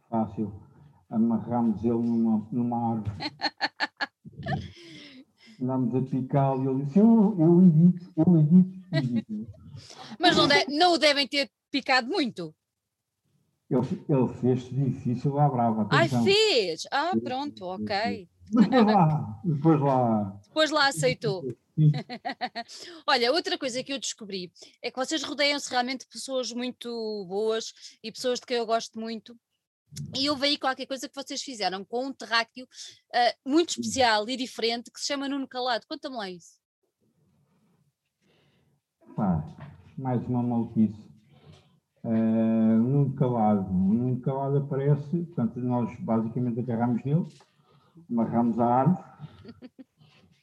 Fácil. 0.09 0.53
Amarramos 1.09 1.83
ele 1.83 1.93
numa, 1.93 2.47
numa 2.51 2.91
árvore. 2.91 3.11
Andámos 5.61 5.93
a 5.95 6.01
picá-lo 6.01 6.63
e 6.63 6.67
ele 6.67 6.85
disse: 6.85 6.99
Eu, 6.99 7.35
eu 7.37 7.61
edito, 7.61 8.13
eu 8.15 8.37
edito, 8.37 8.79
edito. 8.93 9.47
Mas 10.19 10.37
não, 10.37 10.47
de, 10.47 10.65
não 10.69 10.93
o 10.93 10.97
devem 10.97 11.27
ter 11.27 11.51
picado 11.69 12.07
muito. 12.07 12.55
Ele, 13.69 14.05
ele 14.09 14.27
fez 14.41 14.63
difícil 14.69 15.39
à 15.39 15.47
brava. 15.47 15.87
Ai, 15.91 16.09
fez! 16.09 16.87
Ah, 16.91 17.11
pronto, 17.23 17.65
ok. 17.65 18.27
Depois 18.51 18.85
lá, 18.85 19.41
depois 19.43 19.79
lá. 19.79 20.39
Depois 20.47 20.71
lá 20.71 20.87
aceitou. 20.87 21.43
Olha, 23.07 23.31
outra 23.31 23.57
coisa 23.57 23.83
que 23.83 23.93
eu 23.93 23.99
descobri 23.99 24.51
é 24.81 24.89
que 24.89 24.97
vocês 24.97 25.23
rodeiam-se 25.23 25.69
realmente 25.69 26.01
de 26.01 26.07
pessoas 26.07 26.51
muito 26.51 27.25
boas 27.27 27.71
e 28.03 28.11
pessoas 28.11 28.39
de 28.39 28.47
quem 28.47 28.57
eu 28.57 28.65
gosto 28.65 28.99
muito. 28.99 29.37
E 30.15 30.29
houve 30.29 30.47
aí 30.47 30.57
qualquer 30.57 30.85
coisa 30.85 31.07
que 31.07 31.15
vocês 31.15 31.41
fizeram 31.41 31.83
com 31.83 32.07
um 32.07 32.13
terráqueo 32.13 32.65
uh, 32.65 33.49
muito 33.49 33.69
especial 33.69 34.27
e 34.29 34.35
diferente 34.37 34.91
que 34.91 34.99
se 34.99 35.07
chama 35.07 35.29
Nuno 35.29 35.47
Calado. 35.47 35.85
Conta-me 35.87 36.15
lá 36.15 36.29
isso. 36.29 36.59
Pá, 39.15 39.43
mais 39.97 40.25
uma 40.27 40.43
maluquice. 40.43 41.08
Uh, 42.09 42.75
Nuno 42.81 43.13
Calado. 43.13 43.71
Nuno 43.71 44.19
Calado 44.21 44.57
aparece, 44.57 45.25
portanto, 45.25 45.59
nós 45.59 45.95
basicamente 45.99 46.59
agarramos 46.59 47.03
nele, 47.03 47.27
amarramos 48.09 48.59
a 48.59 48.65
árvore 48.65 49.03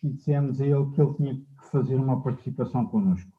e 0.00 0.10
dissemos 0.10 0.60
a 0.60 0.64
ele 0.64 0.86
que 0.92 1.02
ele 1.02 1.14
tinha 1.14 1.34
que 1.34 1.70
fazer 1.72 1.96
uma 1.96 2.22
participação 2.22 2.86
connosco. 2.86 3.32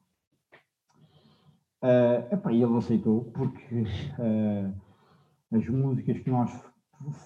Uh, 1.82 2.34
epá, 2.34 2.52
ele 2.52 2.76
aceitou, 2.76 3.24
porque 3.32 3.84
uh, 4.18 4.74
as 5.56 5.66
músicas 5.66 6.18
que 6.18 6.28
nós 6.28 6.52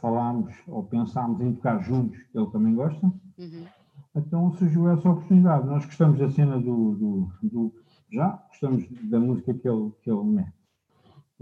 falámos 0.00 0.54
ou 0.68 0.84
pensámos 0.84 1.40
em 1.40 1.52
tocar 1.52 1.82
juntos, 1.82 2.20
ele 2.32 2.46
também 2.52 2.76
gosta. 2.76 3.04
Uhum. 3.04 3.66
Então 4.14 4.52
surgiu 4.52 4.88
essa 4.88 5.10
oportunidade. 5.10 5.66
Nós 5.66 5.84
gostamos 5.84 6.20
da 6.20 6.30
cena 6.30 6.60
do, 6.60 6.94
do, 6.94 7.32
do 7.42 7.74
já, 8.08 8.40
gostamos 8.50 8.86
da 9.10 9.18
música 9.18 9.52
que 9.52 9.68
ele, 9.68 9.90
que 10.00 10.08
ele 10.08 10.22
mete 10.22 10.61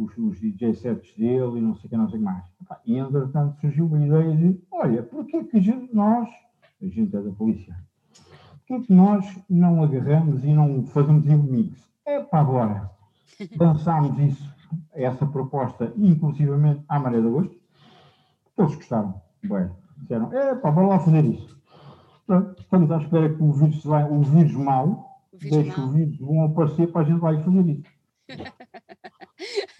os, 0.03 0.17
os 0.17 0.41
DJ 0.41 0.75
sets 0.75 1.15
dele 1.17 1.59
e 1.59 1.61
não 1.61 1.75
sei 1.75 1.87
o 1.87 1.91
que, 1.91 1.97
não 1.97 2.09
sei 2.09 2.19
o 2.19 2.23
que 2.23 2.25
mais. 2.25 2.45
E 2.87 2.97
entretanto 2.97 3.61
surgiu 3.61 3.95
a 3.95 4.07
ideia 4.07 4.37
de, 4.37 4.61
olha, 4.71 5.03
porquê 5.03 5.45
que 5.45 5.57
a 5.59 5.61
gente, 5.61 5.95
nós, 5.95 6.29
a 6.83 6.87
gente 6.87 7.15
é 7.15 7.21
da 7.21 7.31
polícia, 7.31 7.77
porquê 8.67 8.87
que 8.87 8.93
nós 8.93 9.27
não 9.49 9.83
agarramos 9.83 10.45
e 10.45 10.53
não 10.53 10.87
fazemos 10.87 11.25
mix? 11.27 11.91
É 12.07 12.21
para 12.21 12.41
agora. 12.41 12.91
Lançámos 13.59 14.19
isso, 14.19 14.55
essa 14.93 15.27
proposta, 15.27 15.93
inclusivamente 15.97 16.83
à 16.89 16.99
Maré 16.99 17.21
de 17.21 17.27
Agosto, 17.27 17.57
eles 18.59 18.75
gostaram. 18.75 19.21
Bem, 19.43 19.71
disseram, 19.99 20.33
é 20.33 20.55
pá, 20.55 20.71
vamos 20.71 20.91
lá 20.91 20.99
fazer 20.99 21.25
isso. 21.25 21.59
Pronto, 22.27 22.61
estamos 22.61 22.91
à 22.91 22.99
espera 22.99 23.35
que 23.35 23.43
o 23.43 23.53
vírus, 23.53 23.85
vai, 23.85 24.05
o 24.05 24.21
vírus 24.21 24.53
mau, 24.53 25.27
o 25.33 25.39
vírus 25.39 25.57
deixe 25.57 25.81
mau. 25.81 25.89
o 25.89 25.93
vírus 25.93 26.17
bom 26.19 26.45
aparecer 26.45 26.93
para 26.93 27.01
a 27.01 27.05
gente 27.05 27.21
lá 27.21 27.41
fazer 27.43 27.67
isso. 27.67 27.91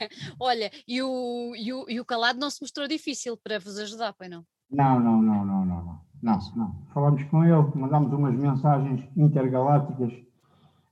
Olha, 0.41 0.71
e 0.87 1.03
o, 1.03 1.55
e, 1.57 1.73
o, 1.73 1.85
e 1.89 2.01
o 2.01 2.05
calado 2.05 2.39
não 2.39 2.51
se 2.51 2.61
mostrou 2.61 2.89
difícil 2.89 3.37
para 3.37 3.59
vos 3.59 3.79
ajudar, 3.79 4.13
pois 4.13 4.31
não? 4.31 4.45
Não, 4.71 5.01
não, 5.01 5.21
não, 5.23 5.45
não, 5.45 5.67
não, 5.67 5.85
não. 5.85 6.11
Não, 6.23 6.39
não. 6.55 6.87
Falámos 6.93 7.23
com 7.25 7.45
ele, 7.45 7.75
mandámos 7.75 8.13
umas 8.13 8.37
mensagens 8.37 9.03
intergalácticas 9.17 10.13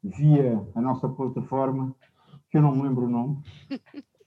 via 0.02 0.66
a 0.74 0.80
nossa 0.80 1.08
plataforma, 1.08 1.94
que 2.50 2.56
eu 2.56 2.62
não 2.62 2.74
me 2.74 2.82
lembro 2.82 3.06
o 3.06 3.10
nome. 3.10 3.42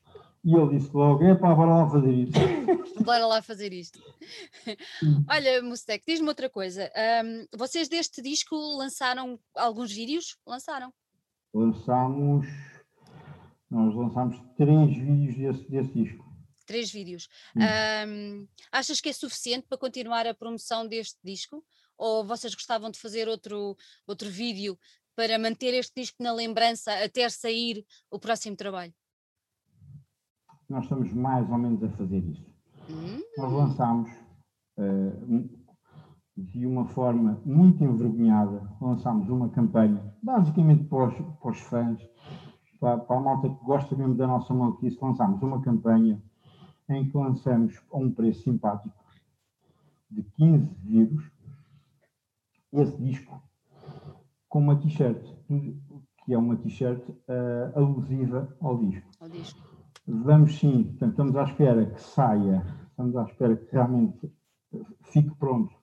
E 0.44 0.56
ele 0.56 0.80
disse 0.80 0.92
logo: 0.92 1.24
é 1.24 1.36
pá, 1.36 1.54
bora 1.54 1.70
lá 1.70 1.88
fazer 1.88 2.12
isto. 2.12 2.40
Bora 3.06 3.26
lá 3.26 3.42
fazer 3.42 3.72
isto. 3.74 4.00
Olha, 5.30 5.62
Mustec, 5.62 6.04
diz-me 6.06 6.28
outra 6.28 6.50
coisa. 6.50 6.92
Um, 7.24 7.46
vocês 7.58 7.88
deste 7.88 8.22
disco 8.22 8.56
lançaram 8.76 9.40
alguns 9.56 9.92
vídeos? 9.92 10.38
Lançaram? 10.46 10.92
Lançámos 11.54 12.48
nós 13.72 13.96
lançámos 13.96 14.38
três 14.58 14.96
vídeos 14.98 15.36
desse, 15.38 15.72
desse 15.72 15.94
disco. 15.94 16.30
Três 16.66 16.92
vídeos. 16.92 17.28
Um, 17.56 18.48
achas 18.72 19.00
que 19.00 19.10
é 19.10 19.14
suficiente 19.14 19.66
para 19.68 19.78
continuar 19.78 20.28
a 20.28 20.34
promoção 20.34 20.88
deste 20.88 21.18
disco? 21.24 21.64
Ou 21.98 22.26
vocês 22.26 22.54
gostavam 22.54 22.92
de 22.92 23.00
fazer 23.00 23.28
outro, 23.28 23.76
outro 24.06 24.30
vídeo 24.30 24.78
para 25.16 25.40
manter 25.40 25.74
este 25.74 26.02
disco 26.02 26.22
na 26.22 26.34
lembrança 26.34 26.92
até 27.04 27.28
sair 27.30 27.86
o 28.10 28.20
próximo 28.20 28.56
trabalho? 28.56 28.94
Nós 30.70 30.84
estamos 30.84 31.12
mais 31.14 31.50
ou 31.50 31.58
menos 31.58 31.84
a 31.84 31.90
fazer 31.90 32.24
isso. 32.24 32.46
Hum. 32.90 33.22
Nós 33.38 33.52
lançámos 33.52 34.12
uh, 34.78 35.62
de 36.36 36.66
uma 36.66 36.88
forma 36.88 37.42
muito 37.46 37.84
envergonhada, 37.84 38.70
lançámos 38.82 39.30
uma 39.30 39.50
campanha, 39.50 40.14
basicamente 40.22 40.86
para 40.86 41.08
os, 41.08 41.40
para 41.40 41.52
os 41.52 41.60
fãs, 41.60 42.02
para, 42.82 42.98
para, 42.98 43.16
a 43.16 43.20
malta 43.22 43.48
que 43.48 43.64
gosta 43.64 43.96
mesmo 43.96 44.16
da 44.16 44.26
nossa 44.26 44.52
maluquice, 44.54 44.98
lançámos 45.00 45.42
uma 45.44 45.62
campanha 45.62 46.20
em 46.90 47.08
que 47.08 47.16
lançamos 47.16 47.80
a 47.94 47.98
um 47.98 48.12
preço 48.12 48.42
simpático 48.42 48.96
de 50.10 50.24
15 50.24 50.76
vírus 50.84 51.32
esse 52.74 52.98
disco 52.98 53.42
com 54.50 54.60
uma 54.60 54.76
t-shirt, 54.76 55.24
que 56.26 56.34
é 56.34 56.38
uma 56.38 56.58
t-shirt 56.58 57.08
uh, 57.08 57.78
alusiva 57.78 58.54
ao 58.60 58.78
disco. 58.78 59.08
Ao 59.20 59.30
disco. 59.30 59.62
Vamos 60.08 60.58
sim, 60.58 60.84
portanto, 60.84 61.12
estamos 61.12 61.36
à 61.36 61.44
espera 61.44 61.86
que 61.86 62.02
saia, 62.02 62.66
estamos 62.90 63.16
à 63.16 63.24
espera 63.24 63.56
que 63.56 63.72
realmente 63.72 64.34
fique 65.04 65.34
pronto 65.36 65.74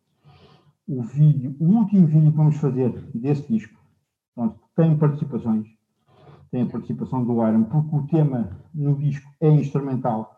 o 0.89 1.03
vídeo, 1.03 1.55
o 1.61 1.65
último 1.65 2.07
vídeo 2.07 2.31
que 2.31 2.37
vamos 2.37 2.57
fazer 2.57 2.91
desse 3.15 3.47
disco. 3.53 3.79
Pronto, 4.35 4.59
tem 4.75 4.99
participações, 4.99 5.78
tem 6.51 6.63
a 6.63 6.67
participação 6.67 7.25
do 7.25 7.47
Iron, 7.47 7.65
porque 7.65 7.97
o 7.97 8.07
tema 8.07 8.51
no 8.75 8.97
disco 8.97 9.31
é 9.41 9.49
instrumental 9.49 10.35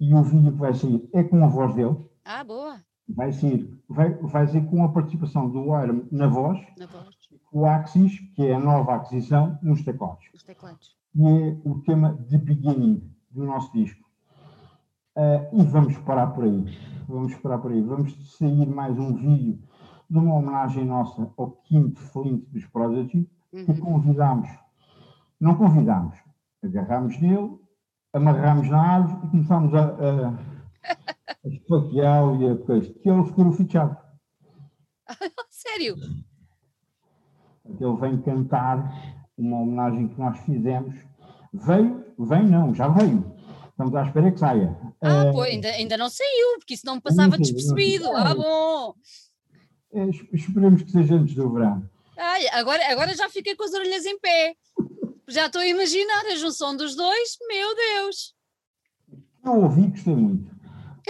e 0.00 0.14
o 0.14 0.22
vídeo 0.22 0.52
que 0.52 0.58
vai 0.58 0.74
sair 0.74 1.08
é 1.12 1.22
com 1.22 1.44
a 1.44 1.48
voz 1.48 1.74
dele. 1.74 1.96
Ah, 2.24 2.44
boa! 2.44 2.76
Vai 3.08 3.32
ser, 3.32 3.68
vai, 3.88 4.14
vai 4.14 4.46
ser 4.46 4.66
com 4.66 4.84
a 4.84 4.88
participação 4.90 5.48
do 5.48 5.64
Iron 5.82 6.02
na 6.12 6.26
voz, 6.26 6.58
na 6.78 6.86
voz. 6.86 7.08
o 7.50 7.64
Axis, 7.64 8.18
que 8.34 8.46
é 8.46 8.54
a 8.54 8.60
nova 8.60 8.94
aquisição, 8.94 9.58
nos 9.62 9.82
teclados. 9.82 10.24
Os 10.34 10.42
teclados. 10.42 10.96
E 11.14 11.26
é 11.26 11.56
o 11.64 11.80
tema 11.80 12.18
The 12.28 12.38
Beginning 12.38 13.02
do 13.30 13.44
nosso 13.44 13.72
disco. 13.72 14.06
Uh, 15.16 15.60
e 15.60 15.64
vamos 15.64 15.96
parar 15.98 16.28
por 16.28 16.44
aí. 16.44 16.64
Vamos 17.08 17.34
parar 17.36 17.58
por 17.58 17.72
aí. 17.72 17.80
Vamos 17.80 18.36
sair 18.36 18.66
mais 18.66 18.96
um 18.98 19.14
vídeo 19.14 19.58
de 20.08 20.18
uma 20.18 20.34
homenagem 20.34 20.84
nossa 20.84 21.30
ao 21.36 21.50
quinto 21.64 22.00
Flint 22.00 22.44
dos 22.50 22.64
Prodigy, 22.66 23.28
uhum. 23.52 23.64
que 23.64 23.80
convidámos, 23.80 24.48
não 25.40 25.54
convidámos, 25.56 26.16
agarrámos 26.62 27.20
nele, 27.20 27.58
amarrámos 28.12 28.68
na 28.68 28.80
árvore 28.80 29.26
e 29.26 29.30
começámos 29.30 29.74
a, 29.74 29.84
a, 29.84 30.28
a 31.44 31.48
esfaqueá-lo 31.48 32.42
e 32.42 32.50
a 32.50 32.56
coisa, 32.56 32.92
que 32.92 33.08
é 33.08 33.12
o 33.12 33.26
seguro 33.26 33.52
fichado. 33.52 33.96
Sério? 35.50 35.96
Ele 37.64 37.96
vem 38.00 38.20
cantar 38.22 39.18
uma 39.36 39.60
homenagem 39.60 40.08
que 40.08 40.18
nós 40.18 40.38
fizemos. 40.40 40.94
Veio, 41.52 42.04
vem 42.18 42.46
não, 42.46 42.74
já 42.74 42.88
veio. 42.88 43.36
Estamos 43.70 43.94
à 43.94 44.02
espera 44.02 44.32
que 44.32 44.38
saia. 44.38 44.76
Ah, 45.00 45.26
uh, 45.26 45.32
pô, 45.32 45.42
ainda, 45.42 45.68
ainda 45.68 45.96
não 45.96 46.10
saiu, 46.10 46.58
porque 46.58 46.74
isso 46.74 46.84
não 46.84 46.96
me 46.96 47.00
passava 47.00 47.38
despercebido. 47.38 48.10
Ah, 48.10 48.34
bom. 48.34 48.94
É, 49.92 50.08
esperemos 50.32 50.82
que 50.82 50.90
seja 50.90 51.14
antes 51.14 51.34
do 51.34 51.52
verão. 51.52 51.88
Ai, 52.16 52.48
agora, 52.48 52.90
agora 52.90 53.14
já 53.14 53.28
fiquei 53.30 53.54
com 53.54 53.62
as 53.62 53.72
orelhas 53.72 54.04
em 54.04 54.18
pé. 54.18 54.56
Já 55.28 55.44
estou 55.44 55.60
a 55.60 55.66
imaginar 55.66 56.24
a 56.24 56.36
junção 56.36 56.74
dos 56.74 56.96
dois, 56.96 57.36
meu 57.46 57.74
Deus. 57.74 58.34
Eu 59.44 59.62
ouvi 59.62 59.88
gostei 59.88 60.16
muito. 60.16 60.50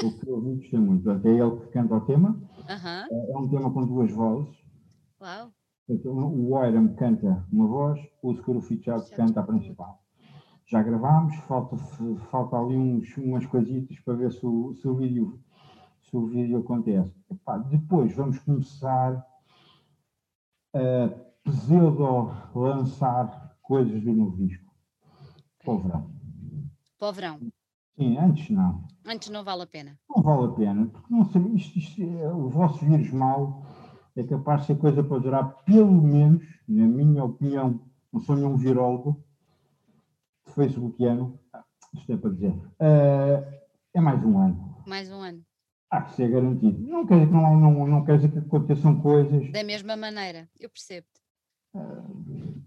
O 0.03 0.13
que 0.13 0.29
eu 0.29 0.35
ouvi 0.35 0.57
gostei 0.57 0.79
muito. 0.79 1.11
É 1.11 1.15
ele 1.15 1.61
que 1.61 1.69
canta 1.69 1.95
o 1.95 2.01
tema. 2.01 2.31
Uhum. 2.31 3.33
É 3.33 3.39
um 3.39 3.49
tema 3.49 3.73
com 3.73 3.87
duas 3.87 4.11
vozes. 4.11 4.57
Uau. 5.21 5.53
O 5.89 6.55
Oiram 6.55 6.95
canta 6.95 7.47
uma 7.53 7.67
voz, 7.67 8.01
o 8.23 8.35
Seguro 8.35 8.61
Fichado 8.61 9.09
canta 9.11 9.41
a 9.41 9.43
principal. 9.43 10.03
Já 10.67 10.83
gravámos, 10.83 11.35
falta, 11.47 11.77
falta 12.31 12.57
ali 12.57 12.77
uns, 12.77 13.17
umas 13.17 13.47
coisitas 13.47 13.99
para 14.01 14.15
ver 14.15 14.33
se 14.33 14.45
o, 14.45 14.75
se 14.75 14.87
o, 14.87 14.95
vídeo, 14.95 15.41
se 16.03 16.17
o 16.17 16.27
vídeo 16.27 16.59
acontece. 16.59 17.15
Epá, 17.31 17.59
depois 17.59 18.15
vamos 18.15 18.39
começar 18.41 19.25
a 20.75 21.09
pseudo-lançar 21.45 23.48
coisas 23.69 24.03
do 24.03 24.13
novo 24.15 24.37
disco. 24.39 24.65
Para 25.63 25.75
o 25.75 25.79
verão. 25.79 26.11
Para 26.99 27.09
o 27.09 27.13
verão. 27.13 27.39
Sim, 27.99 28.17
antes 28.17 28.49
não. 28.49 28.89
Antes 29.05 29.29
não 29.29 29.45
vale 29.45 29.63
a 29.63 29.67
pena. 29.67 29.99
Não 30.09 30.23
vale 30.23 30.47
a 30.47 30.55
pena, 30.55 30.87
porque 30.87 31.15
não 31.15 31.25
sei, 31.27 31.43
isto, 31.55 31.79
isto 31.79 32.03
é, 32.03 32.33
o 32.33 32.49
vosso 32.49 32.85
vírus 32.85 33.11
mal 33.11 33.63
é 34.17 34.25
capaz 34.25 34.63
de 34.63 34.69
ser 34.69 34.79
coisa 34.79 35.05
para 35.05 35.19
durar 35.19 35.55
pelo 35.65 36.01
menos, 36.03 36.43
na 36.67 36.87
minha 36.87 37.23
opinião, 37.23 37.81
não 38.11 38.21
sou 38.21 38.37
nenhum 38.37 38.57
virólogo, 38.57 39.23
facebookiano, 40.55 41.39
isto 41.93 42.13
é 42.13 42.17
para 42.17 42.31
dizer, 42.31 42.53
uh, 42.53 43.59
é 43.93 44.01
mais 44.01 44.25
um 44.25 44.39
ano. 44.39 44.83
Mais 44.87 45.11
um 45.11 45.21
ano. 45.21 45.45
Há 45.91 46.03
que 46.03 46.15
ser 46.15 46.31
garantido. 46.31 46.79
Não 46.87 47.07
quer 47.07 47.15
dizer 47.15 47.27
que, 47.27 47.33
não, 47.33 47.57
não, 47.57 47.87
não 47.87 48.05
quer 48.05 48.17
dizer 48.17 48.31
que 48.31 48.39
aconteçam 48.39 49.01
coisas. 49.01 49.51
Da 49.53 49.65
mesma 49.65 49.97
maneira, 49.97 50.49
eu 50.59 50.71
percebo-te. 50.71 51.28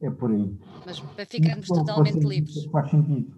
Uh, 0.01 0.07
é 0.07 0.11
por 0.11 0.31
aí. 0.31 0.59
Mas 0.85 0.99
para 0.99 1.25
ficarmos 1.25 1.65
Isso, 1.65 1.73
totalmente 1.73 2.19
livres. 2.19 2.65
Faz 2.65 2.89
sentido. 2.89 3.31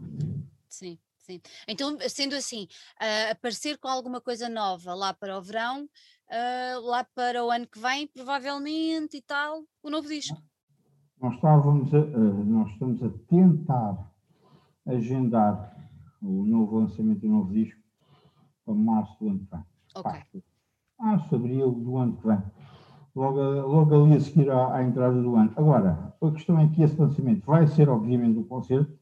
Sim, 0.70 0.98
sim. 1.18 1.42
Então, 1.68 1.98
sendo 2.08 2.36
assim, 2.36 2.68
uh, 3.00 3.32
aparecer 3.32 3.78
com 3.78 3.88
alguma 3.88 4.22
coisa 4.22 4.50
nova 4.50 4.94
lá 4.94 5.14
para 5.14 5.38
o 5.38 5.42
verão, 5.42 5.84
uh, 5.84 6.82
lá 6.82 7.04
para 7.16 7.44
o 7.44 7.52
ano 7.52 7.68
que 7.68 7.80
vem, 7.80 8.08
provavelmente 8.08 9.18
e 9.18 9.22
tal, 9.22 9.64
o 9.82 9.90
novo 9.90 10.08
disco. 10.08 10.42
Nós, 11.22 11.36
estávamos 11.36 11.94
a, 11.94 12.00
nós 12.00 12.72
estamos 12.72 13.04
a 13.04 13.10
tentar 13.30 14.12
agendar 14.86 15.74
o 16.22 16.46
novo 16.46 16.80
lançamento 16.80 17.22
do 17.22 17.30
novo 17.30 17.54
disco 17.54 17.80
para 18.66 18.74
março 18.74 19.18
do 19.20 19.30
ano 19.30 19.40
que 19.40 19.52
vem. 19.52 19.66
Ok. 19.96 20.44
Março, 21.00 21.36
abril 21.36 21.72
do 21.72 21.98
ano 21.98 22.18
que 22.18 22.28
vem 22.28 22.44
logo, 23.16 23.40
logo 23.40 23.96
ali 23.96 24.16
a 24.16 24.20
seguir 24.20 24.50
à, 24.50 24.76
à, 24.76 24.84
entrada 24.84 25.22
do 25.22 25.36
ano. 25.36 25.54
Agora, 25.56 26.14
a 26.22 26.32
questão 26.32 26.60
é 26.60 26.68
que 26.68 26.82
esse 26.82 27.00
lançamento 27.00 27.46
vai 27.46 27.68
ser, 27.68 27.90
obviamente, 27.90 28.38
um 28.38 28.44
concerto. 28.44 28.98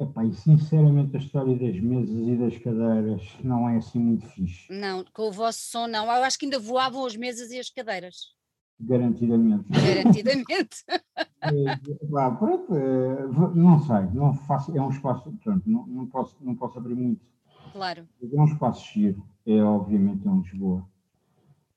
Epá, 0.00 0.24
e 0.24 0.32
sinceramente 0.32 1.16
a 1.16 1.18
história 1.18 1.56
das 1.56 1.80
mesas 1.80 2.28
e 2.28 2.36
das 2.36 2.56
cadeiras 2.58 3.36
não 3.42 3.68
é 3.68 3.78
assim 3.78 3.98
muito 3.98 4.26
fixe. 4.28 4.72
Não, 4.72 5.04
com 5.12 5.28
o 5.28 5.32
vosso 5.32 5.60
som 5.60 5.88
não. 5.88 6.04
Eu 6.04 6.22
acho 6.22 6.38
que 6.38 6.46
ainda 6.46 6.58
voavam 6.60 7.04
as 7.04 7.16
mesas 7.16 7.50
e 7.50 7.58
as 7.58 7.68
cadeiras. 7.68 8.36
Garantidamente. 8.78 9.64
Garantidamente. 9.72 10.84
é, 11.42 12.30
pronto, 12.38 12.76
é, 12.76 13.26
não 13.56 13.80
sei, 13.80 14.06
não 14.14 14.34
faço, 14.34 14.76
é 14.76 14.80
um 14.80 14.90
espaço, 14.90 15.32
pronto, 15.42 15.68
não, 15.68 15.84
não, 15.88 16.06
posso, 16.06 16.36
não 16.40 16.54
posso 16.54 16.78
abrir 16.78 16.94
muito. 16.94 17.26
Claro. 17.72 18.08
É 18.22 18.40
um 18.40 18.44
espaço 18.44 18.84
giro, 18.92 19.26
é 19.44 19.60
obviamente 19.60 20.26
é 20.26 20.30
um 20.30 20.40
Lisboa 20.42 20.86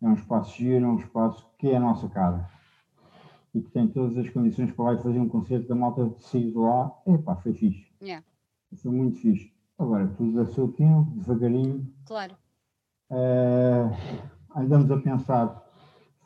é 0.01 0.07
um 0.07 0.13
espaço 0.13 0.57
giro, 0.57 0.85
é 0.85 0.87
um 0.87 0.97
espaço 0.97 1.47
que 1.57 1.69
é 1.69 1.77
a 1.77 1.79
nossa 1.79 2.09
casa 2.09 2.49
e 3.53 3.61
que 3.61 3.69
tem 3.69 3.87
todas 3.87 4.17
as 4.17 4.29
condições 4.29 4.71
para 4.71 4.85
lá 4.85 4.97
fazer 4.97 5.19
um 5.19 5.27
concerto 5.27 5.67
da 5.67 5.75
malta 5.75 6.07
de 6.09 6.23
sair 6.23 6.51
de 6.51 6.57
lá. 6.57 6.91
Epá, 7.05 7.35
foi 7.35 7.53
fixe. 7.53 7.85
Yeah. 8.01 8.25
Foi 8.77 8.91
muito 8.91 9.19
fixe. 9.19 9.51
Agora, 9.77 10.07
tudo 10.17 10.39
a 10.39 10.45
seu 10.45 10.69
tempo, 10.69 11.11
devagarinho. 11.11 11.85
Claro. 12.05 12.35
Uh, 13.09 13.91
andamos 14.55 14.89
a 14.89 14.97
pensar 14.97 15.61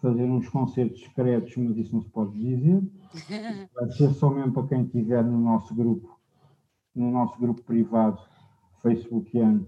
fazer 0.01 0.23
uns 0.23 0.47
concertos 0.49 1.01
secretos, 1.01 1.55
mas 1.57 1.77
isso 1.77 1.95
não 1.95 2.01
se 2.03 2.09
pode 2.09 2.37
dizer. 2.37 2.83
Vai 3.73 3.89
ser 3.91 4.13
só 4.13 4.29
mesmo 4.29 4.53
para 4.53 4.67
quem 4.67 4.83
estiver 4.83 5.23
no 5.23 5.39
nosso 5.39 5.73
grupo, 5.73 6.19
no 6.93 7.09
nosso 7.11 7.39
grupo 7.39 7.63
privado, 7.63 8.21
facebookiano, 8.83 9.65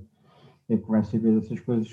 é 0.70 0.78
que 0.78 0.88
vai 0.88 1.02
saber 1.04 1.38
essas 1.38 1.60
coisas. 1.62 1.90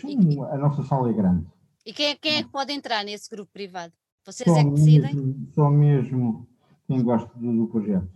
A 0.51 0.59
nossa 0.59 0.83
sala 0.83 1.09
é 1.09 1.13
grande. 1.13 1.47
E 1.85 1.93
quem 1.93 2.07
é, 2.07 2.15
quem 2.15 2.37
é 2.37 2.43
que 2.43 2.49
pode 2.49 2.73
entrar 2.73 3.05
nesse 3.05 3.29
grupo 3.29 3.53
privado? 3.53 3.93
Vocês 4.25 4.51
só 4.51 4.59
é 4.59 4.65
que 4.65 4.71
decidem? 4.71 5.15
Mesmo, 5.15 5.49
só 5.53 5.71
mesmo 5.71 6.49
quem 6.87 7.03
gosta 7.03 7.31
do, 7.39 7.53
do, 7.55 7.67
projeto. 7.69 8.09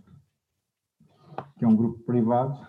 Que 1.57 1.65
é 1.65 1.67
um 1.67 1.75
grupo 1.75 1.99
privado 1.99 2.59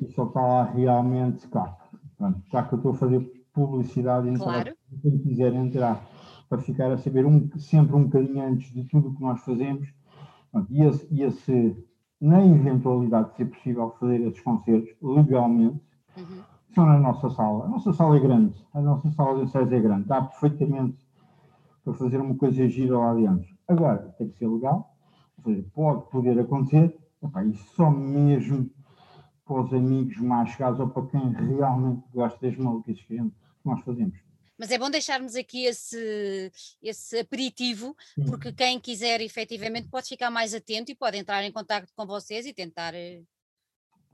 e 0.00 0.08
só 0.12 0.24
está 0.26 0.40
lá 0.40 0.64
realmente, 0.64 1.46
claro, 1.48 1.76
pronto, 2.16 2.42
já 2.50 2.62
que 2.64 2.74
eu 2.74 2.76
estou 2.76 2.92
a 2.92 2.96
fazer 2.96 3.20
publicidade, 3.52 4.28
então 4.28 4.46
claro. 4.46 4.76
quem 5.00 5.18
quiser 5.18 5.52
entrar 5.54 6.04
para 6.48 6.60
ficar 6.60 6.90
a 6.90 6.98
saber 6.98 7.24
um, 7.24 7.48
sempre 7.58 7.94
um 7.94 8.04
bocadinho 8.04 8.42
antes 8.42 8.72
de 8.72 8.84
tudo 8.84 9.08
o 9.08 9.14
que 9.14 9.22
nós 9.22 9.40
fazemos, 9.42 9.88
pronto, 10.50 10.72
ia, 10.72 10.90
ia 11.10 11.30
ser, 11.30 11.76
na 12.20 12.44
eventualidade 12.44 13.30
de 13.30 13.36
ser 13.36 13.44
possível 13.46 13.94
fazer 13.98 14.20
esses 14.22 14.40
concertos 14.40 14.94
legalmente, 15.00 15.80
uhum 16.16 16.53
são 16.74 16.86
na 16.86 16.98
nossa 16.98 17.30
sala. 17.30 17.64
A 17.64 17.68
nossa 17.68 17.92
sala 17.92 18.16
é 18.16 18.20
grande, 18.20 18.54
a 18.72 18.80
nossa 18.80 19.10
sala 19.12 19.38
de 19.38 19.44
ensaios 19.44 19.72
é 19.72 19.80
grande, 19.80 20.06
dá 20.06 20.22
perfeitamente 20.22 20.98
para 21.84 21.94
fazer 21.94 22.20
uma 22.20 22.34
coisa 22.34 22.68
gira 22.68 22.98
lá 22.98 23.14
dentro. 23.14 23.54
Agora, 23.68 24.14
tem 24.18 24.28
que 24.28 24.38
ser 24.38 24.48
legal, 24.48 24.94
ou 25.38 25.44
seja, 25.44 25.66
pode 25.74 26.10
poder 26.10 26.38
acontecer, 26.38 26.96
e 27.22 27.54
só 27.74 27.90
mesmo 27.90 28.70
para 29.44 29.60
os 29.60 29.72
amigos 29.72 30.16
mais 30.18 30.50
chegados 30.50 30.80
ou 30.80 30.88
para 30.88 31.06
quem 31.06 31.30
realmente 31.30 32.02
gosta 32.12 32.38
das 32.40 32.56
maluquices 32.56 33.04
que, 33.04 33.16
que 33.16 33.32
nós 33.64 33.80
fazemos. 33.84 34.18
Mas 34.56 34.70
é 34.70 34.78
bom 34.78 34.88
deixarmos 34.88 35.34
aqui 35.34 35.64
esse, 35.64 36.50
esse 36.82 37.18
aperitivo, 37.18 37.96
Sim. 38.14 38.24
porque 38.24 38.52
quem 38.52 38.78
quiser 38.78 39.20
efetivamente 39.20 39.88
pode 39.88 40.08
ficar 40.08 40.30
mais 40.30 40.54
atento 40.54 40.92
e 40.92 40.94
pode 40.94 41.18
entrar 41.18 41.42
em 41.42 41.52
contato 41.52 41.92
com 41.94 42.06
vocês 42.06 42.46
e 42.46 42.54
tentar. 42.54 42.94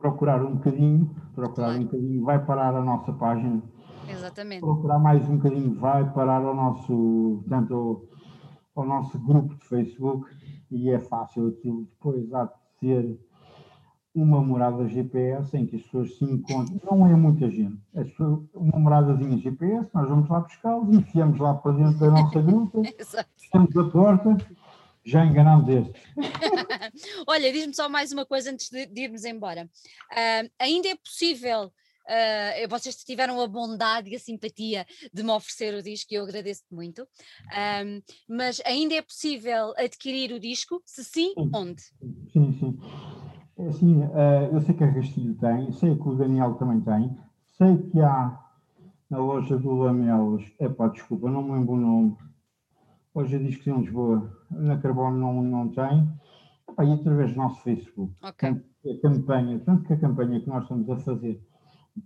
Procurar 0.01 0.42
um 0.42 0.55
bocadinho, 0.55 1.14
procurar 1.34 1.66
claro. 1.66 1.80
um 1.80 1.84
bocadinho, 1.84 2.24
vai 2.24 2.44
parar 2.44 2.74
a 2.74 2.82
nossa 2.82 3.12
página. 3.12 3.62
Exatamente. 4.09 4.61
Procurar 4.61 4.98
mais 4.98 5.28
um 5.28 5.36
bocadinho, 5.36 5.74
vai 5.74 6.11
parar 6.12 6.42
ao 6.42 6.55
nosso, 6.55 7.42
portanto, 7.42 8.05
ao, 8.74 8.82
ao 8.82 8.88
nosso 8.88 9.18
grupo 9.18 9.55
de 9.55 9.64
Facebook 9.66 10.26
e 10.70 10.90
é 10.90 10.98
fácil 10.98 11.48
aquilo 11.48 11.84
depois 11.84 12.32
há 12.32 12.44
de 12.44 12.53
ser 12.78 13.20
uma 14.14 14.42
morada 14.42 14.88
GPS 14.88 15.57
em 15.57 15.66
que 15.66 15.76
as 15.76 15.82
pessoas 15.82 16.16
se 16.16 16.24
encontram, 16.24 16.80
não 16.90 17.07
é 17.07 17.14
muita 17.14 17.48
gente, 17.48 17.80
é 17.94 18.05
uma 18.55 18.78
moradazinha 18.78 19.38
GPS, 19.38 19.88
nós 19.94 20.09
vamos 20.09 20.28
lá 20.28 20.40
buscá-los, 20.40 20.96
enfiamos 20.96 21.38
lá 21.38 21.55
para 21.55 21.72
dentro 21.72 21.98
da 21.98 22.11
nossa 22.11 22.42
gruta, 22.42 22.82
fechamos 23.36 23.76
a 23.76 23.84
porta, 23.90 24.36
já 25.11 25.24
enganamos 25.24 25.68
estes. 25.68 26.02
Olha, 27.26 27.52
diz-me 27.52 27.74
só 27.74 27.88
mais 27.88 28.12
uma 28.12 28.24
coisa 28.24 28.50
antes 28.50 28.70
de, 28.70 28.86
de 28.86 29.02
irmos 29.02 29.24
embora. 29.24 29.68
Uh, 30.12 30.50
ainda 30.58 30.88
é 30.88 30.96
possível, 30.96 31.64
uh, 31.66 32.68
vocês 32.68 32.96
tiveram 33.04 33.40
a 33.40 33.46
bondade 33.48 34.11
e 34.11 34.16
a 34.16 34.18
simpatia 34.18 34.86
de 35.12 35.22
me 35.22 35.30
oferecer 35.30 35.74
o 35.74 35.82
disco, 35.82 36.12
e 36.12 36.16
eu 36.16 36.24
agradeço 36.24 36.62
muito, 36.70 37.02
uh, 37.02 38.02
mas 38.28 38.61
ainda 38.64 38.94
é 38.94 39.02
possível 39.02 39.74
adquirir 39.76 40.32
o 40.32 40.40
disco? 40.40 40.80
Se 40.84 41.04
sim, 41.04 41.32
sim. 41.34 41.50
onde? 41.54 41.82
Sim, 42.32 42.52
sim. 42.58 42.78
É 43.58 43.66
assim, 43.66 44.04
uh, 44.04 44.54
eu 44.54 44.61
sei 44.62 44.74
que 44.74 44.84
a 44.84 44.94
Castilho 44.94 45.34
tem, 45.34 45.72
sei 45.72 45.94
que 45.94 46.08
o 46.08 46.14
Daniel 46.14 46.54
também 46.54 46.80
tem, 46.80 47.18
sei 47.58 47.76
que 47.90 48.00
há 48.00 48.40
na 49.11 49.18
loja 49.18 49.58
do 49.58 49.74
Lamelos, 49.74 50.44
epá, 50.58 50.86
desculpa, 50.88 51.28
não 51.28 51.42
me 51.42 51.52
lembro 51.52 51.74
o 51.74 51.76
nome, 51.76 52.16
hoje 53.14 53.38
diz 53.38 53.56
que 53.56 53.70
em 53.70 53.80
Lisboa, 53.80 54.30
na 54.50 54.78
Carbono 54.78 55.18
não, 55.18 55.42
não 55.42 55.68
tem, 55.68 56.08
epá, 56.68 56.84
e 56.84 56.92
através 56.92 57.32
do 57.32 57.38
nosso 57.38 57.62
Facebook. 57.62 58.14
Okay. 58.22 58.50
a 58.50 59.00
campanha, 59.02 59.58
tanto 59.61 59.84
que 59.84 59.92
a 59.92 59.98
campanha 59.98 60.40
que 60.40 60.48
nós 60.48 60.62
estamos 60.62 60.88
a 60.90 60.96
fazer 60.96 61.42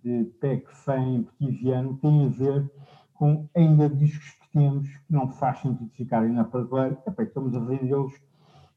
de 0.02 0.24
PEC 0.40 0.66
FEM 0.70 1.24
Petiviano 1.38 1.96
tem 1.98 2.26
a 2.26 2.28
ver 2.28 2.70
com 3.14 3.48
ainda 3.54 3.88
discos 3.88 4.30
que 4.30 4.50
temos 4.52 4.88
que 4.88 5.12
não 5.12 5.28
faz 5.28 5.60
sentido 5.60 5.90
ficarem 5.90 6.32
na 6.32 6.44
prateleira, 6.44 7.00
epá, 7.06 7.22
estamos 7.22 7.54
a 7.54 7.60
vendê-los 7.60 8.12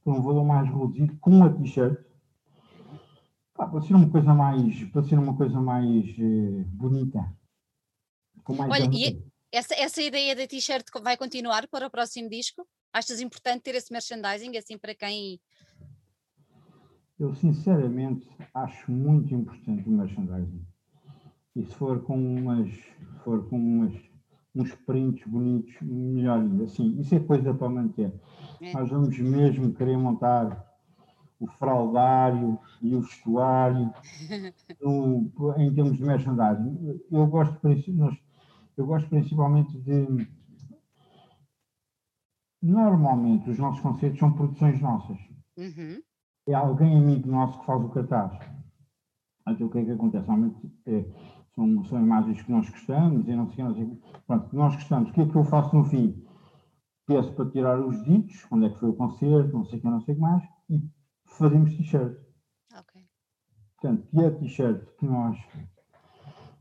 por 0.04 0.14
um 0.16 0.22
valor 0.22 0.46
mais 0.46 0.70
reduzido, 0.70 1.18
com 1.20 1.32
uma 1.32 1.50
t-shirt, 1.50 2.00
para 3.54 3.82
ser 3.82 3.96
uma 3.96 4.10
coisa 4.10 4.34
mais, 4.34 4.84
para 4.86 5.04
ser 5.04 5.18
uma 5.18 5.36
coisa 5.36 5.60
mais 5.60 6.06
eh, 6.20 6.64
bonita. 6.68 7.34
Mais 8.50 8.72
Olha, 8.72 8.90
e 8.94 9.22
essa, 9.58 9.74
essa 9.74 10.02
ideia 10.02 10.36
da 10.36 10.46
t-shirt 10.46 10.86
vai 11.02 11.18
continuar 11.18 11.68
para 11.68 11.88
o 11.88 11.90
próximo 11.90 12.30
disco? 12.30 12.66
Achas 12.94 13.20
importante 13.20 13.64
ter 13.64 13.76
esse 13.76 13.92
merchandising 13.92 14.56
assim 14.56 14.78
para 14.78 14.94
quem. 14.94 15.40
Eu 17.20 17.34
sinceramente 17.34 18.30
acho 18.54 18.92
muito 18.92 19.34
importante 19.34 19.90
o 19.90 19.92
merchandising. 19.92 20.64
E 21.56 21.66
se 21.66 21.74
for 21.74 22.04
com 22.04 22.16
umas, 22.16 22.70
for 23.24 23.50
com 23.50 23.58
umas, 23.58 23.94
uns 24.54 24.76
prints 24.86 25.26
bonitos, 25.26 25.76
melhor 25.82 26.40
ainda. 26.40 26.66
Assim, 26.66 27.00
isso 27.00 27.16
é 27.16 27.20
coisa 27.20 27.52
para 27.54 27.68
manter. 27.68 28.14
É. 28.62 28.74
Nós 28.74 28.90
vamos 28.90 29.18
mesmo 29.18 29.74
querer 29.74 29.98
montar 29.98 30.66
o 31.40 31.48
fraldário 31.48 32.60
e 32.82 32.96
o 32.96 33.02
vestuário 33.02 33.92
no, 34.82 35.32
em 35.58 35.74
termos 35.74 35.98
de 35.98 36.04
merchandising. 36.04 37.02
Eu 37.12 37.26
gosto, 37.26 37.60
eu 38.78 38.86
gosto 38.86 39.10
principalmente 39.10 39.78
de. 39.82 40.28
Normalmente, 42.62 43.50
os 43.50 43.58
nossos 43.58 43.82
concertos 43.82 44.20
são 44.20 44.34
produções 44.34 44.80
nossas. 44.80 45.18
Uhum. 45.58 46.02
É 46.48 46.54
alguém 46.54 46.98
amigo 46.98 47.30
nosso 47.30 47.60
que 47.60 47.66
faz 47.66 47.84
o 47.84 47.90
cartaz. 47.90 48.40
Então, 49.48 49.68
o 49.68 49.70
que 49.70 49.80
é 49.80 49.86
que 49.86 49.92
acontece? 49.92 50.28
Normalmente 50.28 50.72
é, 50.86 51.06
são, 51.56 51.84
são 51.86 52.00
imagens 52.00 52.42
que 52.42 52.52
nós 52.52 52.70
gostamos 52.70 53.28
e 53.28 53.36
não 53.36 53.50
sei, 53.52 53.64
não 53.64 53.76
sei. 53.76 54.02
Pronto, 54.26 54.56
nós 54.56 54.76
gostamos. 54.76 55.10
O 55.10 55.14
que 55.14 55.22
é 55.22 55.28
que 55.28 55.36
eu 55.36 55.44
faço 55.44 55.76
no 55.76 55.84
fim? 55.86 56.24
Peço 57.06 57.34
para 57.34 57.50
tirar 57.50 57.80
os 57.80 58.04
ditos, 58.04 58.46
onde 58.52 58.66
é 58.66 58.70
que 58.70 58.80
foi 58.80 58.90
o 58.90 58.96
concerto, 58.96 59.54
não 59.54 59.66
sei 59.66 59.80
o 59.80 59.82
que, 59.82 59.88
não 59.88 60.02
sei 60.02 60.14
o 60.14 60.18
que 60.18 60.22
mais, 60.22 60.44
e 60.70 60.92
fazemos 61.26 61.76
t-shirt. 61.76 62.18
Ok. 62.78 63.02
Portanto, 63.80 64.08
que 64.08 64.20
é 64.20 64.28
a 64.28 64.36
t-shirt 64.36 64.86
que 65.00 65.06
nós, 65.06 65.38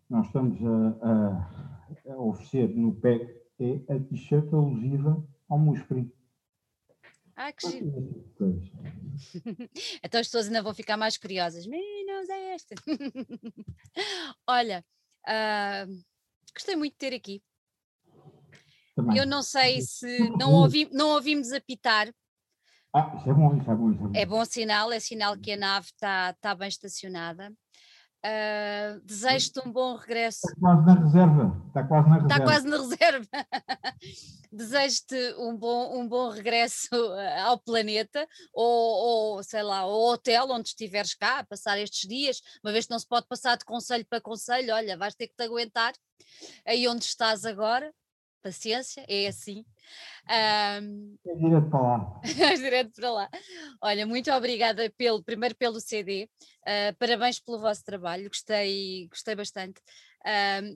nós 0.09 0.27
estamos 0.27 0.57
a, 0.65 1.09
a, 1.09 1.66
a 2.09 2.17
oferecer 2.17 2.69
no 2.69 2.95
PEC 2.95 3.43
é 3.59 3.95
a 3.95 3.99
t-shirt 3.99 4.53
alusiva 4.53 5.27
ao 5.49 5.59
Muspri. 5.59 6.13
Ah, 7.35 7.53
que 7.53 7.69
giro. 7.69 8.25
então 10.03 10.21
as 10.21 10.27
pessoas 10.27 10.47
ainda 10.47 10.63
vão 10.63 10.75
ficar 10.75 10.97
mais 10.97 11.19
curiosas. 11.19 11.67
Menos 11.67 12.29
é 12.29 12.55
esta. 12.55 12.75
Olha, 14.47 14.85
uh, 15.29 16.03
gostei 16.55 16.77
muito 16.77 16.93
de 16.93 16.99
ter 16.99 17.15
aqui. 17.15 17.43
Também. 18.95 19.19
Eu 19.19 19.27
não 19.27 19.43
sei 19.43 19.83
se 19.83 20.31
não, 20.39 20.55
ouvi, 20.55 20.89
não 20.91 21.11
ouvimos 21.11 21.53
apitar, 21.53 22.11
ah, 22.99 23.15
isso 23.15 23.29
é 23.29 23.35
bom, 23.35 23.55
isso 23.59 23.71
é 23.71 23.75
bom. 23.75 23.91
Isso 23.91 24.01
é, 24.01 24.07
bom. 24.07 24.13
é 24.15 24.27
bom 24.27 24.45
sinal, 24.47 24.91
é 24.91 24.99
sinal 24.99 25.37
que 25.37 25.53
a 25.53 25.57
nave 25.59 25.87
está 25.87 26.33
tá 26.41 26.55
bem 26.55 26.69
estacionada. 26.69 27.53
Uh, 28.27 29.01
Desejo-te 29.05 29.61
um 29.61 29.71
bom 29.71 29.95
regresso. 29.95 30.41
Está 30.49 30.59
quase 30.59 30.85
na 30.85 30.95
reserva. 30.95 31.63
Está 31.69 31.85
quase 31.85 32.09
na 32.09 32.15
reserva. 32.17 32.35
Está 32.35 32.45
quase 32.45 32.67
na 32.67 32.77
reserva. 32.79 33.29
Desejo-te 34.53 35.35
um 35.39 35.57
bom, 35.57 36.01
um 36.01 36.09
bom 36.09 36.31
regresso 36.31 36.89
ah, 36.95 37.43
ao 37.45 37.59
planeta, 37.59 38.27
ou, 38.53 39.37
ou 39.37 39.43
sei 39.45 39.63
lá, 39.63 39.81
ao 39.81 39.93
hotel 39.93 40.49
onde 40.51 40.71
estiveres 40.71 41.15
cá, 41.15 41.39
a 41.39 41.47
passar 41.47 41.79
estes 41.79 42.09
dias, 42.09 42.41
uma 42.65 42.73
vez 42.73 42.87
que 42.87 42.91
não 42.91 42.99
se 42.99 43.07
pode 43.07 43.29
passar 43.29 43.57
de 43.57 43.65
conselho 43.65 44.05
para 44.07 44.21
conselho, 44.21 44.75
olha, 44.75 44.97
vais 44.97 45.15
ter 45.15 45.29
que 45.29 45.37
te 45.37 45.45
aguentar 45.45 45.93
aí 46.67 46.89
onde 46.89 47.05
estás 47.05 47.45
agora, 47.45 47.93
paciência, 48.47 49.05
é 49.09 49.27
assim. 49.27 49.65
Um, 50.29 51.17
é 51.27 51.35
direto 51.35 51.69
para 51.69 51.81
lá. 51.81 52.21
direto 52.57 52.93
para 52.95 53.11
lá. 53.11 53.31
Olha, 53.83 54.07
muito 54.07 54.31
obrigada 54.31 54.89
pelo, 54.97 55.23
primeiro 55.23 55.55
pelo 55.57 55.81
CD, 55.81 56.25
uh, 56.25 56.29
ah, 56.67 56.95
parabéns 56.99 57.41
pelo 57.41 57.59
vosso 57.59 57.85
trabalho, 57.85 58.29
gostei, 58.29 59.09
gostei 59.09 59.35
bastante. 59.35 59.81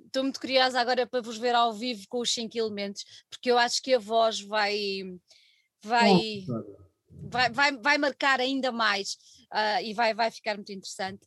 Estou 0.05 0.23
uh, 0.23 0.25
muito 0.25 0.41
curiosa 0.41 0.81
agora 0.81 1.07
para 1.07 1.23
vos 1.23 1.39
ver 1.39 1.55
ao 1.55 1.73
vivo 1.73 2.05
com 2.09 2.21
os 2.21 2.33
5 2.33 2.57
elementos, 2.57 3.05
porque 3.29 3.51
eu 3.51 3.59
acho 3.59 3.83
que 3.83 3.95
a 3.95 3.99
voz 3.99 4.41
vai, 4.41 5.03
vai, 5.83 6.45
vai, 7.29 7.51
vai, 7.51 7.77
vai 7.77 7.99
marcar 7.99 8.41
ainda 8.41 8.73
mais 8.73 9.15
uh, 9.53 9.83
e 9.83 9.95
vai, 9.95 10.13
vai 10.13 10.31
ficar 10.31 10.57
muito 10.57 10.73
interessante. 10.73 11.27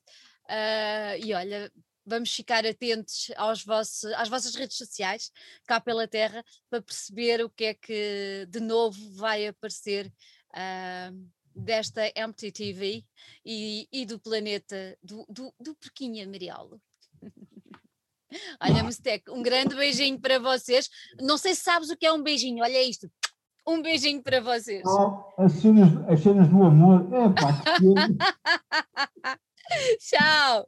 e 1.23 1.33
olha, 1.33 1.71
vamos 2.05 2.33
ficar 2.33 2.65
atentos 2.65 3.31
aos 3.35 3.63
vossos, 3.63 4.05
às 4.13 4.29
vossas 4.29 4.55
redes 4.55 4.77
sociais, 4.77 5.31
cá 5.65 5.79
pela 5.79 6.07
Terra, 6.07 6.43
para 6.69 6.81
perceber 6.81 7.43
o 7.43 7.49
que 7.49 7.65
é 7.65 7.73
que 7.73 8.47
de 8.49 8.59
novo 8.59 8.99
vai 9.15 9.47
aparecer 9.47 10.11
uh, 10.51 11.29
desta 11.55 12.11
MTTV 12.15 13.03
e, 13.45 13.87
e 13.91 14.05
do 14.05 14.19
planeta 14.19 14.97
do, 15.01 15.25
do, 15.29 15.53
do 15.59 15.75
Porquinha 15.75 16.27
Mariolo. 16.27 16.81
Olha, 18.59 18.83
Mustec, 18.83 19.29
um 19.29 19.43
grande 19.43 19.75
beijinho 19.75 20.19
para 20.19 20.39
vocês. 20.39 20.89
Não 21.21 21.37
sei 21.37 21.53
se 21.53 21.61
sabes 21.61 21.89
o 21.89 21.97
que 21.97 22.05
é 22.05 22.11
um 22.11 22.23
beijinho, 22.23 22.63
olha 22.63 22.81
isto. 22.81 23.07
Um 23.65 23.79
beijinho 23.79 24.23
para 24.23 24.41
vocês. 24.41 24.83
Oh, 24.85 25.23
as, 25.37 25.53
cenas, 25.53 25.89
as 26.09 26.19
cenas 26.19 26.47
do 26.49 26.63
amor. 26.63 27.07
É, 27.13 27.29
pá, 27.29 27.63
Tchau. 29.99 30.67